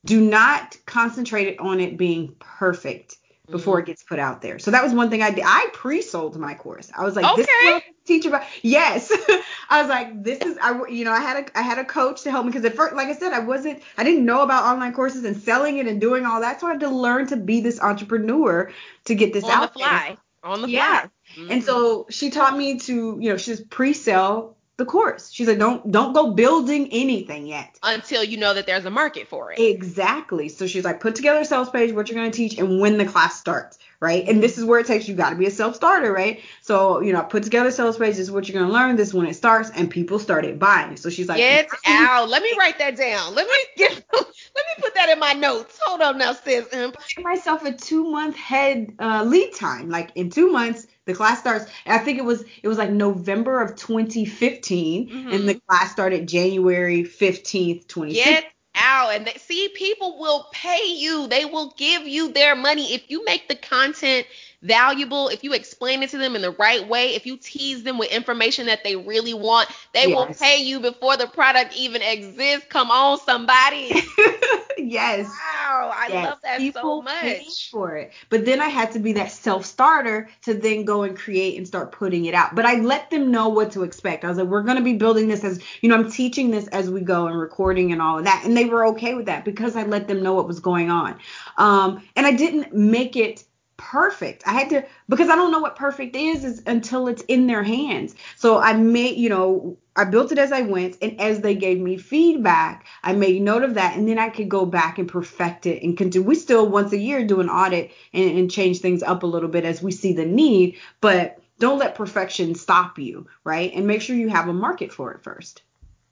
Do 0.06 0.20
not 0.20 0.78
concentrate 0.86 1.60
on 1.60 1.80
it 1.80 1.98
being 1.98 2.36
perfect 2.40 3.18
before 3.54 3.80
it 3.80 3.86
gets 3.86 4.04
put 4.04 4.20
out 4.20 4.42
there. 4.42 4.60
So 4.60 4.72
that 4.72 4.84
was 4.84 4.94
one 4.94 5.10
thing 5.10 5.22
I 5.22 5.32
did. 5.32 5.46
I 5.48 5.70
pre-sold 5.72 6.38
my 6.38 6.56
course. 6.56 6.92
I 6.98 7.04
was 7.06 7.16
like, 7.16 7.26
this 7.36 7.48
is 7.48 7.54
Okay. 7.54 7.66
what 7.66 7.76
I'm 7.76 7.82
teach 8.06 8.26
about. 8.26 8.44
Yes, 8.62 9.10
I 9.70 9.82
was 9.82 9.90
like, 9.90 10.24
this 10.24 10.40
is 10.40 10.58
I. 10.62 10.88
You 10.90 11.06
know, 11.06 11.12
I 11.14 11.22
had 11.22 11.38
a 11.46 11.58
I 11.58 11.62
had 11.62 11.78
a 11.78 11.86
coach 11.86 12.24
to 12.24 12.32
help 12.32 12.46
me 12.46 12.52
because 12.52 12.66
at 12.66 12.76
first, 12.76 12.96
like 12.96 13.08
I 13.08 13.16
said, 13.16 13.32
I 13.32 13.40
wasn't 13.40 13.82
I 13.98 14.04
didn't 14.04 14.26
know 14.26 14.42
about 14.42 14.66
online 14.66 14.94
courses 14.94 15.24
and 15.24 15.38
selling 15.38 15.78
it 15.78 15.88
and 15.88 16.02
doing 16.02 16.26
all 16.26 16.42
that. 16.42 16.60
So 16.60 16.68
I 16.68 16.72
had 16.72 16.82
to 16.82 16.90
learn 16.90 17.28
to 17.28 17.38
be 17.38 17.62
this 17.62 17.80
entrepreneur 17.80 18.72
to 19.06 19.16
get 19.16 19.32
this 19.32 19.44
on 19.44 19.50
the 19.50 19.56
out 19.56 19.78
there. 19.78 19.88
fly. 19.88 20.18
On 20.44 20.62
the 20.62 20.68
Yeah. 20.68 21.00
fly. 21.02 21.10
And 21.50 21.62
Mhm. 21.62 21.66
so 21.66 22.06
she 22.10 22.30
taught 22.30 22.58
me 22.58 22.80
to, 22.80 23.18
you 23.22 23.30
know, 23.30 23.38
she's 23.38 23.62
pre-sell 23.62 24.58
the 24.78 24.86
course. 24.86 25.32
She's 25.32 25.48
like, 25.48 25.60
don't 25.60 25.92
don't 25.92 26.14
go 26.14 26.32
building 26.32 26.90
anything 26.92 27.46
yet. 27.46 27.78
until 27.84 28.24
you 28.24 28.38
know 28.38 28.54
that 28.54 28.66
there's 28.66 28.86
a 28.86 28.90
market 28.90 29.28
for 29.28 29.52
it. 29.52 29.60
Exactly. 29.60 30.50
So 30.50 30.66
she's 30.66 30.84
like, 30.84 31.00
put 31.00 31.16
together 31.16 31.42
a 31.42 31.46
sales 31.46 31.70
page, 31.70 31.94
what 31.94 32.10
you're 32.10 32.20
going 32.20 32.32
to 32.32 32.36
teach, 32.36 32.58
and 32.58 32.80
when 32.80 32.98
the 32.98 33.06
class 33.06 33.40
starts, 33.40 33.78
right? 34.00 34.28
And 34.28 34.42
this 34.42 34.58
is 34.58 34.66
where 34.66 34.80
it 34.80 34.88
takes 34.88 35.08
you 35.08 35.14
got 35.14 35.30
to 35.30 35.36
be 35.36 35.46
a 35.46 35.52
self 35.52 35.76
starter, 35.76 36.12
right? 36.12 36.42
So, 36.62 37.02
you 37.02 37.14
know, 37.14 37.22
put 37.22 37.44
together 37.44 37.70
a 37.70 37.72
sales 37.72 37.98
page, 37.98 38.16
this 38.16 38.20
is 38.20 38.32
what 38.32 38.48
you're 38.50 38.60
going 38.60 38.68
to 38.68 38.74
learn, 38.74 38.96
this 38.96 39.10
is 39.10 39.14
when 39.14 39.28
it 39.28 39.36
starts, 39.36 39.70
and 39.70 39.92
people 39.92 40.18
started 40.18 40.58
buying. 40.58 40.98
So 40.98 41.10
she's 41.12 41.28
like, 41.28 41.38
Get 41.38 41.70
out. 41.86 42.30
Let 42.30 42.42
me 42.42 42.56
write 42.58 42.80
that 42.80 42.96
down. 42.96 43.36
Let 43.36 43.46
me 43.48 43.58
get 43.78 44.04
let 44.12 44.26
me 44.26 44.82
put 44.82 44.96
that 44.96 45.10
in 45.10 45.20
my 45.20 45.34
notes. 45.34 45.80
Hold 45.84 46.02
on 46.02 46.18
now, 46.18 46.34
sis. 46.34 46.74
Um, 46.74 46.94
give 47.16 47.24
myself 47.24 47.64
a 47.64 47.74
two 47.74 48.10
month 48.10 48.36
head 48.36 48.94
uh, 49.00 49.24
lead 49.24 49.54
time. 49.54 49.90
Like 49.90 50.12
in 50.16 50.32
two 50.32 50.52
months, 50.52 50.88
the 51.06 51.14
class 51.14 51.40
starts. 51.40 51.66
I 51.86 51.98
think 52.00 52.18
it 52.18 52.26
was 52.26 52.44
it 52.62 52.68
was 52.68 52.78
like 52.78 52.92
November 52.92 53.62
of 53.62 53.76
2015, 53.76 55.10
Mhm. 55.10 55.34
and 55.34 55.50
the 55.50 55.60
class 55.68 55.92
started 55.92 56.28
January 56.28 57.04
15th, 57.04 57.88
2016. 57.88 58.34
Get 58.34 58.46
out. 58.76 59.10
And 59.14 59.28
they, 59.28 59.34
see, 59.34 59.70
people 59.76 60.20
will 60.20 60.48
pay 60.52 60.86
you. 60.88 61.28
They 61.28 61.46
will 61.46 61.74
give 61.78 62.08
you 62.08 62.32
their 62.32 62.56
money 62.56 62.94
if 62.94 63.04
you 63.10 63.24
make 63.26 63.48
the 63.48 63.56
content 63.56 64.26
valuable. 64.64 65.28
If 65.28 65.44
you 65.44 65.54
explain 65.54 66.02
it 66.04 66.10
to 66.12 66.18
them 66.18 66.36
in 66.36 66.42
the 66.42 66.52
right 66.52 66.88
way. 66.88 67.14
If 67.16 67.26
you 67.26 67.38
tease 67.38 67.84
them 67.84 67.98
with 67.98 68.12
information 68.12 68.66
that 68.68 68.84
they 68.84 68.96
really 68.96 69.34
want, 69.34 69.70
they 69.94 70.08
will 70.08 70.28
pay 70.28 70.64
you 70.64 70.80
before 70.80 71.18
the 71.18 71.28
product 71.28 71.76
even 71.76 72.02
exists. 72.02 72.68
Come 72.70 72.90
on, 72.90 73.20
somebody. 73.20 73.92
yes. 74.78 75.28
Wow, 75.28 75.92
I 75.94 76.08
Yes, 76.10 76.30
love 76.30 76.40
that 76.44 76.58
so 76.58 76.64
people 76.64 77.04
pay 77.04 77.46
much. 77.46 77.70
for 77.72 77.98
it. 77.98 78.12
But 78.30 78.46
then 78.46 78.62
I 78.62 78.68
had 78.68 78.92
to 78.94 79.00
be 79.00 79.14
that 79.14 79.32
self 79.32 79.66
starter 79.66 80.30
to 80.44 80.54
then 80.54 80.86
go 80.86 81.04
and 81.04 81.18
create 81.18 81.58
and 81.58 81.68
start 81.68 81.92
putting 81.92 82.26
it 82.26 82.34
out. 82.34 82.56
But 82.56 82.66
I 82.66 82.76
let 82.80 83.10
them 83.12 83.32
know 83.32 83.50
what 83.50 83.72
to 83.74 83.84
expect. 83.84 84.24
I 84.24 84.30
was 84.30 84.38
like, 84.38 84.48
we're 84.48 84.64
going 84.64 84.78
to 84.78 84.84
be 84.84 84.94
building 84.94 85.28
this 85.28 85.44
as, 85.44 85.62
you 85.82 85.90
know, 85.90 85.96
I'm 85.96 86.12
teaching 86.12 86.52
this 86.52 86.68
as 86.68 86.90
we 86.90 87.02
go 87.02 87.28
and 87.28 87.38
recording 87.38 87.92
and 87.92 88.02
all 88.02 88.18
of 88.18 88.26
that. 88.26 88.44
And 88.46 88.56
they 88.56 88.66
were 88.66 88.86
okay 88.88 89.14
with 89.14 89.26
that 89.26 89.46
because 89.46 89.76
I 89.76 89.84
let 89.84 90.08
them 90.08 90.24
know 90.24 90.34
what 90.34 90.48
was 90.48 90.60
going 90.60 90.90
on. 90.90 91.20
Um, 91.58 92.04
and 92.16 92.26
I 92.26 92.34
didn't 92.34 92.74
make 92.74 93.16
it 93.16 93.44
perfect. 93.92 94.44
I 94.48 94.54
had 94.54 94.70
to 94.70 94.86
because 95.10 95.30
I 95.30 95.36
don't 95.36 95.52
know 95.52 95.60
what 95.60 95.76
perfect 95.76 96.16
is, 96.16 96.46
is 96.46 96.64
until 96.66 97.08
it's 97.08 97.22
in 97.24 97.48
their 97.48 97.64
hands. 97.64 98.16
So 98.38 98.60
I 98.60 98.74
made, 98.74 99.18
you 99.18 99.30
know, 99.30 99.78
I 99.96 100.06
built 100.06 100.32
it 100.32 100.38
as 100.38 100.52
I 100.52 100.62
went 100.62 100.98
and 101.02 101.20
as 101.20 101.42
they 101.42 101.54
gave 101.54 101.80
me 101.80 101.98
feedback, 101.98 102.86
I 103.04 103.14
made 103.14 103.42
note 103.42 103.64
of 103.64 103.74
that 103.74 103.98
and 103.98 104.08
then 104.08 104.18
I 104.18 104.30
could 104.30 104.50
go 104.50 104.66
back 104.66 104.98
and 104.98 105.08
perfect 105.08 105.66
it 105.66 105.84
and 105.84 105.98
continue. 105.98 106.28
We 106.28 106.36
still 106.36 106.68
once 106.68 106.94
a 106.94 106.98
year 106.98 107.26
do 107.26 107.42
an 107.42 107.50
audit 107.50 107.92
and, 108.14 108.38
and 108.38 108.50
change 108.50 108.80
things 108.80 109.04
up 109.04 109.24
a 109.24 109.28
little 109.28 109.50
bit 109.50 109.66
as 109.66 109.84
we 109.84 109.92
see 109.92 110.14
the 110.14 110.26
need, 110.26 110.78
but 111.02 111.40
don't 111.60 111.80
let 111.80 111.96
perfection 111.96 112.56
stop 112.56 112.98
you, 112.98 113.28
right? 113.44 113.72
And 113.74 113.86
make 113.86 114.02
sure 114.02 114.16
you 114.16 114.30
have 114.30 114.48
a 114.48 114.54
market 114.54 114.94
for 114.94 115.12
it 115.14 115.24
first. 115.24 115.62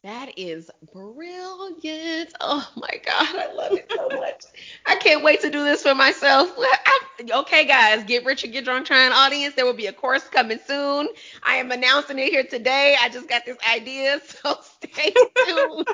That 0.04 0.32
is 0.36 0.72
brilliant. 0.92 2.34
Oh 2.40 2.68
my 2.76 3.02
God, 3.06 3.36
I 3.36 3.54
love 3.54 3.74
it 3.74 3.92
so 3.96 4.10
much. 4.18 4.46
I 4.88 4.96
can't 4.96 5.24
wait 5.24 5.42
to 5.42 5.52
do 5.52 5.64
this 5.64 5.84
for 5.84 5.94
myself. 5.94 6.52
Okay, 7.30 7.66
guys, 7.66 8.04
get 8.06 8.26
rich 8.26 8.44
or 8.44 8.48
get 8.48 8.66
drunk 8.66 8.88
trying 8.88 9.12
audience. 9.12 9.54
There 9.54 9.64
will 9.64 9.76
be 9.76 9.86
a 9.86 9.94
course 9.94 10.24
coming 10.24 10.58
soon. 10.66 11.08
I 11.44 11.58
am 11.58 11.72
announcing 11.72 12.18
it 12.18 12.30
here 12.30 12.44
today. 12.44 12.96
I 13.00 13.10
just 13.10 13.30
got 13.30 13.46
this 13.46 13.58
idea, 13.72 14.20
so 14.26 14.58
stay 14.82 15.14
tuned 15.46 15.88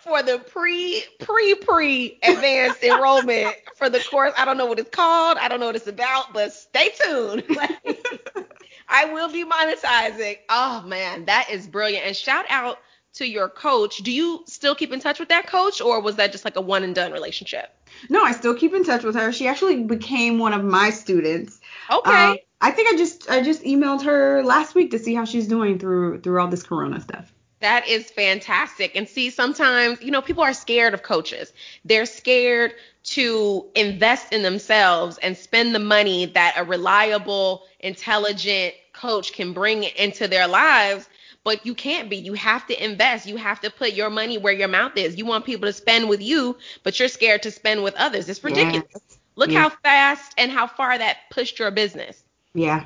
for 0.00 0.22
the 0.22 0.38
pre 0.50 1.04
pre 1.20 1.54
pre 1.56 2.18
advanced 2.22 2.82
enrollment 2.82 3.56
for 3.74 3.90
the 3.90 4.00
course. 4.00 4.32
I 4.38 4.46
don't 4.46 4.56
know 4.56 4.64
what 4.66 4.78
it's 4.78 4.88
called. 4.88 5.36
I 5.36 5.48
don't 5.48 5.60
know 5.60 5.66
what 5.66 5.76
it's 5.76 5.86
about, 5.86 6.32
but 6.32 6.50
stay 6.54 6.88
tuned. 7.04 7.44
I 8.88 9.04
will 9.12 9.30
be 9.30 9.44
monetizing. 9.44 10.38
Oh 10.48 10.82
man, 10.86 11.26
that 11.26 11.48
is 11.50 11.66
brilliant. 11.66 12.06
And 12.06 12.16
shout 12.16 12.46
out 12.48 12.78
to 13.14 13.26
your 13.26 13.48
coach. 13.48 13.98
Do 13.98 14.10
you 14.10 14.42
still 14.46 14.74
keep 14.74 14.92
in 14.92 15.00
touch 15.00 15.18
with 15.18 15.28
that 15.28 15.46
coach 15.46 15.80
or 15.80 16.00
was 16.00 16.16
that 16.16 16.32
just 16.32 16.44
like 16.44 16.56
a 16.56 16.60
one 16.60 16.82
and 16.82 16.94
done 16.94 17.12
relationship? 17.12 17.70
No, 18.08 18.22
I 18.24 18.32
still 18.32 18.54
keep 18.54 18.74
in 18.74 18.84
touch 18.84 19.04
with 19.04 19.14
her. 19.16 19.32
She 19.32 19.46
actually 19.46 19.82
became 19.84 20.38
one 20.38 20.52
of 20.52 20.64
my 20.64 20.90
students. 20.90 21.60
Okay. 21.90 22.10
Um, 22.10 22.36
I 22.60 22.70
think 22.70 22.94
I 22.94 22.96
just 22.96 23.28
I 23.30 23.42
just 23.42 23.62
emailed 23.64 24.04
her 24.04 24.42
last 24.42 24.74
week 24.74 24.92
to 24.92 24.98
see 24.98 25.14
how 25.14 25.24
she's 25.24 25.48
doing 25.48 25.78
through 25.78 26.20
through 26.20 26.40
all 26.40 26.48
this 26.48 26.62
corona 26.62 27.00
stuff. 27.00 27.32
That 27.60 27.86
is 27.86 28.10
fantastic. 28.10 28.96
And 28.96 29.08
see, 29.08 29.30
sometimes, 29.30 30.02
you 30.02 30.10
know, 30.10 30.20
people 30.20 30.42
are 30.42 30.52
scared 30.52 30.94
of 30.94 31.04
coaches. 31.04 31.52
They're 31.84 32.06
scared 32.06 32.74
to 33.04 33.66
invest 33.76 34.32
in 34.32 34.42
themselves 34.42 35.18
and 35.18 35.36
spend 35.36 35.72
the 35.72 35.78
money 35.78 36.26
that 36.26 36.54
a 36.56 36.64
reliable, 36.64 37.62
intelligent 37.78 38.74
coach 38.92 39.32
can 39.32 39.52
bring 39.52 39.84
into 39.84 40.26
their 40.26 40.48
lives. 40.48 41.08
But 41.44 41.66
you 41.66 41.74
can't 41.74 42.08
be. 42.08 42.16
You 42.16 42.34
have 42.34 42.66
to 42.68 42.84
invest. 42.84 43.26
You 43.26 43.36
have 43.36 43.60
to 43.62 43.70
put 43.70 43.94
your 43.94 44.10
money 44.10 44.38
where 44.38 44.52
your 44.52 44.68
mouth 44.68 44.96
is. 44.96 45.16
You 45.16 45.26
want 45.26 45.44
people 45.44 45.68
to 45.68 45.72
spend 45.72 46.08
with 46.08 46.22
you, 46.22 46.56
but 46.84 46.98
you're 46.98 47.08
scared 47.08 47.42
to 47.42 47.50
spend 47.50 47.82
with 47.82 47.94
others. 47.96 48.28
It's 48.28 48.44
ridiculous. 48.44 48.86
Yes. 48.92 49.18
Look 49.34 49.50
how 49.50 49.70
fast 49.70 50.34
and 50.38 50.52
how 50.52 50.66
far 50.66 50.96
that 50.96 51.16
pushed 51.30 51.58
your 51.58 51.70
business. 51.70 52.22
Yeah. 52.54 52.84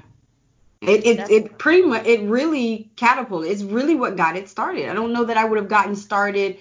It 0.81 1.05
it, 1.07 1.31
it 1.31 1.59
pretty 1.59 1.83
much 1.83 2.07
it 2.07 2.21
really 2.23 2.91
catapulted. 2.97 3.51
It's 3.51 3.63
really 3.63 3.95
what 3.95 4.17
got 4.17 4.37
it 4.37 4.49
started. 4.49 4.89
I 4.89 4.95
don't 4.95 5.13
know 5.13 5.25
that 5.25 5.37
I 5.37 5.45
would 5.45 5.59
have 5.59 5.69
gotten 5.69 5.97
started 5.97 6.59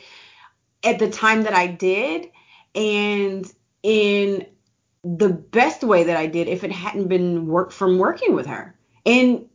at 0.83 0.99
the 0.99 1.09
time 1.09 1.43
that 1.43 1.53
I 1.53 1.67
did 1.67 2.31
and 2.73 3.51
in 3.83 4.47
the 5.03 5.29
best 5.29 5.83
way 5.83 6.05
that 6.05 6.17
I 6.17 6.25
did 6.27 6.47
if 6.47 6.63
it 6.63 6.71
hadn't 6.71 7.07
been 7.07 7.47
work 7.47 7.71
from 7.71 7.99
working 7.99 8.33
with 8.33 8.47
her. 8.47 8.75
And 9.05 9.47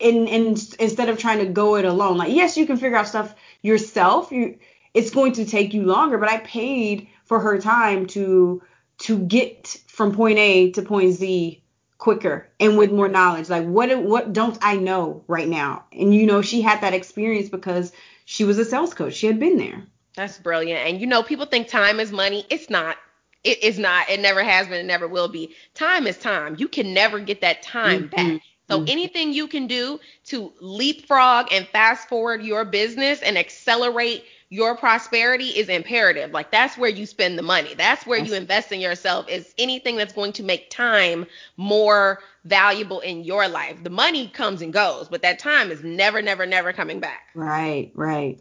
and 0.00 0.28
and 0.28 0.76
instead 0.78 1.08
of 1.08 1.18
trying 1.18 1.38
to 1.38 1.46
go 1.46 1.76
it 1.76 1.84
alone, 1.84 2.18
like 2.18 2.32
yes, 2.32 2.56
you 2.56 2.66
can 2.66 2.76
figure 2.76 2.96
out 2.96 3.08
stuff 3.08 3.34
yourself. 3.62 4.32
You 4.32 4.58
it's 4.94 5.10
going 5.10 5.32
to 5.32 5.44
take 5.44 5.74
you 5.74 5.84
longer, 5.84 6.18
but 6.18 6.28
I 6.28 6.38
paid 6.38 7.08
for 7.24 7.40
her 7.40 7.60
time 7.60 8.06
to 8.08 8.62
to 8.98 9.18
get 9.18 9.76
from 9.86 10.14
point 10.14 10.38
A 10.38 10.70
to 10.72 10.82
point 10.82 11.14
Z 11.14 11.62
quicker 11.98 12.48
and 12.60 12.78
with 12.78 12.92
more 12.92 13.08
knowledge. 13.08 13.48
Like 13.48 13.66
what 13.66 14.02
what 14.02 14.32
don't 14.32 14.58
I 14.62 14.76
know 14.76 15.24
right 15.26 15.48
now? 15.48 15.84
And 15.92 16.14
you 16.14 16.26
know, 16.26 16.42
she 16.42 16.62
had 16.62 16.80
that 16.82 16.94
experience 16.94 17.48
because 17.48 17.92
she 18.24 18.44
was 18.44 18.58
a 18.58 18.64
sales 18.64 18.94
coach. 18.94 19.14
She 19.14 19.26
had 19.26 19.40
been 19.40 19.56
there. 19.56 19.84
That's 20.14 20.38
brilliant. 20.38 20.86
And 20.86 21.00
you 21.00 21.06
know, 21.06 21.22
people 21.22 21.46
think 21.46 21.68
time 21.68 22.00
is 22.00 22.10
money. 22.12 22.44
It's 22.50 22.70
not. 22.70 22.96
It 23.44 23.62
is 23.62 23.78
not. 23.78 24.10
It 24.10 24.20
never 24.20 24.42
has 24.42 24.66
been. 24.66 24.80
It 24.80 24.86
never 24.86 25.06
will 25.06 25.28
be. 25.28 25.54
Time 25.74 26.06
is 26.06 26.18
time. 26.18 26.56
You 26.58 26.68
can 26.68 26.92
never 26.92 27.20
get 27.20 27.40
that 27.42 27.62
time 27.62 28.08
Mhm. 28.08 28.10
back. 28.10 28.40
So 28.68 28.82
Mhm. 28.82 28.88
anything 28.88 29.32
you 29.32 29.48
can 29.48 29.66
do 29.66 29.98
to 30.26 30.52
leapfrog 30.60 31.52
and 31.52 31.66
fast 31.68 32.08
forward 32.08 32.42
your 32.42 32.64
business 32.64 33.22
and 33.22 33.38
accelerate 33.38 34.24
your 34.50 34.76
prosperity 34.76 35.46
is 35.48 35.68
imperative. 35.68 36.30
Like 36.32 36.50
that's 36.50 36.76
where 36.76 36.90
you 36.90 37.06
spend 37.06 37.38
the 37.38 37.42
money. 37.42 37.74
That's 37.74 38.06
where 38.06 38.18
you 38.18 38.34
invest 38.34 38.72
in 38.72 38.80
yourself 38.80 39.28
is 39.28 39.54
anything 39.58 39.96
that's 39.96 40.12
going 40.12 40.32
to 40.34 40.42
make 40.42 40.70
time 40.70 41.26
more 41.56 42.20
valuable 42.44 43.00
in 43.00 43.24
your 43.24 43.48
life. 43.48 43.82
The 43.82 43.90
money 43.90 44.28
comes 44.28 44.62
and 44.62 44.72
goes, 44.72 45.08
but 45.08 45.22
that 45.22 45.38
time 45.38 45.70
is 45.70 45.82
never, 45.82 46.22
never, 46.22 46.46
never 46.46 46.72
coming 46.72 47.00
back 47.00 47.20
Right, 47.34 47.92
right. 47.94 48.40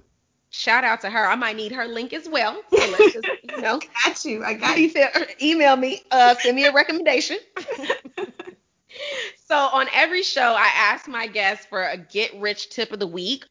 shout 0.50 0.84
out 0.84 1.02
to 1.02 1.10
her. 1.10 1.26
I 1.26 1.36
might 1.36 1.56
need 1.56 1.72
her 1.74 1.86
link 1.88 2.14
as 2.14 2.28
well. 2.30 2.62
So 2.70 2.86
let's 2.86 3.12
just, 3.14 3.28
you 3.42 3.60
know, 3.60 3.84
Got 4.06 4.26
you. 4.26 4.44
I 4.44 4.54
got 4.54 4.78
email, 4.78 5.10
email 5.42 5.76
me, 5.76 6.02
uh, 6.12 6.36
send 6.36 6.56
me 6.56 6.66
a 6.66 6.72
recommendation. 6.74 7.38
so 9.48 9.56
on 9.56 9.88
every 9.94 10.24
show, 10.24 10.56
I 10.58 10.70
ask 10.76 11.08
my 11.08 11.28
guests 11.28 11.66
for 11.66 11.82
a 11.82 11.98
get 11.98 12.38
rich 12.38 12.70
tip 12.70 12.92
of 12.92 13.00
the 13.00 13.08
week. 13.08 13.46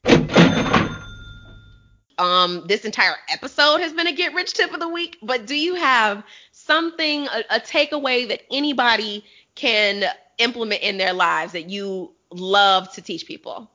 Um, 2.18 2.64
this 2.66 2.84
entire 2.84 3.14
episode 3.30 3.80
has 3.80 3.92
been 3.92 4.06
a 4.06 4.12
get 4.12 4.34
rich 4.34 4.54
tip 4.54 4.72
of 4.72 4.80
the 4.80 4.88
week, 4.88 5.18
but 5.22 5.46
do 5.46 5.54
you 5.54 5.74
have 5.74 6.22
something, 6.52 7.26
a, 7.26 7.44
a 7.50 7.60
takeaway 7.60 8.28
that 8.28 8.42
anybody 8.50 9.24
can 9.54 10.04
implement 10.38 10.82
in 10.82 10.98
their 10.98 11.12
lives 11.12 11.52
that 11.52 11.68
you 11.68 12.12
love 12.30 12.92
to 12.94 13.02
teach 13.02 13.26
people? 13.26 13.70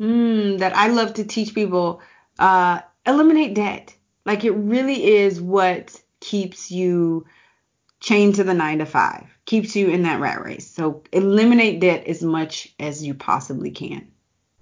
Mm, 0.00 0.58
that 0.58 0.76
I 0.76 0.88
love 0.88 1.14
to 1.14 1.24
teach 1.24 1.54
people. 1.54 2.00
Uh, 2.38 2.80
eliminate 3.06 3.54
debt. 3.54 3.94
Like 4.24 4.44
it 4.44 4.52
really 4.52 5.04
is 5.04 5.40
what 5.40 6.00
keeps 6.20 6.70
you 6.70 7.26
chained 8.00 8.36
to 8.36 8.44
the 8.44 8.54
nine 8.54 8.78
to 8.78 8.86
five, 8.86 9.26
keeps 9.50 9.74
you 9.74 9.88
in 9.88 10.04
that 10.04 10.20
rat 10.20 10.44
race. 10.44 10.64
So 10.64 11.02
eliminate 11.10 11.80
debt 11.80 12.06
as 12.06 12.22
much 12.22 12.72
as 12.78 13.02
you 13.02 13.14
possibly 13.14 13.72
can. 13.72 14.06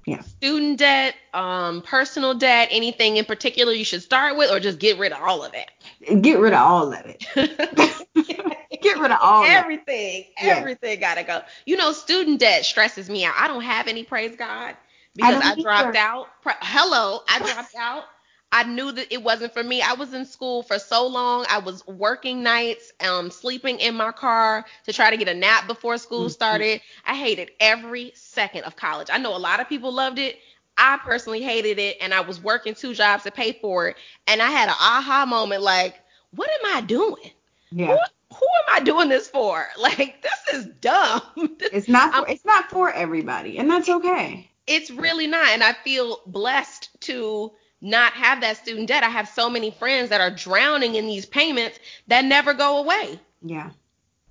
Yeah. 0.07 0.23
Student 0.23 0.79
debt, 0.79 1.15
um, 1.35 1.83
personal 1.83 2.33
debt, 2.33 2.69
anything 2.71 3.19
in 3.19 3.27
particular 3.27 3.75
you 3.75 3.85
should 3.85 4.01
start 4.01 4.39
with, 4.39 4.51
or 4.51 4.61
just 4.61 4.79
get 4.79 4.99
rid 4.99 5.13
of 5.13 5.21
all 5.21 5.45
of 5.45 5.53
it? 5.53 6.23
Get 6.23 6.39
rid 6.39 6.55
of 6.55 6.61
all 6.61 6.95
of 6.95 7.05
it. 7.05 7.23
get 8.81 8.99
rid 8.99 9.11
of 9.11 9.19
all 9.21 9.45
everything. 9.45 10.25
Yes. 10.41 10.57
Everything 10.57 11.01
gotta 11.01 11.23
go. 11.23 11.43
You 11.67 11.77
know, 11.77 11.93
student 11.93 12.41
debt 12.41 12.65
stresses 12.65 13.11
me 13.11 13.27
out. 13.27 13.35
I 13.37 13.47
don't 13.47 13.61
have 13.61 13.89
any, 13.89 14.05
praise 14.05 14.37
God, 14.37 14.75
because 15.15 15.43
I, 15.43 15.55
don't 15.55 15.63
dropped 15.63 15.89
either. 15.89 15.99
out. 15.99 16.29
Hello, 16.63 17.21
I 17.29 17.39
dropped 17.41 17.75
out. 17.79 18.05
I 18.53 18.65
knew 18.65 18.91
that 18.93 19.13
it 19.13 19.23
wasn't 19.23 19.53
for 19.53 19.63
me. 19.63 19.83
I 19.83 19.95
was 19.95 20.13
in 20.15 20.25
school 20.25 20.63
for 20.63 20.79
so 20.79 21.07
long. 21.07 21.45
I 21.51 21.59
was 21.59 21.87
working 21.87 22.43
nights, 22.43 22.93
um, 23.07 23.31
sleeping 23.31 23.79
in 23.81 23.95
my 23.95 24.13
car 24.13 24.65
to 24.85 24.93
try 24.93 25.11
to 25.11 25.17
get 25.17 25.29
a 25.29 25.35
nap 25.35 25.67
before 25.67 25.99
school 25.99 26.29
Mhm. 26.29 26.31
started. 26.31 26.81
I 27.05 27.15
hated 27.15 27.51
every 27.61 28.13
second 28.15 28.65
of 28.65 28.77
college. 28.77 29.09
I 29.13 29.19
know 29.19 29.37
a 29.37 29.39
lot 29.39 29.61
of 29.61 29.69
people 29.69 29.93
loved 29.93 30.19
it. 30.19 30.39
I 30.79 30.99
personally 31.05 31.43
hated 31.43 31.79
it, 31.79 31.97
and 32.01 32.15
I 32.15 32.21
was 32.21 32.41
working 32.41 32.75
two 32.75 32.95
jobs 32.95 33.25
to 33.25 33.31
pay 33.31 33.53
for 33.53 33.89
it. 33.89 33.97
And 34.27 34.41
I 34.43 34.51
had 34.51 34.69
an 34.69 34.75
aha 34.79 35.27
moment, 35.27 35.63
like, 35.63 35.95
what 36.31 36.49
am 36.51 36.77
I 36.77 36.81
doing? 36.83 37.31
Yeah. 37.71 37.87
Who, 37.87 37.97
who 38.35 38.47
am 38.47 38.75
I 38.77 38.81
doing 38.81 39.09
this 39.09 39.29
for? 39.29 39.67
Like, 39.79 40.23
this 40.23 40.55
is 40.55 40.67
dumb. 40.81 41.23
This- 41.59 41.71
It's 41.73 41.89
not 41.89 42.15
for 42.15 42.23
I'm- 42.23 42.25
it's 42.29 42.45
not 42.45 42.71
for 42.71 42.91
everybody, 42.91 43.59
and 43.59 43.71
that's 43.71 43.89
okay. 43.89 44.51
it's 44.67 44.91
really 44.91 45.27
not. 45.27 45.49
And 45.49 45.63
I 45.63 45.73
feel 45.73 46.21
blessed 46.27 46.91
to 47.03 47.53
not 47.81 48.13
have 48.15 48.41
that 48.41 48.57
student 48.57 48.89
debt. 48.89 49.05
I 49.05 49.09
have 49.09 49.29
so 49.29 49.49
many 49.49 49.71
friends 49.71 50.11
that 50.11 50.21
are 50.21 50.31
drowning 50.31 50.95
in 50.95 51.07
these 51.07 51.27
payments 51.27 51.79
that 52.09 52.25
never 52.25 52.55
go 52.55 52.79
away. 52.79 53.21
Yeah. 53.43 53.71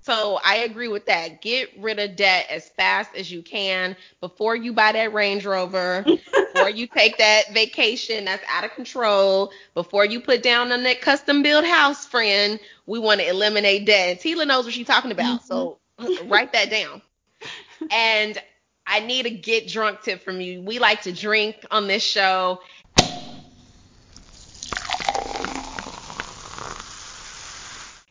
So 0.07 0.39
I 0.41 0.59
agree 0.59 0.87
with 0.87 1.05
that. 1.07 1.41
Get 1.41 1.69
rid 1.79 1.99
of 1.99 2.15
debt 2.15 2.47
as 2.49 2.69
fast 2.69 3.13
as 3.13 3.29
you 3.29 3.41
can 3.41 3.97
before 4.21 4.55
you 4.55 4.71
buy 4.71 4.93
that 4.93 5.13
Range 5.13 5.45
Rover, 5.45 6.05
before 6.05 6.69
you 6.69 6.87
take 6.87 7.17
that 7.17 7.53
vacation 7.53 8.23
that's 8.23 8.43
out 8.49 8.63
of 8.63 8.71
control, 8.71 9.51
before 9.73 10.05
you 10.05 10.21
put 10.21 10.41
down 10.41 10.71
on 10.71 10.83
that 10.83 11.01
custom 11.01 11.43
built 11.43 11.65
house, 11.65 12.05
friend. 12.05 12.57
We 12.85 12.99
want 12.99 13.19
to 13.19 13.27
eliminate 13.27 13.85
debt. 13.85 14.09
And 14.11 14.19
Tila 14.19 14.47
knows 14.47 14.63
what 14.63 14.73
she's 14.73 14.87
talking 14.87 15.11
about. 15.11 15.43
So 15.43 15.79
mm-hmm. 15.99 16.29
write 16.31 16.53
that 16.53 16.69
down. 16.69 17.01
And 17.91 18.41
I 18.87 19.01
need 19.01 19.25
a 19.25 19.29
get 19.29 19.67
drunk 19.67 20.03
tip 20.03 20.23
from 20.23 20.39
you. 20.39 20.61
We 20.61 20.79
like 20.79 21.01
to 21.01 21.11
drink 21.11 21.57
on 21.69 21.87
this 21.87 22.01
show. 22.01 22.61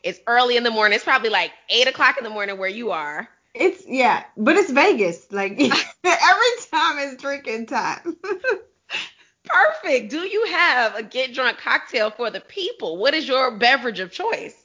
It's 0.07 0.21
early 0.25 0.55
in 0.55 0.63
the 0.63 0.71
morning. 0.71 0.95
It's 0.95 1.03
probably 1.03 1.29
like 1.29 1.51
eight 1.69 1.85
o'clock 1.85 2.17
in 2.17 2.23
the 2.23 2.29
morning 2.29 2.57
where 2.57 2.69
you 2.69 2.91
are. 2.91 3.27
It's 3.53 3.85
yeah, 3.85 4.23
but 4.37 4.55
it's 4.55 4.71
Vegas. 4.71 5.29
Like 5.33 5.51
every 5.59 6.47
time 6.71 6.97
it's 6.99 7.21
drinking 7.21 7.65
time. 7.65 8.15
Perfect. 9.43 10.09
Do 10.09 10.19
you 10.19 10.45
have 10.45 10.95
a 10.95 11.03
get 11.03 11.33
drunk 11.33 11.57
cocktail 11.57 12.09
for 12.09 12.31
the 12.31 12.39
people? 12.39 12.95
What 12.97 13.15
is 13.15 13.27
your 13.27 13.57
beverage 13.57 13.99
of 13.99 14.11
choice? 14.11 14.55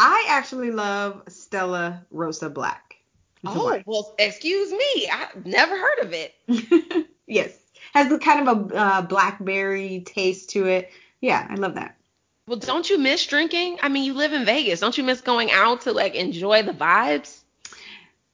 I 0.00 0.26
actually 0.28 0.72
love 0.72 1.22
Stella 1.28 2.04
Rosa 2.10 2.50
Black. 2.50 2.96
Oh, 3.46 3.80
well, 3.86 4.16
excuse 4.18 4.72
me. 4.72 5.08
I've 5.12 5.46
never 5.46 5.78
heard 5.78 5.98
of 6.00 6.12
it. 6.12 7.06
yes, 7.28 7.56
has 7.94 8.16
kind 8.18 8.48
of 8.48 8.72
a 8.72 8.74
uh, 8.74 9.02
blackberry 9.02 10.02
taste 10.04 10.50
to 10.50 10.66
it. 10.66 10.90
Yeah, 11.20 11.46
I 11.48 11.54
love 11.54 11.74
that. 11.74 11.96
Well, 12.46 12.58
don't 12.58 12.88
you 12.90 12.98
miss 12.98 13.24
drinking? 13.26 13.78
I 13.82 13.88
mean, 13.88 14.04
you 14.04 14.14
live 14.14 14.32
in 14.32 14.44
Vegas. 14.44 14.80
Don't 14.80 14.96
you 14.98 15.04
miss 15.04 15.20
going 15.20 15.50
out 15.52 15.82
to 15.82 15.92
like 15.92 16.14
enjoy 16.14 16.62
the 16.62 16.72
vibes? 16.72 17.42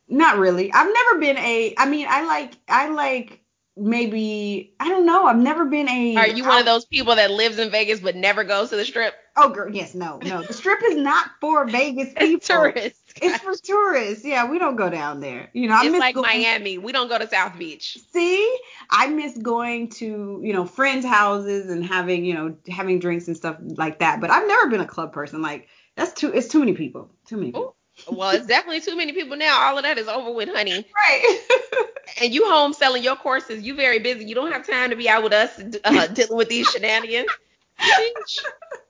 Not 0.09 0.39
really. 0.39 0.73
I've 0.73 0.93
never 0.93 1.21
been 1.21 1.37
a. 1.37 1.75
I 1.77 1.87
mean, 1.89 2.07
I 2.09 2.25
like. 2.25 2.55
I 2.69 2.89
like 2.89 3.41
maybe. 3.77 4.73
I 4.81 4.89
don't 4.89 5.05
know. 5.05 5.27
I've 5.27 5.39
never 5.39 5.67
been 5.67 5.89
a. 5.89 6.17
Are 6.17 6.27
you 6.27 6.45
one 6.45 6.59
of 6.59 6.65
those 6.65 6.87
people 6.87 7.17
that 7.17 7.31
lives 7.31 7.59
in 7.59 7.71
Vegas 7.71 8.01
but 8.01 8.17
never 8.17 8.45
goes 8.45 8.71
to 8.71 8.77
the 8.77 8.85
strip? 8.85 9.15
Oh, 9.41 9.51
girl. 9.51 9.73
Yes. 9.73 9.95
No. 9.95 10.19
No. 10.25 10.43
The 10.43 10.53
strip 10.53 10.81
is 10.85 10.97
not 10.97 11.31
for 11.41 11.65
Vegas 11.67 12.09
people. 12.19 12.37
It's 12.37 12.47
tourists. 12.49 13.03
It's 13.23 13.39
for 13.39 13.55
tourists. 13.55 14.25
Yeah, 14.25 14.51
we 14.51 14.59
don't 14.59 14.77
go 14.77 14.91
down 14.91 15.21
there. 15.21 15.49
You 15.53 15.69
know, 15.69 15.75
I 15.75 15.83
It's 15.85 15.93
miss 15.93 16.01
like 16.01 16.15
going, 16.17 16.27
Miami. 16.27 16.79
We 16.79 16.93
don't 16.93 17.09
go 17.09 17.19
to 17.19 17.29
South 17.29 17.57
Beach. 17.59 17.99
See, 18.13 18.59
I 18.91 19.07
miss 19.09 19.37
going 19.39 19.91
to 19.91 20.41
you 20.43 20.53
know 20.53 20.65
friends' 20.65 21.07
houses 21.07 21.71
and 21.71 21.85
having 21.85 22.25
you 22.25 22.35
know 22.35 22.57
having 22.69 22.99
drinks 22.99 23.29
and 23.29 23.37
stuff 23.37 23.57
like 23.61 24.01
that. 24.01 24.21
But 24.21 24.31
I've 24.31 24.47
never 24.47 24.69
been 24.69 24.81
a 24.81 24.87
club 24.87 25.13
person. 25.13 25.41
Like 25.41 25.69
that's 25.97 26.13
too. 26.13 26.33
It's 26.33 26.49
too 26.49 26.59
many 26.59 26.75
people. 26.75 27.11
Too 27.27 27.37
many 27.37 27.53
people. 27.53 27.77
Well, 28.11 28.31
it's 28.31 28.47
definitely 28.47 28.81
too 28.81 28.97
many 28.97 29.13
people 29.13 29.37
now. 29.37 29.61
All 29.61 29.77
of 29.77 29.85
that 29.85 29.99
is 29.99 30.09
over 30.09 30.33
with, 30.33 30.49
honey. 30.49 30.87
Right. 30.97 31.41
And 32.21 32.35
you 32.35 32.51
home 32.51 32.73
selling 32.73 33.05
your 33.05 33.17
courses. 33.17 33.63
You 33.63 33.75
very 33.75 33.99
busy. 33.99 34.25
You 34.25 34.35
don't 34.35 34.51
have 34.51 34.67
time 34.67 34.91
to 34.91 34.97
be 34.97 35.09
out 35.09 35.23
with 35.23 35.33
us 35.33 35.61
uh, 35.85 36.07
dealing 36.09 36.37
with 36.37 36.49
these 36.49 36.67
shenanigans. 36.67 37.29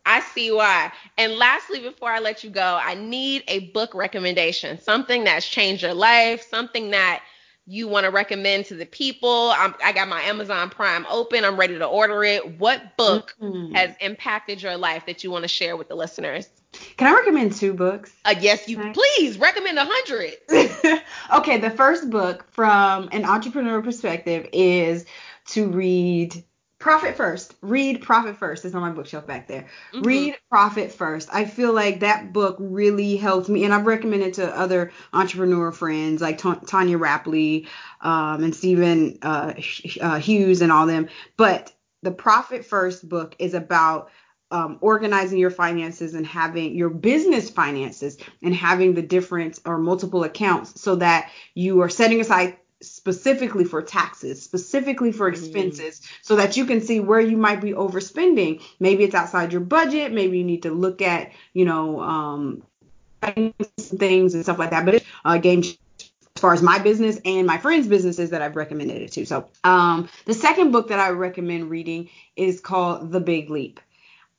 I 0.09 0.21
see 0.21 0.51
why. 0.51 0.91
And 1.19 1.35
lastly, 1.35 1.81
before 1.81 2.11
I 2.11 2.19
let 2.19 2.43
you 2.43 2.49
go, 2.49 2.81
I 2.83 2.95
need 2.95 3.45
a 3.47 3.71
book 3.71 3.95
recommendation. 3.95 4.81
Something 4.81 5.25
that's 5.25 5.47
changed 5.47 5.83
your 5.83 5.93
life. 5.93 6.43
Something 6.49 6.91
that 6.93 7.23
you 7.67 7.87
want 7.89 8.05
to 8.05 8.11
recommend 8.11 8.65
to 8.67 8.75
the 8.75 8.87
people. 8.87 9.53
I'm, 9.55 9.75
I 9.85 9.93
got 9.93 10.09
my 10.09 10.23
Amazon 10.23 10.71
Prime 10.71 11.05
open. 11.11 11.45
I'm 11.45 11.59
ready 11.59 11.79
to 11.79 11.85
order 11.85 12.25
it. 12.25 12.59
What 12.59 12.97
book 12.97 13.37
Mhm. 13.43 13.77
has 13.77 13.95
impacted 14.01 14.63
your 14.63 14.79
life 14.79 15.05
that 15.05 15.23
you 15.23 15.31
want 15.31 15.43
to 15.43 15.49
share 15.49 15.77
with 15.77 15.89
the 15.89 15.95
listeners? 15.95 16.49
Can 16.97 17.09
I 17.09 17.19
recommend 17.19 17.55
two 17.55 17.75
books? 17.75 18.11
Uh, 18.25 18.35
yes, 18.41 18.67
you 18.67 18.79
please 18.95 19.39
recommend 19.39 19.79
a 19.79 19.87
hundred. 19.87 21.03
okay, 21.37 21.59
the 21.59 21.71
first 21.71 22.09
book 22.09 22.47
from 22.53 23.11
an 23.13 23.27
entrepreneur 23.27 23.83
perspective 23.83 24.49
is 24.55 25.05
to 25.49 25.69
read 25.69 26.45
Profit 26.79 27.17
First. 27.17 27.55
Read 27.61 28.03
Profit 28.03 28.37
First. 28.37 28.65
It's 28.65 28.75
on 28.75 28.83
my 28.83 28.91
bookshelf 28.91 29.27
back 29.27 29.49
there. 29.49 29.67
Mhm. 29.93 30.07
Read 30.07 30.37
Profit 30.49 30.93
First. 30.93 31.29
I 31.33 31.45
feel 31.45 31.73
like 31.73 32.01
that 32.01 32.33
book 32.33 32.57
really 32.61 33.17
helped 33.17 33.49
me, 33.49 33.65
and 33.65 33.75
I've 33.75 33.87
recommended 33.87 34.35
to 34.35 34.57
other 34.57 34.93
entrepreneur 35.13 35.73
friends 35.73 36.21
like 36.21 36.39
Ta- 36.39 36.61
Tonya 36.65 36.99
Rapley 36.99 37.67
um, 38.01 38.45
and 38.45 38.55
Stephen 38.55 39.19
uh, 39.23 39.55
uh, 40.01 40.19
Hughes 40.19 40.61
and 40.63 40.71
all 40.71 40.87
them. 40.87 41.09
But 41.37 41.73
the 42.03 42.13
Profit 42.13 42.65
First 42.65 43.09
book 43.09 43.35
is 43.41 43.55
about 43.55 44.11
um, 44.51 44.79
organizing 44.81 45.39
your 45.39 45.51
finances 45.51 46.15
and 46.15 46.25
having 46.27 46.75
your 46.75 46.91
business 46.91 47.51
finances 47.51 48.17
and 48.43 48.55
having 48.55 48.95
the 48.95 49.03
different 49.03 49.59
or 49.67 49.79
multiple 49.79 50.25
accounts 50.25 50.81
so 50.81 50.97
that 50.97 51.31
you 51.55 51.83
are 51.83 51.89
setting 51.91 52.21
aside 52.21 52.57
specifically 52.81 53.65
for 53.65 53.83
taxes, 53.83 54.43
specifically 54.43 55.13
for 55.13 55.29
expenses, 55.29 56.01
so 56.23 56.37
that 56.37 56.57
you 56.57 56.65
can 56.65 56.81
see 56.81 57.01
where 57.01 57.21
you 57.21 57.37
might 57.37 57.61
be 57.61 57.73
overspending. 57.73 58.63
Maybe 58.79 59.05
it's 59.05 59.15
outside 59.15 59.53
your 59.53 59.61
budget. 59.61 60.13
Maybe 60.13 60.39
you 60.39 60.45
need 60.45 60.63
to 60.63 60.71
look 60.71 61.03
at, 61.03 61.33
you 61.53 61.65
know, 61.65 62.01
um, 62.01 62.63
things 63.21 64.35
and 64.35 64.43
stuff 64.43 64.59
like 64.59 64.71
that. 64.71 64.85
But 64.85 64.97
it's 64.97 65.07
a 65.25 65.39
game 65.39 65.61
as 65.61 65.77
far 66.41 66.53
as 66.53 66.63
my 66.63 66.79
business 66.79 67.19
and 67.25 67.47
my 67.47 67.59
friends' 67.59 67.89
businesses 67.89 68.31
that 68.31 68.43
I've 68.43 68.55
recommended 68.55 69.03
it 69.03 69.13
to. 69.13 69.27
So, 69.27 69.49
um, 69.65 70.09
the 70.25 70.35
second 70.35 70.71
book 70.71 70.89
that 70.89 71.01
I 71.01 71.11
recommend 71.11 71.71
reading 71.71 72.11
is 72.37 72.61
called 72.61 73.11
The 73.11 73.21
Big 73.21 73.51
Leap. 73.51 73.81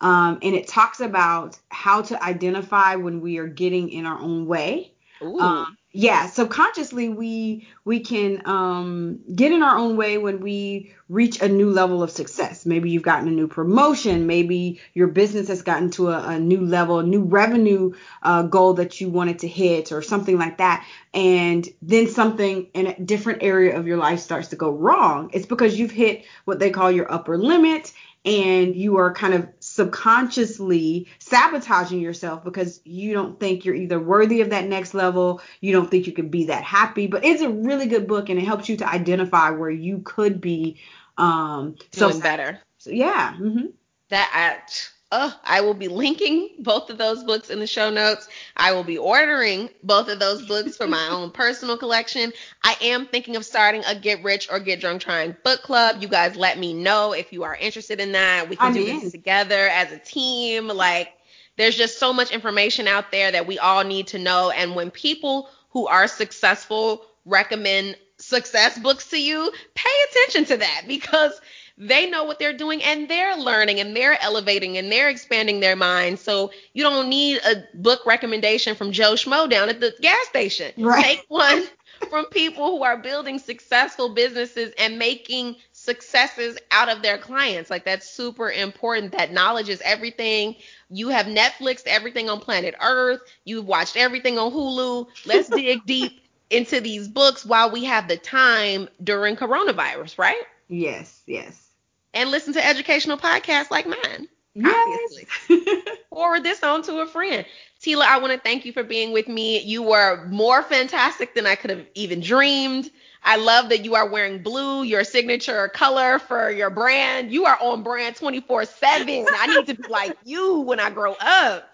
Um, 0.01 0.39
and 0.41 0.55
it 0.55 0.65
talks 0.67 1.01
about 1.01 1.59
how 1.67 2.03
to 2.03 2.23
identify 2.23 2.95
when 2.95 3.19
we 3.19 3.37
are 3.37 3.47
getting 3.47 3.89
in 3.89 4.05
our 4.05 4.17
own 4.17 4.45
way. 4.45 4.93
Um, 5.41 5.77
yeah, 5.91 6.27
subconsciously 6.27 7.09
we 7.09 7.67
we 7.83 8.01
can 8.01 8.43
um, 8.45 9.21
get 9.33 9.51
in 9.51 9.63
our 9.63 9.75
own 9.75 9.97
way 9.97 10.19
when 10.19 10.39
we 10.39 10.93
reach 11.07 11.41
a 11.41 11.49
new 11.49 11.71
level 11.71 12.03
of 12.03 12.11
success. 12.11 12.63
Maybe 12.63 12.91
you've 12.91 13.01
gotten 13.01 13.27
a 13.27 13.31
new 13.31 13.47
promotion. 13.47 14.27
Maybe 14.27 14.79
your 14.93 15.07
business 15.07 15.47
has 15.47 15.63
gotten 15.63 15.89
to 15.91 16.09
a, 16.09 16.35
a 16.35 16.39
new 16.39 16.63
level, 16.63 16.99
a 16.99 17.03
new 17.03 17.23
revenue 17.23 17.93
uh, 18.21 18.43
goal 18.43 18.75
that 18.75 19.01
you 19.01 19.09
wanted 19.09 19.39
to 19.39 19.47
hit, 19.47 19.91
or 19.91 20.03
something 20.03 20.37
like 20.37 20.59
that. 20.59 20.85
And 21.15 21.67
then 21.81 22.07
something 22.07 22.67
in 22.75 22.85
a 22.85 22.99
different 22.99 23.41
area 23.41 23.75
of 23.75 23.87
your 23.87 23.97
life 23.97 24.19
starts 24.19 24.49
to 24.49 24.55
go 24.55 24.69
wrong. 24.69 25.31
It's 25.33 25.47
because 25.47 25.79
you've 25.79 25.89
hit 25.89 26.23
what 26.45 26.59
they 26.59 26.69
call 26.69 26.91
your 26.91 27.11
upper 27.11 27.35
limit, 27.35 27.91
and 28.25 28.75
you 28.75 28.97
are 28.97 29.11
kind 29.13 29.33
of 29.33 29.47
subconsciously 29.79 31.07
sabotaging 31.19 32.01
yourself 32.01 32.43
because 32.43 32.81
you 32.83 33.13
don't 33.13 33.39
think 33.39 33.63
you're 33.65 33.75
either 33.75 33.99
worthy 33.99 34.41
of 34.41 34.49
that 34.49 34.67
next 34.67 34.93
level, 34.93 35.41
you 35.61 35.71
don't 35.71 35.89
think 35.89 36.05
you 36.07 36.13
could 36.13 36.31
be 36.31 36.45
that 36.45 36.63
happy. 36.63 37.07
But 37.07 37.23
it's 37.25 37.41
a 37.41 37.49
really 37.49 37.87
good 37.87 38.07
book 38.07 38.29
and 38.29 38.39
it 38.39 38.45
helps 38.45 38.67
you 38.69 38.77
to 38.77 38.89
identify 38.89 39.51
where 39.51 39.69
you 39.71 40.01
could 40.03 40.41
be 40.41 40.77
um 41.17 41.75
so 41.91 42.09
Doing 42.09 42.21
better. 42.21 42.59
so 42.77 42.89
yeah, 42.91 43.35
hmm 43.35 43.67
that 44.09 44.29
I, 44.33 44.98
oh, 45.11 45.39
I 45.43 45.61
will 45.61 45.73
be 45.73 45.87
linking 45.87 46.49
both 46.59 46.89
of 46.89 46.97
those 46.97 47.23
books 47.23 47.49
in 47.49 47.59
the 47.59 47.67
show 47.67 47.89
notes. 47.89 48.27
I 48.55 48.73
will 48.73 48.83
be 48.83 48.97
ordering 48.97 49.69
both 49.83 50.07
of 50.07 50.19
those 50.19 50.45
books 50.45 50.77
for 50.77 50.87
my 50.87 51.07
own 51.09 51.31
personal 51.31 51.77
collection. 51.77 52.31
I 52.63 52.75
am 52.81 53.07
thinking 53.07 53.35
of 53.35 53.45
starting 53.45 53.83
a 53.85 53.95
Get 53.95 54.23
Rich 54.23 54.49
or 54.51 54.59
Get 54.59 54.79
Drunk 54.81 55.01
Trying 55.01 55.35
book 55.43 55.61
club. 55.63 55.97
You 56.01 56.07
guys 56.07 56.35
let 56.35 56.59
me 56.59 56.73
know 56.73 57.13
if 57.13 57.33
you 57.33 57.43
are 57.43 57.55
interested 57.55 57.99
in 57.99 58.11
that. 58.11 58.49
We 58.49 58.55
can 58.55 58.67
I'm 58.67 58.73
do 58.73 58.85
this 58.85 59.11
together 59.11 59.67
as 59.69 59.91
a 59.91 59.97
team. 59.97 60.67
Like, 60.67 61.09
there's 61.57 61.75
just 61.75 61.97
so 61.97 62.13
much 62.13 62.31
information 62.31 62.87
out 62.87 63.11
there 63.11 63.31
that 63.31 63.47
we 63.47 63.57
all 63.57 63.83
need 63.83 64.07
to 64.07 64.19
know. 64.19 64.51
And 64.51 64.75
when 64.75 64.91
people 64.91 65.49
who 65.71 65.87
are 65.87 66.07
successful 66.07 67.05
recommend 67.25 67.97
success 68.17 68.77
books 68.77 69.09
to 69.09 69.21
you, 69.21 69.51
pay 69.73 69.89
attention 70.11 70.45
to 70.45 70.57
that 70.57 70.83
because 70.87 71.39
they 71.79 72.09
know 72.09 72.25
what 72.25 72.39
they're 72.39 72.53
doing 72.55 72.83
and 72.83 73.07
they're 73.09 73.37
learning 73.37 73.79
and 73.79 73.95
they're 73.95 74.21
elevating 74.21 74.77
and 74.77 74.91
they're 74.91 75.09
expanding 75.09 75.61
their 75.61 75.77
mind. 75.77 76.19
So 76.19 76.51
you 76.73 76.83
don't 76.83 77.07
need 77.09 77.39
a 77.45 77.63
book 77.73 78.05
recommendation 78.05 78.75
from 78.75 78.91
Joe 78.91 79.13
Schmo 79.13 79.49
down 79.49 79.69
at 79.69 79.79
the 79.79 79.95
gas 80.01 80.27
station. 80.27 80.73
Right. 80.77 81.03
Take 81.05 81.25
one 81.29 81.63
from 82.09 82.25
people 82.25 82.77
who 82.77 82.83
are 82.83 82.97
building 82.97 83.39
successful 83.39 84.09
businesses 84.13 84.73
and 84.77 84.99
making 84.99 85.55
successes 85.71 86.57
out 86.69 86.89
of 86.89 87.01
their 87.01 87.17
clients. 87.17 87.69
Like 87.69 87.85
that's 87.85 88.09
super 88.09 88.51
important. 88.51 89.13
That 89.13 89.31
knowledge 89.31 89.69
is 89.69 89.81
everything. 89.85 90.55
You 90.89 91.07
have 91.09 91.27
Netflixed 91.27 91.87
everything 91.87 92.29
on 92.29 92.41
planet 92.41 92.75
Earth. 92.81 93.21
You've 93.45 93.65
watched 93.65 93.95
everything 93.95 94.37
on 94.37 94.51
Hulu. 94.51 95.07
Let's 95.25 95.47
dig 95.47 95.83
deep 95.85 96.19
into 96.49 96.81
these 96.81 97.07
books 97.07 97.45
while 97.45 97.71
we 97.71 97.85
have 97.85 98.09
the 98.09 98.17
time 98.17 98.89
during 99.01 99.37
coronavirus, 99.37 100.17
right? 100.17 100.41
Yes, 100.67 101.21
yes. 101.25 101.68
And 102.13 102.31
listen 102.31 102.53
to 102.53 102.65
educational 102.65 103.17
podcasts 103.17 103.71
like 103.71 103.85
mine. 103.87 104.27
Yes. 104.55 105.25
Forward 106.09 106.43
this 106.43 106.63
on 106.63 106.81
to 106.83 106.99
a 106.99 107.05
friend. 107.05 107.45
Tila, 107.81 108.01
I 108.01 108.17
want 108.17 108.33
to 108.33 108.39
thank 108.39 108.65
you 108.65 108.73
for 108.73 108.83
being 108.83 109.13
with 109.13 109.27
me. 109.27 109.59
You 109.59 109.83
were 109.83 110.25
more 110.27 110.63
fantastic 110.63 111.35
than 111.35 111.45
I 111.45 111.55
could 111.55 111.69
have 111.69 111.85
even 111.93 112.19
dreamed. 112.19 112.89
I 113.23 113.35
love 113.35 113.69
that 113.69 113.85
you 113.85 113.95
are 113.95 114.09
wearing 114.09 114.41
blue, 114.41 114.83
your 114.83 115.03
signature 115.03 115.67
color 115.69 116.19
for 116.19 116.49
your 116.49 116.69
brand. 116.69 117.31
You 117.31 117.45
are 117.45 117.57
on 117.61 117.83
brand 117.83 118.15
24 118.15 118.65
7. 118.65 119.25
I 119.37 119.47
need 119.47 119.67
to 119.67 119.75
be 119.75 119.83
like 119.89 120.15
you 120.23 120.61
when 120.61 120.79
I 120.79 120.89
grow 120.89 121.13
up. 121.19 121.69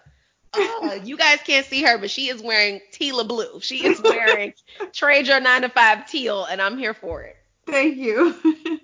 Oh, 0.52 1.00
you 1.04 1.16
guys 1.16 1.38
can't 1.44 1.66
see 1.66 1.82
her, 1.82 1.98
but 1.98 2.10
she 2.10 2.28
is 2.28 2.42
wearing 2.42 2.80
Tila 2.92 3.26
blue. 3.26 3.60
She 3.60 3.84
is 3.84 4.00
wearing 4.00 4.54
trade 4.92 5.26
your 5.26 5.40
nine 5.40 5.62
to 5.62 5.68
five 5.68 6.08
teal, 6.08 6.44
and 6.44 6.62
I'm 6.62 6.78
here 6.78 6.94
for 6.94 7.22
it. 7.22 7.36
Thank 7.66 7.96
you. 7.96 8.80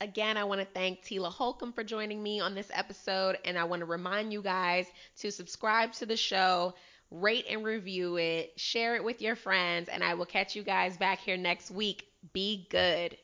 Again, 0.00 0.36
I 0.36 0.44
want 0.44 0.60
to 0.60 0.66
thank 0.66 1.02
Tila 1.02 1.32
Holcomb 1.32 1.72
for 1.72 1.82
joining 1.82 2.22
me 2.22 2.38
on 2.38 2.54
this 2.54 2.70
episode, 2.72 3.36
and 3.44 3.58
I 3.58 3.64
want 3.64 3.80
to 3.80 3.86
remind 3.86 4.32
you 4.32 4.42
guys 4.42 4.86
to 5.18 5.32
subscribe 5.32 5.92
to 5.94 6.06
the 6.06 6.16
show, 6.16 6.74
rate 7.10 7.46
and 7.50 7.64
review 7.64 8.16
it, 8.16 8.52
share 8.60 8.94
it 8.94 9.02
with 9.02 9.20
your 9.20 9.34
friends, 9.34 9.88
and 9.88 10.04
I 10.04 10.14
will 10.14 10.26
catch 10.26 10.54
you 10.54 10.62
guys 10.62 10.96
back 10.96 11.18
here 11.18 11.36
next 11.36 11.72
week. 11.72 12.06
Be 12.32 12.68
good. 12.70 13.16